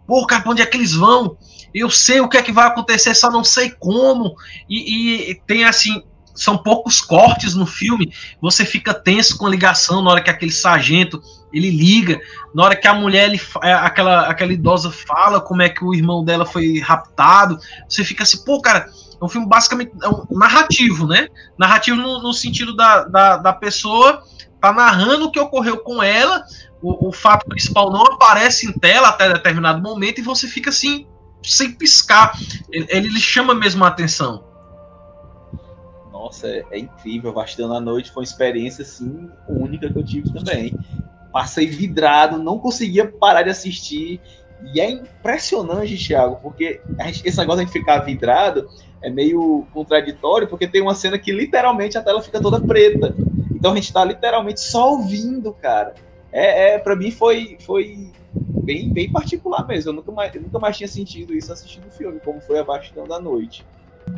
[0.06, 1.38] pô, cara, pra onde é que eles vão?
[1.74, 4.36] Eu sei o que é que vai acontecer, só não sei como.
[4.70, 6.04] E, e tem assim,
[6.38, 8.14] são poucos cortes no filme.
[8.42, 11.22] Você fica tenso com a ligação na hora que aquele sargento
[11.52, 12.20] ele liga,
[12.54, 15.94] na hora que a mulher, ele, é, aquela, aquela idosa fala como é que o
[15.94, 17.58] irmão dela foi raptado,
[17.88, 21.28] você fica assim, pô, cara, é um filme basicamente é um narrativo, né?
[21.58, 24.22] Narrativo no, no sentido da, da, da, pessoa
[24.62, 26.44] tá narrando o que ocorreu com ela,
[26.82, 31.08] o, o fato principal não aparece em tela até determinado momento e você fica assim,
[31.42, 32.38] sem piscar.
[32.72, 34.47] Ele, ele chama mesmo a atenção.
[36.28, 37.32] Nossa, é, é incrível.
[37.32, 40.76] Bastando a Noite foi uma experiência assim única que eu tive também
[41.32, 44.20] passei vidrado, não conseguia parar de assistir.
[44.74, 48.68] E é impressionante, Thiago, porque gente, esse negócio de ficar vidrado
[49.04, 53.16] é meio contraditório, porque tem uma cena que literalmente a tela fica toda preta.
[53.54, 55.94] Então a gente tá literalmente só ouvindo, cara.
[56.32, 58.12] É, é para mim foi, foi
[58.64, 59.92] bem, bem particular mesmo.
[59.92, 62.64] Eu nunca mais, eu nunca mais tinha sentido isso assistindo o filme, como foi a
[62.64, 63.64] Bastidão da Noite.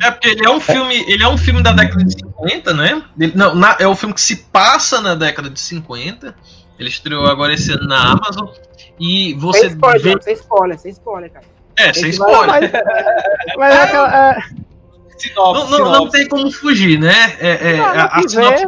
[0.02, 3.02] É porque ele é um filme, ele é um filme da década de 50, né?
[3.18, 6.34] Ele, não, na, é um filme que se passa na década de 50
[6.80, 8.48] ele estreou agora esse ano na Amazon.
[8.98, 9.60] E você.
[9.60, 10.22] Sem spoiler, vê...
[10.22, 11.44] sem spoiler, sem spoiler, cara.
[11.76, 12.46] É, sem spoiler.
[12.46, 12.70] Mas,
[13.56, 14.30] mas é aquela.
[14.30, 14.40] É...
[15.18, 17.36] Sinopse, não, não, não, tem como fugir, né?
[17.38, 18.66] É, é, não, a, a sinopse,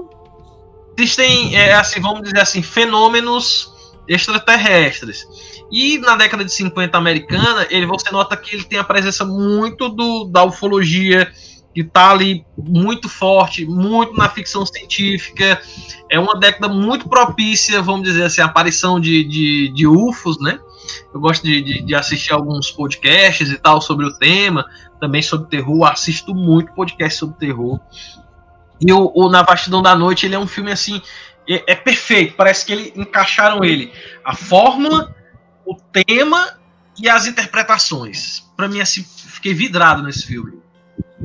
[0.99, 3.72] existem, é, assim, vamos dizer assim, fenômenos
[4.09, 5.27] extraterrestres.
[5.71, 9.89] E na década de 50 americana, ele, você nota que ele tem a presença muito
[9.89, 11.33] do, da ufologia,
[11.75, 15.61] que está ali muito forte, muito na ficção científica.
[16.11, 20.59] É uma década muito propícia, vamos dizer assim, a aparição de, de, de UFOs, né?
[21.15, 24.67] Eu gosto de, de, de, assistir alguns podcasts e tal sobre o tema,
[25.01, 27.81] também sobre terror, assisto muito podcast sobre terror.
[28.81, 31.01] E o, o Na Vastidão da Noite, ele é um filme assim,
[31.49, 33.93] é, é perfeito, parece que eles encaixaram ele.
[34.25, 35.15] A fórmula,
[35.65, 36.59] o tema
[36.99, 38.41] e as interpretações.
[38.57, 40.63] Para mim, assim, fiquei vidrado nesse filme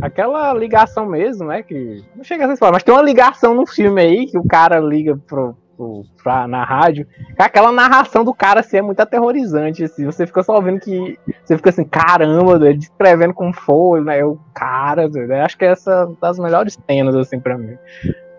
[0.01, 1.63] aquela ligação mesmo, né?
[1.63, 4.47] Que não chega a ser falar, mas tem uma ligação no filme aí que o
[4.47, 7.07] cara liga pro, pro, pra, na rádio.
[7.37, 9.83] Aquela narração do cara assim, é muito aterrorizante.
[9.83, 11.17] Assim, você fica só ouvindo que.
[11.43, 14.23] Você fica assim, caramba, ele descrevendo como foi, né?
[14.23, 17.77] O cara, né, acho que é essa das melhores cenas, assim, pra mim.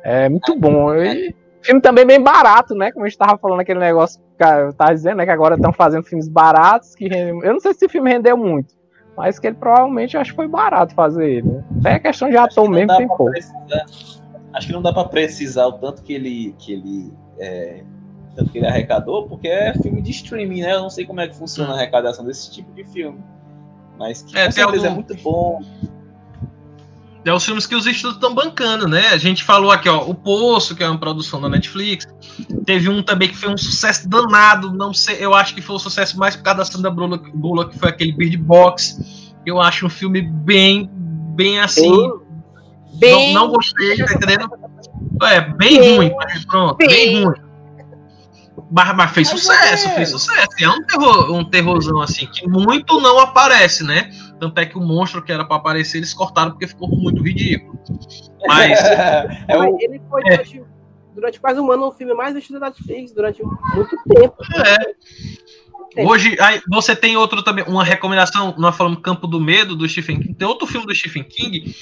[0.03, 0.95] É muito bom.
[0.95, 2.93] E, filme também bem barato, né?
[2.93, 5.25] Como a gente tava falando aquele negócio, eu tava dizendo, né?
[5.25, 8.77] Que agora estão fazendo filmes baratos que Eu não sei se o filme rendeu muito.
[9.17, 11.49] Mas que ele provavelmente acho que foi barato fazer ele.
[11.49, 11.63] Né?
[11.85, 13.31] É questão de ator mesmo, tem pouco.
[13.31, 13.85] Precisar,
[14.53, 17.83] acho que não dá para precisar o tanto que ele, que ele é,
[18.37, 20.75] tanto que ele arrecadou, porque é filme de streaming, né?
[20.75, 23.19] Eu não sei como é que funciona a arrecadação desse tipo de filme.
[23.99, 24.93] Mas que é, com certeza algum...
[24.93, 25.61] é muito bom.
[27.29, 29.09] É os filmes que os estudos estão bancando, né?
[29.09, 32.07] A gente falou aqui, ó, O Poço, que é uma produção da Netflix.
[32.65, 35.77] Teve um também que foi um sucesso danado, não sei, eu acho que foi o
[35.77, 39.35] um sucesso mais por causa da Sandra Bullock, Bullock que foi aquele Bird Box.
[39.45, 40.89] Eu acho um filme bem,
[41.35, 42.11] bem assim.
[42.95, 43.35] Bem...
[43.35, 44.51] Não, não gostei, tá entendendo?
[45.23, 46.13] É, bem, bem ruim,
[46.47, 47.37] pronto, bem, bem ruim.
[48.71, 50.49] Mas, mas fez sucesso, fez sucesso.
[50.61, 54.11] É um, terror, um terrorzão assim, que muito não aparece, né?
[54.39, 57.79] Tanto é que o monstro que era para aparecer, eles cortaram porque ficou muito ridículo.
[58.47, 58.79] Mas.
[59.49, 59.79] é o...
[59.81, 60.63] Ele foi durante,
[61.15, 64.37] durante, quase um ano o filme mais vestido da Netflix, durante muito tempo.
[65.97, 66.07] É.
[66.07, 70.21] Hoje, aí, você tem outro também, uma recomendação, nós falamos Campo do Medo, do Stephen
[70.21, 70.35] King.
[70.35, 71.75] Tem outro filme do Stephen King,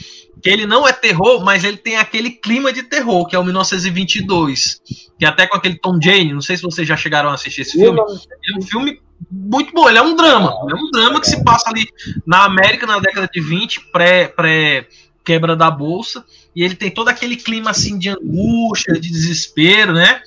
[0.43, 3.45] que ele não é terror, mas ele tem aquele clima de terror, que é o
[3.45, 4.81] 1922.
[5.19, 7.73] Que até com aquele Tom Jane, não sei se vocês já chegaram a assistir esse
[7.73, 7.99] filme.
[7.99, 9.01] É um filme
[9.31, 9.89] muito bom.
[9.89, 10.55] Ele é um drama.
[10.71, 11.87] É um drama que se passa ali
[12.27, 14.87] na América na década de 20, pré, pré
[15.25, 16.25] quebra da bolsa.
[16.55, 20.21] E ele tem todo aquele clima assim de angústia, de desespero, né?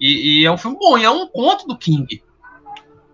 [0.00, 0.98] E, e é um filme bom.
[0.98, 2.22] E é um conto do King.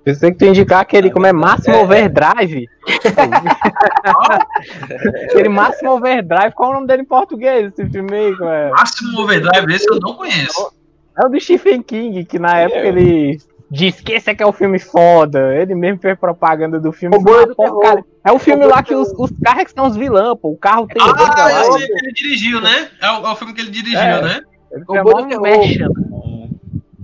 [0.04, 2.68] Eu sei que tu indicar aquele, como é Máximo Overdrive.
[5.28, 7.72] aquele Máximo Overdrive, qual é o nome dele em português?
[7.72, 8.70] Esse filme aí, é?
[8.70, 10.72] Máximo Overdrive, esse eu não conheço.
[11.20, 13.40] É o do Stephen King, que na época ele
[13.70, 15.54] Diz que esse aqui é o filme foda.
[15.54, 17.16] Ele mesmo fez propaganda do filme.
[17.16, 17.82] O do
[18.24, 20.50] é o filme o lá que os, os carros são os vilãs, pô.
[20.50, 21.02] O carro tem.
[21.02, 22.88] Ah, eu sei que ele dirigiu, né?
[23.00, 24.22] É o, é o filme que ele dirigiu, é.
[24.22, 24.40] né?
[24.70, 26.16] Ele o boi do terror.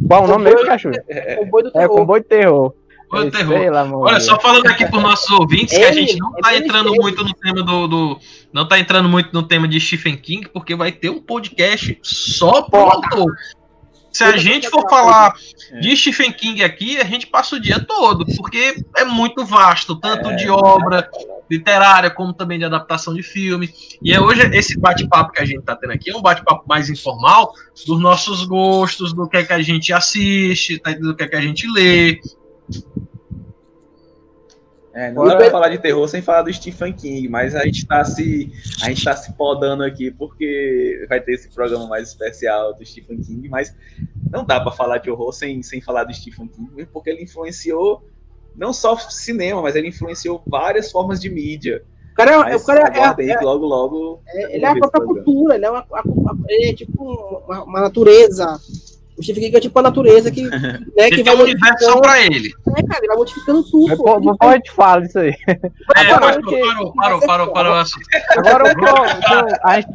[0.09, 0.95] Qual o nome mesmo, cachorro?
[1.09, 1.85] É, comboio do terror.
[1.85, 2.75] É, comboio do terror.
[3.09, 3.73] Comboio do terror.
[3.73, 7.23] Lá, Olha, só falando aqui para nossos ouvintes que a gente não tá entrando muito
[7.25, 8.19] no tema do, do,
[8.53, 12.63] Não tá entrando muito no tema de Stephen King, porque vai ter um podcast só
[12.63, 13.33] pro autor.
[14.13, 15.35] Se a gente for falar
[15.81, 20.37] de Stephen King aqui, a gente passa o dia todo, porque é muito vasto, tanto
[20.37, 21.09] de obra
[21.51, 23.73] literária, como também de adaptação de filme.
[24.03, 26.91] E é hoje esse bate-papo que a gente está tendo aqui é um bate-papo mais
[26.91, 27.53] informal
[27.87, 31.37] dos nossos gostos, do que é que a gente assiste, tá do que é que
[31.37, 32.21] a gente lê.
[34.95, 37.87] É, não dá pra falar de terror sem falar do Stephen King, mas a gente
[37.87, 38.53] tá se
[38.83, 43.19] a gente tá se podando aqui porque vai ter esse programa mais especial do Stephen
[43.19, 43.75] King, mas
[44.31, 48.07] não dá para falar de horror sem, sem falar do Stephen King, porque ele influenciou
[48.55, 51.83] não só cinema, mas ele influenciou várias formas de mídia.
[52.13, 54.21] O cara é, o cara é, é, logo, logo.
[54.27, 55.87] É, ele é a própria cultura, ele é, uma,
[56.51, 57.03] é tipo
[57.47, 58.61] uma, uma natureza.
[59.23, 62.21] O Stephen King é tipo a natureza que, né, que vai um universo só pra
[62.21, 62.53] ele.
[62.77, 63.97] É, cara, ele vai modificando tudo.
[63.97, 65.35] Pô, pode falar isso aí.
[65.47, 67.85] É, Agora, parou, parou, parou, parou, parou,
[68.37, 69.95] Agora, a, gente,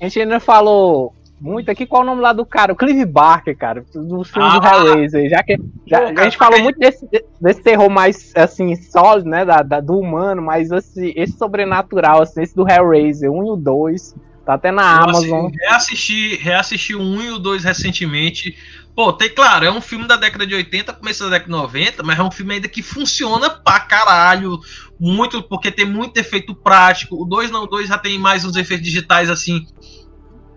[0.00, 1.86] a gente ainda falou muito aqui.
[1.86, 2.74] Qual é o nome lá do cara?
[2.74, 5.30] O Clive Barker, cara, do filme ah, do Hellraiser.
[5.30, 7.08] Já que já, pô, a gente falou muito desse,
[7.40, 12.42] desse terror mais, assim, sólido, né, da, da, do humano, mas esse, esse sobrenatural, assim,
[12.42, 14.14] esse do Hellraiser 1 e o 2,
[14.48, 15.50] tá até na eu, Amazon.
[15.52, 18.56] Reassisti, reassisti o 1 e o 2 recentemente.
[18.96, 22.02] Pô, tem claro, é um filme da década de 80, começo da década de 90,
[22.02, 24.58] mas é um filme ainda que funciona pra caralho.
[24.98, 27.22] Muito, porque tem muito efeito prático.
[27.22, 29.66] O 2 não, o 2 já tem mais uns efeitos digitais assim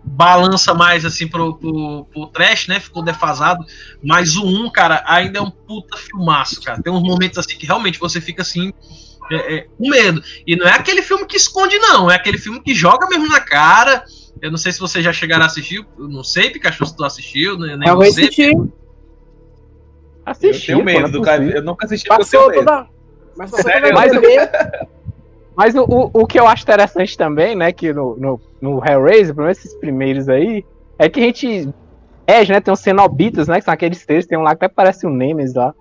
[0.03, 2.80] balança mais assim pro, pro, pro trash, né?
[2.80, 3.63] Ficou defasado.
[4.01, 6.81] Mas o 1, cara, ainda é um puta filmaço, cara.
[6.81, 8.73] Tem uns momentos assim que realmente você fica assim.
[9.30, 10.22] É, é, com medo.
[10.48, 12.10] E não é aquele filme que esconde, não.
[12.10, 14.03] É aquele filme que joga mesmo na cara.
[14.41, 15.85] Eu não sei se vocês já chegaram a assistir.
[15.98, 17.57] Eu não sei, Pikachu, se tu assistiu.
[17.57, 18.23] Nem eu você.
[18.23, 18.52] Assisti.
[20.26, 21.43] Assisti, eu tenho medo do cara.
[21.43, 22.88] Eu nunca assisti Passou toda...
[23.38, 23.93] Mas, Sério?
[23.93, 24.11] Mas,
[25.56, 29.34] mas o, o, o, que eu acho interessante também, né, que no, no, no Hellraiser,
[29.34, 30.65] pelo menos esses primeiros aí,
[30.98, 31.69] é que a gente.
[32.27, 34.73] É, né, tem os Cenobitas, né, que são aqueles três, tem um lá que até
[34.73, 35.73] parece o Nemesis lá,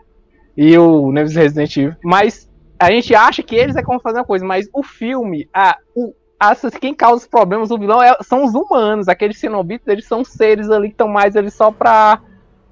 [0.56, 2.49] e o Nemesis Resident Evil, mas
[2.80, 6.14] a gente acha que eles é como fazer uma coisa, mas o filme, a, o,
[6.38, 10.24] a, quem causa os problemas, o vilão é, são os humanos, aqueles Cenobitas, eles são
[10.24, 12.20] seres ali que estão mais ali só pra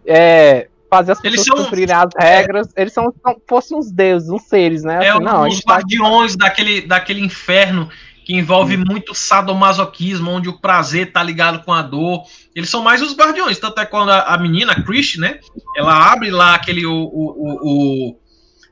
[0.07, 2.69] é, fazer as pessoas são, cumprirem as regras.
[2.75, 5.05] É, eles são como fossem uns deuses, uns seres, né?
[5.05, 6.47] É, assim, não, os tá guardiões tá...
[6.47, 7.91] daquele, daquele inferno
[8.25, 8.85] que envolve hum.
[8.87, 12.23] muito sadomasoquismo, onde o prazer tá ligado com a dor.
[12.55, 13.59] Eles são mais os guardiões.
[13.59, 15.39] Tanto é quando a, a menina, a Chris, né?
[15.77, 16.87] Ela abre lá aquele.
[16.87, 18.28] O, o, o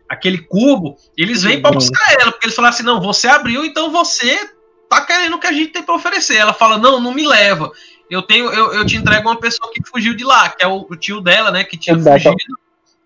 [0.09, 3.91] aquele cubo, eles vêm para buscar ela, porque eles falam assim: não, você abriu, então
[3.91, 4.51] você
[4.89, 6.37] tá querendo o que a gente tem para oferecer.
[6.37, 7.73] Ela fala: não, não me leva
[8.11, 10.87] eu tenho, eu, eu te entrego uma pessoa que fugiu de lá, que é o,
[10.89, 11.65] o tio dela, né?
[11.65, 12.23] Que tinha Exato.
[12.23, 12.59] fugido.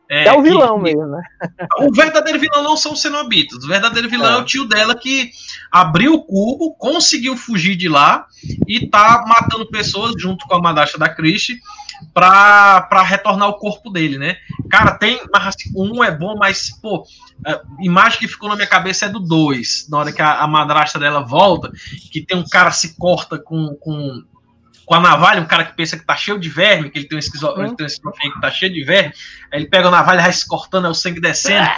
[0.09, 1.23] É, é o vilão que, mesmo, né?
[1.79, 3.65] O verdadeiro vilão não são os cenobitas.
[3.65, 4.39] O verdadeiro vilão é.
[4.39, 4.43] é.
[4.43, 5.31] o tio dela que
[5.71, 8.27] abriu o cubo, conseguiu fugir de lá
[8.67, 11.61] e tá matando pessoas junto com a madastra da Christie
[12.13, 14.37] pra, pra retornar o corpo dele, né?
[14.71, 15.21] Cara, tem.
[15.33, 17.05] Assim, um é bom, mas, pô,
[17.45, 19.87] a imagem que ficou na minha cabeça é do dois.
[19.89, 21.71] Na hora que a, a madrasta dela volta,
[22.11, 24.23] que tem um cara se corta com, com
[24.91, 27.15] com a navalha, um cara que pensa que tá cheio de verme, que ele tem
[27.15, 29.15] um esquizofrenia que tá cheio de verme,
[29.53, 31.71] aí ele pega a navalha, vai se cortando, é o sangue descendo.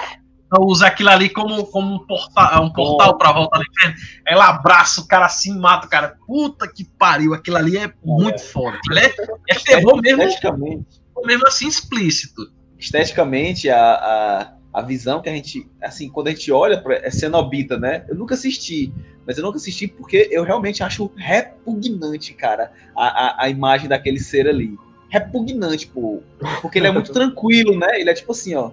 [0.53, 3.95] Então usa aquilo ali como, como um portal, um portal pra voltar no inferno.
[4.27, 6.19] Ela abraça o cara assim, mata o cara.
[6.27, 8.39] Puta que pariu, aquilo ali é muito é.
[8.39, 8.79] foda.
[8.95, 10.23] É, é terror mesmo.
[10.23, 11.01] Esteticamente.
[11.25, 12.53] Mesmo assim, explícito.
[12.79, 17.11] Esteticamente, a, a, a visão que a gente, assim, quando a gente olha para é
[17.11, 18.05] cenobita, né?
[18.07, 18.93] Eu nunca assisti,
[19.27, 24.19] mas eu nunca assisti porque eu realmente acho repugnante, cara, a, a, a imagem daquele
[24.21, 24.77] ser ali.
[25.09, 26.23] Repugnante, pô.
[26.61, 27.99] Porque ele é muito tranquilo, né?
[27.99, 28.71] Ele é tipo assim, ó.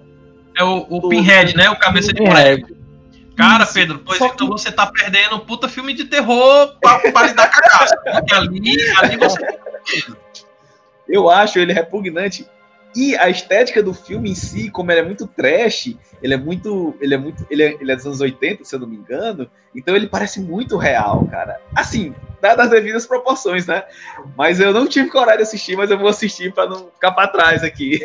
[0.57, 1.69] É o, o Pinhead, né?
[1.69, 2.69] O cabeça de boneco.
[3.35, 4.51] Cara, Pedro, pois então que...
[4.51, 7.95] você tá perdendo um puta filme de terror pra, pra lidar com a casa.
[7.97, 9.39] Porque ali, ali você.
[11.07, 12.45] Eu acho ele repugnante
[12.95, 16.95] e a estética do filme em si, como ele é muito trash, ele é muito.
[16.99, 17.45] Ele é muito.
[17.49, 19.49] Ele é, ele é dos anos 80, se eu não me engano.
[19.75, 21.61] Então ele parece muito real, cara.
[21.75, 23.83] Assim, dadas as devidas proporções, né?
[24.35, 27.27] Mas eu não tive coragem de assistir, mas eu vou assistir para não ficar para
[27.27, 28.03] trás aqui.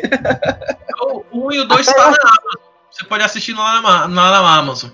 [1.31, 2.61] o 1 e o 2 está na Amazon.
[2.91, 4.91] Você pode assistir lá na, na Amazon.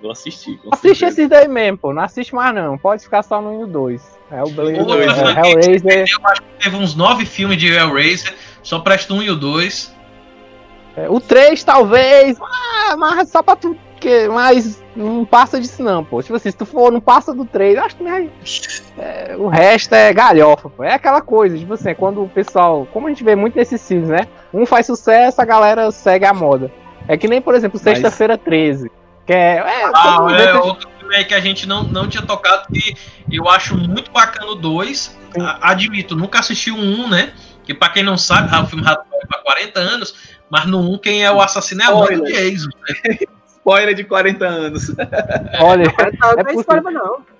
[0.00, 0.58] Vou assistir.
[0.72, 1.92] Assiste esses daí mesmo, pô.
[1.92, 2.78] Não assiste mais, não.
[2.78, 4.18] Pode ficar só no 1 e o 2.
[4.30, 6.06] É o Blade, é, Hellraiser.
[6.10, 8.34] Eu acho que teve uns nove filmes de Hellraiser.
[8.64, 9.94] Só presta um e o dois.
[10.96, 12.38] É, o 3, talvez.
[12.40, 13.76] Ah, mas só pra tu.
[14.00, 16.22] Que, mas não passa disso, não, pô.
[16.22, 18.04] Tipo assim, se tu for, não passa do 3, acho que
[18.98, 20.84] é, o resto é galhofa, pô.
[20.84, 22.86] É aquela coisa, tipo assim, é quando o pessoal.
[22.92, 24.28] Como a gente vê muito nesses filmes, né?
[24.52, 26.70] Um faz sucesso, a galera segue a moda.
[27.08, 28.90] É que nem, por exemplo, Sexta-feira 13.
[29.26, 29.56] Que é.
[29.56, 32.94] é ah, é outro filme aí que a gente não, não tinha tocado, que
[33.30, 35.18] eu acho muito bacana o 2.
[35.60, 37.32] Admito, nunca assisti o 1, um, né?
[37.64, 40.14] Que pra quem não sabe, o filme Rato para 40 anos,
[40.50, 42.68] mas no 1 quem é o assassino é a mãe do Jason.
[43.08, 43.18] Né?
[43.64, 44.90] spoiler de 40 anos.
[45.60, 45.84] Olha,
[46.20, 46.60] Não, é não é possível.
[46.60, 47.33] spoiler, não.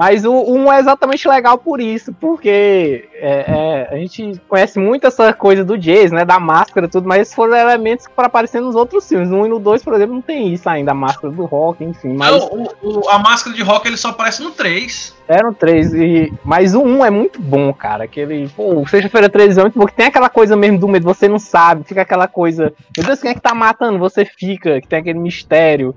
[0.00, 3.44] Mas o 1 é exatamente legal por isso, porque é,
[3.90, 6.24] é, a gente conhece muito essa coisa do Jason, né?
[6.24, 9.28] Da máscara e tudo, mas esses foram elementos para aparecer nos outros filmes.
[9.28, 11.84] No 1 e no 2, por exemplo, não tem isso ainda, a máscara do rock,
[11.84, 12.14] enfim.
[12.14, 12.46] Mas Não,
[12.82, 15.14] o- o- a máscara de rock ele só aparece no 3.
[15.28, 15.92] eram três.
[15.92, 18.04] E, mas o 1 é muito bom, cara.
[18.04, 18.48] Aquele.
[18.56, 21.38] Pô, Sexta-feira 13 é muito bom, que tem aquela coisa mesmo do medo, você não
[21.38, 22.72] sabe, fica aquela coisa.
[22.96, 23.98] Meu Deus, quem é que tá matando?
[23.98, 25.94] Você fica, que tem aquele mistério.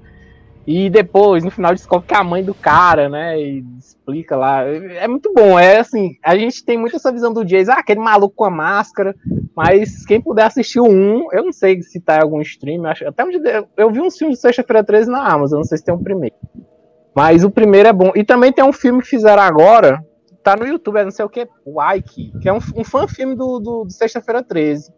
[0.65, 3.39] E depois, no final, descobre que é a mãe do cara, né?
[3.39, 4.63] E explica lá.
[4.63, 5.59] É muito bom.
[5.59, 8.49] É assim, a gente tem muito essa visão do Jason, ah, aquele maluco com a
[8.49, 9.13] máscara.
[9.55, 12.85] Mas quem puder assistir o 1, eu não sei se tá em algum stream.
[12.85, 13.39] Acho, até onde
[13.75, 16.35] eu, vi uns filmes de sexta-feira 13 na Amazon, não sei se tem um primeiro.
[17.13, 18.11] Mas o primeiro é bom.
[18.15, 20.03] E também tem um filme que fizeram agora,
[20.41, 23.35] tá no YouTube, é não sei o que, Wike, que é um, um fã filme
[23.35, 24.91] do, do, do Sexta-feira 13.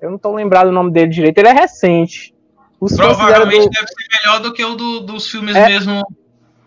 [0.00, 2.34] Eu não tô lembrado o nome dele direito, ele é recente.
[2.80, 6.00] Os Provavelmente do- deve ser melhor do que o do- dos filmes É- mesmo.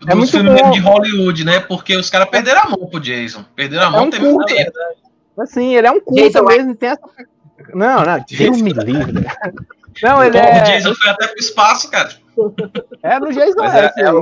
[0.02, 1.60] é Dos muito filmes mesmo de Hollywood, né?
[1.62, 3.46] Porque os caras perderam a mão pro Jason.
[3.56, 4.54] Perderam a É mão, um teve um curta.
[4.54, 4.72] tempo.
[5.40, 7.02] Assim, ele é um curta Jason mesmo, tem essa.
[7.74, 9.26] Não, não, Deus me livre.
[10.04, 10.62] Não, ele é.
[10.62, 12.10] O Jason foi até pro espaço, cara.
[13.04, 14.20] É no Jason é- é eu é o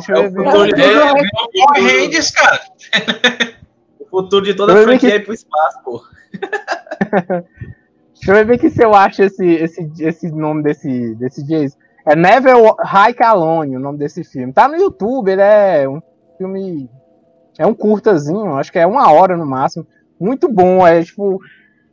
[1.75, 2.59] É, Rangers, cara.
[3.99, 6.03] O futuro de toda a franquia que- é ir pro espaço, pô.
[8.19, 11.77] Deixa eu ver aqui se eu acho esse, esse, esse nome desse, desse Jason.
[12.05, 14.51] É Never Hike Alone, o nome desse filme.
[14.51, 16.01] Tá no YouTube, ele é um
[16.37, 16.89] filme.
[17.57, 19.85] É um curtazinho, acho que é uma hora no máximo.
[20.19, 21.39] Muito bom, é tipo.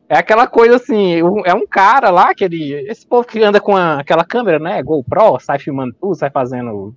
[0.08, 2.72] É aquela coisa assim, é um cara lá, aquele.
[2.88, 4.80] Esse povo que anda com a- aquela câmera, né?
[4.82, 6.94] GoPro, sai filmando tudo, sai fazendo.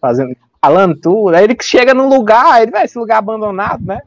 [0.00, 0.34] Fazendo.
[0.62, 1.34] Falando tudo.
[1.34, 4.00] Aí ele chega num lugar, ele vai esse lugar abandonado, né?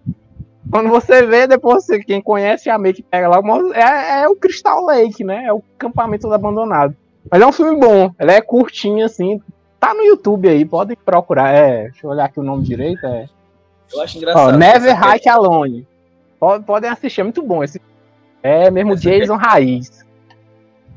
[0.72, 3.40] Quando você vê, depois você, quem conhece já meio que pega lá,
[3.73, 5.45] é, é o Crystal Lake, né?
[5.45, 6.95] É o acampamento todo abandonado.
[7.30, 9.41] Mas é um filme bom, ele é curtinho assim.
[9.80, 11.53] Tá no YouTube aí, podem procurar.
[11.53, 13.06] É, deixa eu olhar aqui o nome direito.
[13.06, 13.27] É,
[13.94, 14.57] Eu acho ó, engraçado.
[14.57, 15.88] Never essa Hike Alone.
[16.40, 17.81] Pod- Podem assistir, é muito bom esse.
[18.41, 20.06] É mesmo Essa Jason Raiz.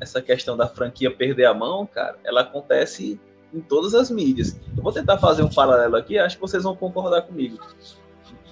[0.01, 3.20] essa questão da franquia perder a mão, cara, ela acontece
[3.55, 4.56] em todas as mídias.
[4.76, 7.59] Eu vou tentar fazer um paralelo aqui, acho que vocês vão concordar comigo.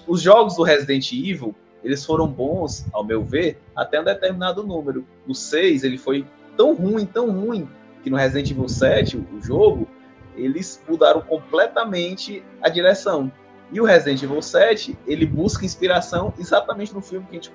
[0.07, 5.05] Os jogos do Resident Evil, eles foram bons, ao meu ver, até um determinado número.
[5.27, 6.27] No 6, ele foi
[6.57, 7.69] tão ruim, tão ruim,
[8.03, 9.89] que no Resident Evil 7, o jogo,
[10.37, 13.31] eles mudaram completamente a direção.
[13.73, 17.51] E o Resident Evil 7, ele busca inspiração exatamente no filme que a gente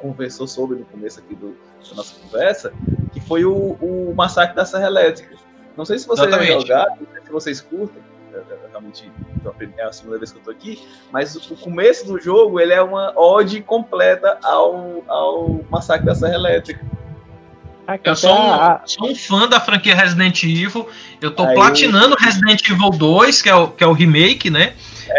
[0.00, 1.56] conversou, sobre no começo aqui do,
[1.88, 2.72] da nossa conversa,
[3.12, 5.36] que foi o, o Massacre da Serra Elétrica.
[5.76, 8.02] Não sei se vocês já jogaram, se vocês curtem,
[8.70, 9.10] realmente
[9.44, 12.20] é a primeira- é a segunda vez que eu tô aqui, mas o começo do
[12.20, 16.84] jogo ele é uma ode completa ao, ao Massacre da Serra Elétrica.
[18.04, 20.88] Eu sou tá- um, sou um fã da franquia Resident Evil.
[21.20, 21.54] Eu tô Aí.
[21.54, 24.74] platinando Resident Evil 2, que é o, que é o remake, né?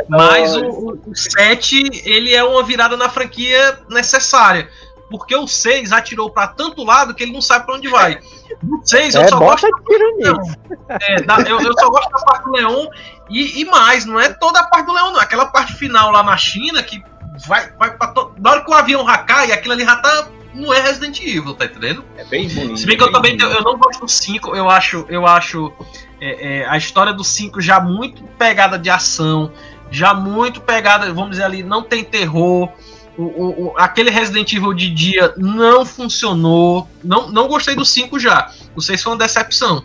[0.07, 4.69] Mas o, o, o 7, ele é uma virada na franquia necessária.
[5.13, 8.19] Porque o 6 atirou pra tanto lado que ele não sabe pra onde vai.
[8.63, 10.57] No 6, eu é, só gosto tiro nisso.
[10.89, 12.87] É, da- eu, eu só gosto da parte do Leon
[13.29, 15.19] e, e mais, não é toda a parte do Leon, não.
[15.19, 16.99] Aquela parte final lá na China que
[17.47, 18.31] vai, vai pra to...
[18.39, 20.27] Na hora que o avião já cai, aquilo ali já tá.
[20.51, 22.03] Não é Resident Evil, tá entendendo?
[22.17, 22.75] É bem ruim.
[22.75, 25.27] Se bem que eu bem também tenho- eu não gosto do 5, eu acho, eu
[25.27, 25.71] acho
[26.19, 29.51] é, é, a história do 5 já muito pegada de ação,
[29.91, 32.67] já muito pegada, vamos dizer ali, não tem terror.
[33.17, 36.87] O, o- o- aquele Resident Evil de dia não funcionou.
[37.03, 38.49] Não, não gostei do 5 já.
[38.75, 39.83] O 6 foi uma decepção.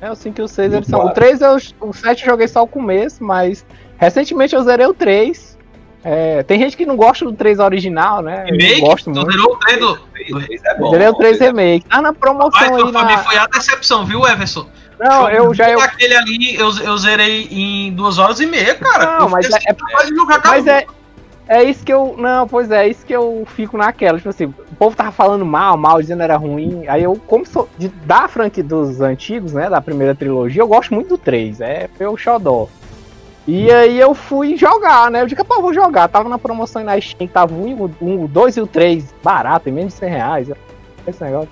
[0.00, 0.98] É, o 5 e o 6 E o eles são.
[1.00, 1.20] O quatro?
[1.22, 3.64] 3 eu, o 7 eu joguei só o começo, mas
[3.98, 5.58] recentemente eu zerei o 3.
[6.02, 8.44] É, tem gente que não gosta do 3 original, né?
[8.48, 8.80] Eu Remake?
[8.80, 9.30] gosto Tu muito.
[9.32, 10.00] zerou o 3 do.
[10.16, 11.86] É Eu bom, zerei o 3 esse é remake.
[11.86, 13.18] Tá na promoção Mas aí pra mim na.
[13.18, 14.66] foi a decepção, viu, Everson?
[14.98, 15.68] Não, eu já.
[15.68, 15.78] Eu...
[15.80, 19.18] Aquele ali eu, eu zerei em duas horas e meia, cara.
[19.18, 20.86] Não, eu mas é- assim, capaz de jogar Mas é.
[21.50, 22.14] É isso que eu.
[22.16, 24.18] Não, pois é, é isso que eu fico naquela.
[24.18, 26.86] Tipo assim, o povo tava falando mal, mal, dizendo era ruim.
[26.86, 29.68] Aí eu, como sou de, da franquia dos antigos, né?
[29.68, 31.60] Da primeira trilogia, eu gosto muito do 3.
[31.60, 32.68] É meu xodó.
[33.48, 35.22] E aí eu fui jogar, né?
[35.22, 36.06] Eu digo, pô, vou jogar.
[36.06, 39.72] Tava na promoção na Steam, tava o 1, o 2 e o 3 barato, em
[39.72, 40.52] menos de 100 reais.
[41.04, 41.50] Esse negócio.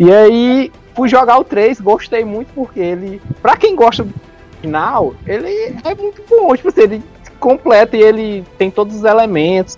[0.00, 3.22] E aí fui jogar o 3, gostei muito porque ele.
[3.40, 4.12] Pra quem gosta do
[4.60, 6.56] final, ele é muito bom.
[6.56, 7.02] Tipo assim, ele
[7.42, 9.76] completa e ele tem todos os elementos.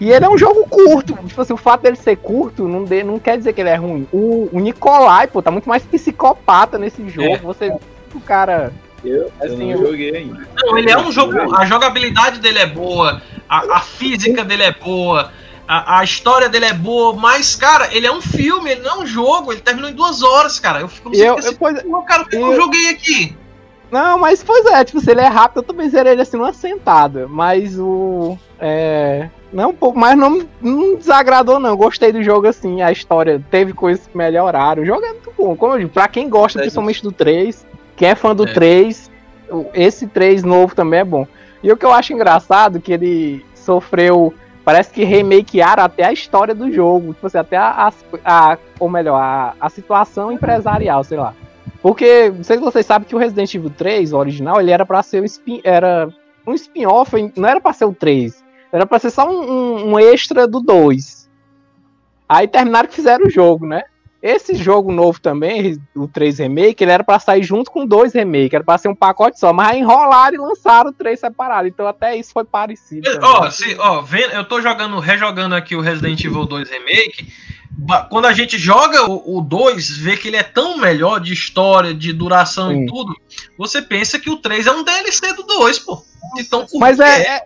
[0.00, 1.14] E ele é um jogo curto.
[1.26, 3.76] Tipo assim, o fato dele ser curto não, de- não quer dizer que ele é
[3.76, 4.06] ruim.
[4.12, 7.28] O, o Nikolai, pô, tá muito mais psicopata nesse jogo.
[7.28, 7.38] É.
[7.38, 7.72] Você.
[8.14, 8.72] O cara.
[9.04, 10.46] Eu, eu Assim, não eu- joguei ainda.
[10.56, 11.54] Não, ele é um jogo.
[11.56, 15.30] A jogabilidade dele é boa, a, a física dele é boa,
[15.66, 18.98] a, A, história dele é boa, mas, cara, ele é um filme, ele não é
[19.02, 20.80] um jogo, ele terminou em duas horas, cara.
[20.80, 23.36] Eu fico eu, eu, pois, cara, eu, eu joguei aqui.
[23.92, 26.54] Não, mas pois é, tipo, se ele é rápido, eu também zerei ele assim numa
[26.54, 27.28] sentada.
[27.28, 28.38] Mas o.
[28.58, 29.28] É.
[29.52, 31.76] Não, um pouco, mas não, não desagradou, não.
[31.76, 34.82] Gostei do jogo assim, a história teve coisas que melhoraram.
[34.82, 35.54] O jogo é muito bom.
[35.54, 38.52] Como eu digo, pra quem gosta, é principalmente do 3, quem é fã do é.
[38.54, 39.10] 3,
[39.74, 41.26] esse 3 novo também é bom.
[41.62, 44.32] E o que eu acho engraçado que ele sofreu.
[44.64, 47.12] Parece que remakearam até a história do jogo.
[47.12, 47.92] Tipo assim, até a,
[48.24, 51.34] a ou melhor, a, a situação empresarial, sei lá.
[51.82, 54.86] Porque, não sei se vocês sabem que o Resident Evil 3, o original, ele era
[54.86, 56.08] para ser um spin, era
[56.46, 58.42] um spin-off, não era para ser o 3.
[58.72, 61.28] Era pra ser só um, um, um extra do 2.
[62.28, 63.82] Aí terminaram que fizeram o jogo, né?
[64.22, 68.14] Esse jogo novo também, o 3 Remake, ele era para sair junto com o 2
[68.14, 71.66] Remake, era para ser um pacote só, mas aí enrolaram e lançaram o 3 separado,
[71.66, 73.10] então até isso foi parecido.
[73.20, 77.32] Ó, se, ó, vendo, eu tô jogando, rejogando aqui o Resident Evil 2 Remake,
[78.08, 82.12] quando a gente joga o, 2, vê que ele é tão melhor de história, de
[82.12, 82.84] duração Sim.
[82.84, 83.14] e tudo,
[83.58, 86.02] você pensa que o 3 é um DLC do 2, pô.
[86.36, 87.44] De tão Mas é, é,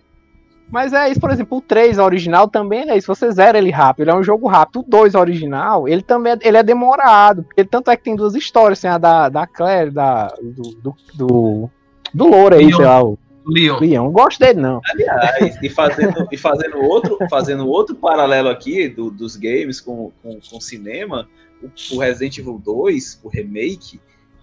[0.70, 4.02] mas é isso, por exemplo, o 3 original também é isso, você zera ele rápido,
[4.02, 4.80] ele é um jogo rápido.
[4.80, 8.34] O 2 original, ele também é, ele é demorado, porque tanto é que tem duas
[8.34, 11.70] histórias, assim, a da, da Claire, da, do, do, do,
[12.12, 13.78] do Loura aí, sei lá, o Leon.
[13.78, 14.10] Leon.
[14.10, 14.81] Gosto dele, não.
[14.90, 20.40] Aliás, e fazendo, e fazendo, outro, fazendo outro paralelo aqui do, dos games com, com,
[20.40, 21.28] com cinema,
[21.62, 24.01] o, o, Resident Evil 2, o remake,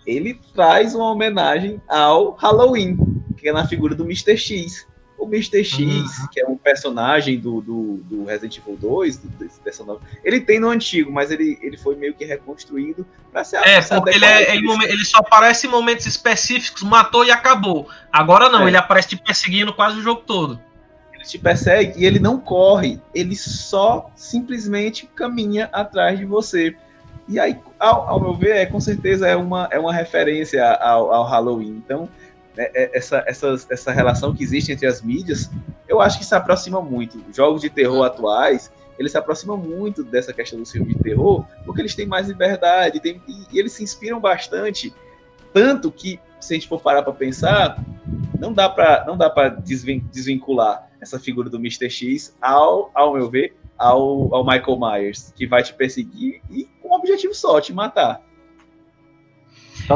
[0.08, 2.98] ele traz uma homenagem ao Halloween,
[3.38, 4.38] que é na figura do Mr.
[4.38, 4.88] X.
[5.24, 5.64] O Mr.
[5.64, 6.28] X, uhum.
[6.32, 10.60] que é um personagem do, do, do Resident Evil 2, do, desse personagem, ele tem
[10.60, 14.56] no antigo, mas ele, ele foi meio que reconstruído para ser É, porque ele, é,
[14.56, 17.88] ele, ele, só aparece em momentos específicos, matou e acabou.
[18.12, 18.68] Agora não, é.
[18.68, 20.60] ele aparece te perseguindo quase o jogo todo.
[21.14, 26.76] Ele te persegue e ele não corre, ele só simplesmente caminha atrás de você.
[27.30, 31.14] E aí, ao, ao meu ver, é, com certeza é uma, é uma referência ao,
[31.14, 31.82] ao Halloween.
[31.84, 32.10] Então,
[32.56, 35.50] né, essa, essa, essa relação que existe entre as mídias,
[35.88, 37.24] eu acho que se aproxima muito.
[37.34, 41.82] Jogos de terror atuais, eles se aproximam muito dessa questão do filme de terror, porque
[41.82, 44.94] eles têm mais liberdade, tem, e, eles se inspiram bastante,
[45.52, 47.84] tanto que, se a gente for parar para pensar,
[48.40, 51.90] não dá para não dá para desvincular essa figura do Mr.
[51.90, 56.90] X ao, ao meu ver, ao, ao Michael Myers, que vai te perseguir e com
[56.90, 58.22] um objetivo só, te matar.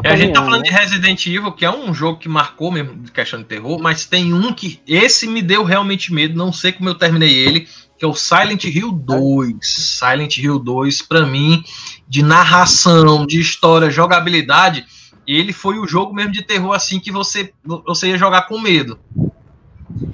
[0.03, 0.69] É, a gente tá falando né?
[0.69, 4.05] de Resident Evil, que é um jogo que marcou mesmo de questão de terror, mas
[4.05, 8.05] tem um que esse me deu realmente medo, não sei como eu terminei ele, que
[8.05, 9.55] é o Silent Hill 2.
[9.61, 11.63] Silent Hill 2, para mim,
[12.07, 14.85] de narração, de história, jogabilidade,
[15.25, 17.51] ele foi o jogo mesmo de terror assim que você,
[17.85, 18.99] você ia jogar com medo.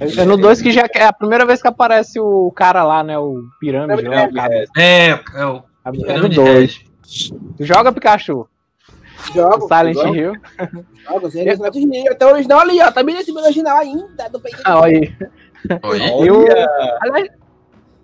[0.00, 3.02] É, é no 2 que já é a primeira vez que aparece o cara lá,
[3.02, 3.18] né?
[3.18, 4.08] O pirâmide.
[4.76, 5.62] É, é, é, o.
[6.06, 6.80] É no 2.
[7.60, 8.48] Joga Pikachu.
[9.32, 9.68] Jogo.
[9.68, 10.14] Silent jogo.
[10.14, 10.32] Hill.
[11.08, 12.12] Jogo, Silent Hill.
[12.12, 12.90] Até o original ali, ó.
[12.90, 14.28] Tá bem nesse original ainda.
[14.28, 15.14] Do ah, olha aí.
[15.82, 16.68] Olha.
[17.00, 17.28] aliás,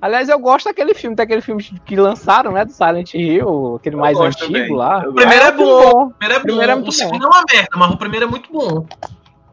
[0.01, 2.65] aliás, eu gosto daquele filme, daquele filme que lançaram, né?
[2.65, 4.75] Do Silent Hill, aquele eu mais antigo também.
[4.75, 5.07] lá.
[5.09, 6.05] O primeiro é bom.
[6.05, 6.43] O primeiro é bom.
[6.43, 8.87] Primeiro é o segundo é uma merda, mas o primeiro é muito bom.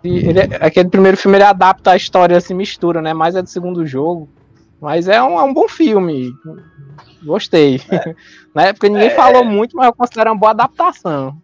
[0.03, 3.13] E ele, é, aquele primeiro filme ele adapta a história, se mistura, né?
[3.13, 4.29] Mais é do segundo jogo.
[4.79, 6.31] Mas é um, é um bom filme.
[7.23, 7.81] Gostei.
[7.89, 8.15] É.
[8.53, 9.15] Na época ninguém é.
[9.15, 11.37] falou muito, mas eu considero uma boa adaptação.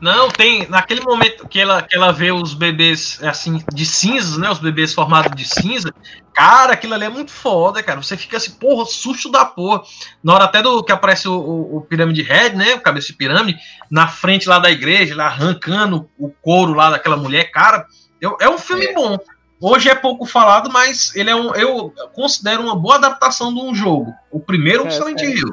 [0.00, 0.68] Não, tem.
[0.68, 4.48] Naquele momento que ela, que ela vê os bebês assim, de cinzas, né?
[4.50, 5.92] Os bebês formados de cinza.
[6.32, 8.00] Cara, aquilo ali é muito foda, cara.
[8.00, 9.82] Você fica assim, porra, susto da porra.
[10.22, 12.74] Na hora até do que aparece o, o, o Pirâmide Red, né?
[12.74, 13.58] O cabeça de pirâmide,
[13.90, 17.50] na frente lá da igreja, lá arrancando o couro lá daquela mulher.
[17.50, 17.86] Cara,
[18.20, 18.92] eu, é um filme é.
[18.92, 19.18] bom.
[19.60, 21.52] Hoje é pouco falado, mas ele é um.
[21.56, 24.12] Eu considero uma boa adaptação de um jogo.
[24.30, 25.26] O primeiro, é, Silent é.
[25.26, 25.50] Hill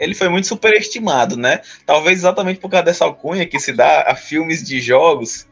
[0.00, 1.60] ele foi muito superestimado, né?
[1.84, 5.46] Talvez exatamente por causa dessa alcunha que se dá a filmes de jogos,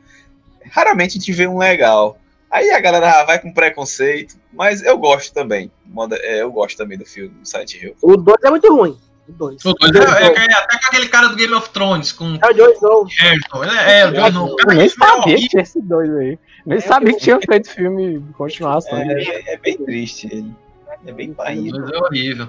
[0.72, 2.18] raramente a gente vê um legal.
[2.50, 5.70] Aí a galera vai com preconceito, mas eu gosto também.
[6.22, 7.94] É, eu gosto também do filme do Silent Hill.
[8.00, 8.98] O 2 é muito ruim.
[9.28, 9.64] O 2.
[9.66, 12.10] O dois é, é, é, até com aquele cara do Game of Thrones.
[12.12, 12.38] Com...
[12.42, 13.06] É o Joe Snow.
[13.20, 14.56] É, é, o Joe Snow.
[14.60, 16.38] Eu nem sabia que tinha esse dois aí.
[16.64, 18.96] Nem é, sabia que tinha feito filme continuação.
[18.96, 20.54] É, é, é, bem triste ele.
[21.06, 21.94] É bem paído.
[21.94, 22.48] É horrível.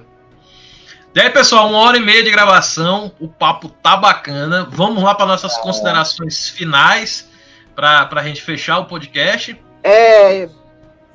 [1.16, 4.68] E aí, pessoal, uma hora e meia de gravação, o papo tá bacana.
[4.72, 7.28] Vamos lá para nossas ah, considerações finais
[7.76, 9.60] para a gente fechar o podcast.
[9.84, 10.48] É,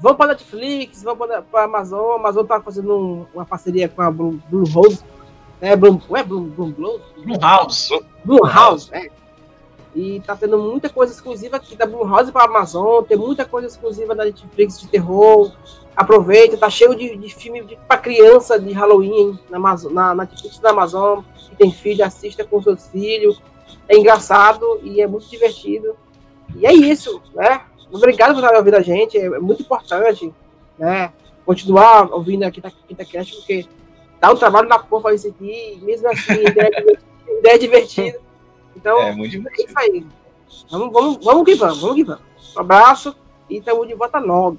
[0.01, 2.13] vamos para Netflix, vamos para a Amazon.
[2.13, 5.01] A Amazon tá fazendo um, uma parceria com a Blue, Blue Rose.
[5.61, 7.91] É, Blue, é Blue, Blue, Blue, Blue House.
[8.25, 9.09] Blue House, é.
[9.95, 14.13] E tá tendo muita coisa exclusiva aqui da Blumhouse para Amazon, tem muita coisa exclusiva
[14.13, 15.53] da Netflix de terror.
[15.97, 20.59] Aproveita, tá cheio de, de filme para criança de Halloween na, Amazon, na, na Netflix
[20.59, 21.21] da Amazon.
[21.51, 23.41] Que tem filho, assista com seus filhos.
[23.89, 25.97] É engraçado e é muito divertido.
[26.57, 27.63] E é isso, né?
[27.93, 30.33] Obrigado por estar ouvindo a gente, é, muito importante,
[30.79, 31.13] né?
[31.47, 33.67] Continuar ouvindo aqui da Quinta Cast, porque
[34.21, 37.03] dá um trabalho na porra fazer isso aqui, mesmo assim, ideia é divertida.
[37.39, 38.21] ideia é divertida.
[38.75, 39.63] Então, é, muito divertido.
[39.63, 40.07] é isso aí.
[40.71, 42.23] Vamos, vamos, vamos que vamos, vamos que vamos.
[42.57, 43.15] Um abraço
[43.49, 44.59] e estamos de volta logo.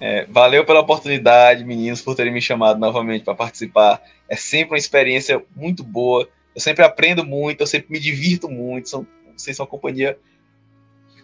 [0.00, 4.00] É, valeu pela oportunidade, meninos, por terem me chamado novamente para participar.
[4.28, 6.28] É sempre uma experiência muito boa.
[6.54, 8.88] Eu sempre aprendo muito, eu sempre me divirto muito.
[8.88, 9.06] São,
[9.36, 10.18] vocês são uma companhia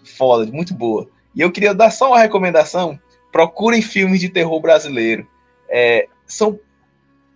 [0.05, 1.09] foda, muito boa.
[1.35, 2.99] E eu queria dar só uma recomendação:
[3.33, 5.27] procurem filmes de terror brasileiro.
[5.69, 6.59] É, são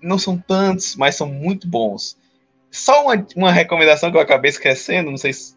[0.00, 2.16] não são tantos, mas são muito bons.
[2.70, 5.56] Só uma, uma recomendação que eu acabei esquecendo, não sei se,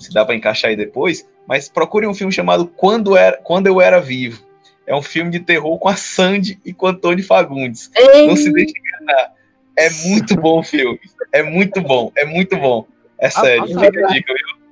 [0.00, 3.80] se dá para encaixar aí depois, mas procure um filme chamado Quando, era, Quando Eu
[3.80, 4.43] Era Vivo.
[4.86, 7.90] É um filme de terror com a Sandy e com Antônio Fagundes.
[7.96, 8.26] Ei.
[8.26, 9.32] Não se deixe enganar.
[9.76, 11.00] É muito bom o filme.
[11.32, 12.86] É muito bom, é muito bom.
[13.18, 14.64] É sério, ah, fica a dica, viu?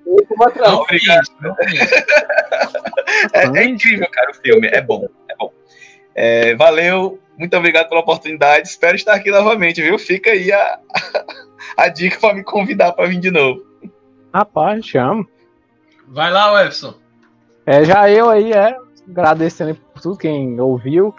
[0.56, 1.24] Não, obrigado.
[3.32, 4.68] é, é, incrível, cara, o filme.
[4.68, 5.52] É bom, é bom.
[6.14, 8.68] É, valeu, muito obrigado pela oportunidade.
[8.68, 9.98] Espero estar aqui novamente, viu?
[9.98, 10.78] Fica aí a,
[11.76, 13.64] a dica para me convidar para vir de novo.
[14.32, 15.26] Rapaz, chamo.
[16.08, 16.94] Vai lá, Webson.
[17.64, 18.76] É, já eu aí, é,
[19.08, 21.14] agradecendo tudo quem ouviu.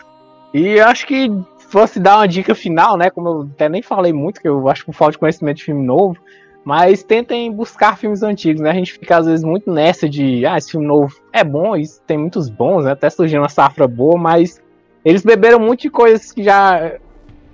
[0.54, 1.32] E acho que
[1.70, 3.10] fosse dar uma dica final, né?
[3.10, 5.84] Como eu até nem falei muito, que eu acho que falta de conhecimento de filme
[5.84, 6.18] novo.
[6.64, 8.70] Mas tentem buscar filmes antigos, né?
[8.70, 12.02] A gente fica às vezes muito nessa de, ah, esse filme novo é bom, isso
[12.08, 12.92] tem muitos bons, né?
[12.92, 14.62] Até surgindo uma safra boa, mas
[15.04, 16.94] eles beberam muito de coisas que já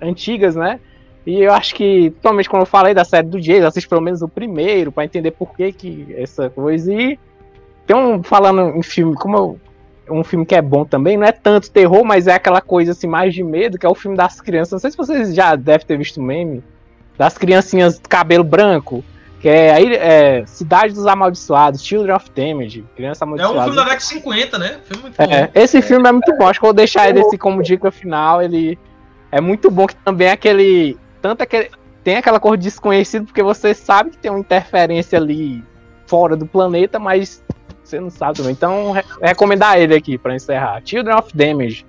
[0.00, 0.78] antigas, né?
[1.26, 4.22] E eu acho que, totalmente quando eu falei da série do Jason, assisti pelo menos
[4.22, 6.92] o primeiro, para entender por que que essa coisa.
[6.92, 7.18] E
[7.86, 9.60] tem um, falando em filme, como eu,
[10.10, 13.06] um filme que é bom também, não é tanto terror, mas é aquela coisa assim,
[13.06, 14.72] mais de medo, que é o filme das crianças.
[14.72, 16.62] Não sei se vocês já devem ter visto o meme,
[17.16, 19.04] das criancinhas de cabelo branco,
[19.40, 23.58] que é, aí, é Cidade dos Amaldiçoados, Children of Damage, Criança Amaldiçoada.
[23.58, 24.78] É um filme da década de 50, né?
[24.84, 25.52] Filme muito é, bom.
[25.54, 28.42] Esse filme é muito bom, acho que eu vou deixar ele assim como dica final,
[28.42, 28.78] ele
[29.32, 31.70] é muito bom, que também é aquele, tanto aquele,
[32.02, 35.62] tem aquela cor desconhecida, porque você sabe que tem uma interferência ali
[36.06, 37.42] fora do planeta, mas
[37.90, 38.52] você não sabe também.
[38.52, 40.80] Então, re recomendar ele aqui para encerrar.
[40.84, 41.86] Children of Damage.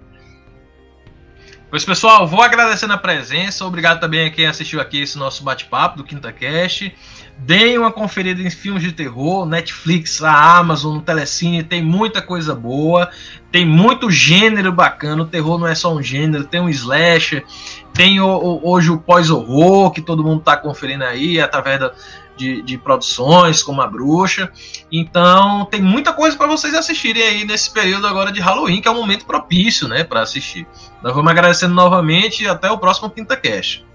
[1.69, 3.65] Pois, pessoal, vou agradecendo a presença.
[3.65, 6.93] Obrigado também a quem assistiu aqui esse nosso bate-papo do Quinta Cast.
[7.37, 13.09] Deem uma conferida em filmes de terror, Netflix, a Amazon, Telecine, tem muita coisa boa,
[13.51, 15.23] tem muito gênero bacana.
[15.23, 17.43] O terror não é só um gênero, tem um slasher,
[17.93, 21.93] tem o, o, hoje o pós-horror, que todo mundo está conferindo aí através da,
[22.41, 24.51] de, de, produções, como a Bruxa.
[24.91, 28.91] Então, tem muita coisa para vocês assistirem aí nesse período agora de Halloween, que é
[28.91, 30.67] um momento propício né, para assistir.
[31.03, 33.85] Nós vamos agradecendo novamente e até o próximo Quinta Cast.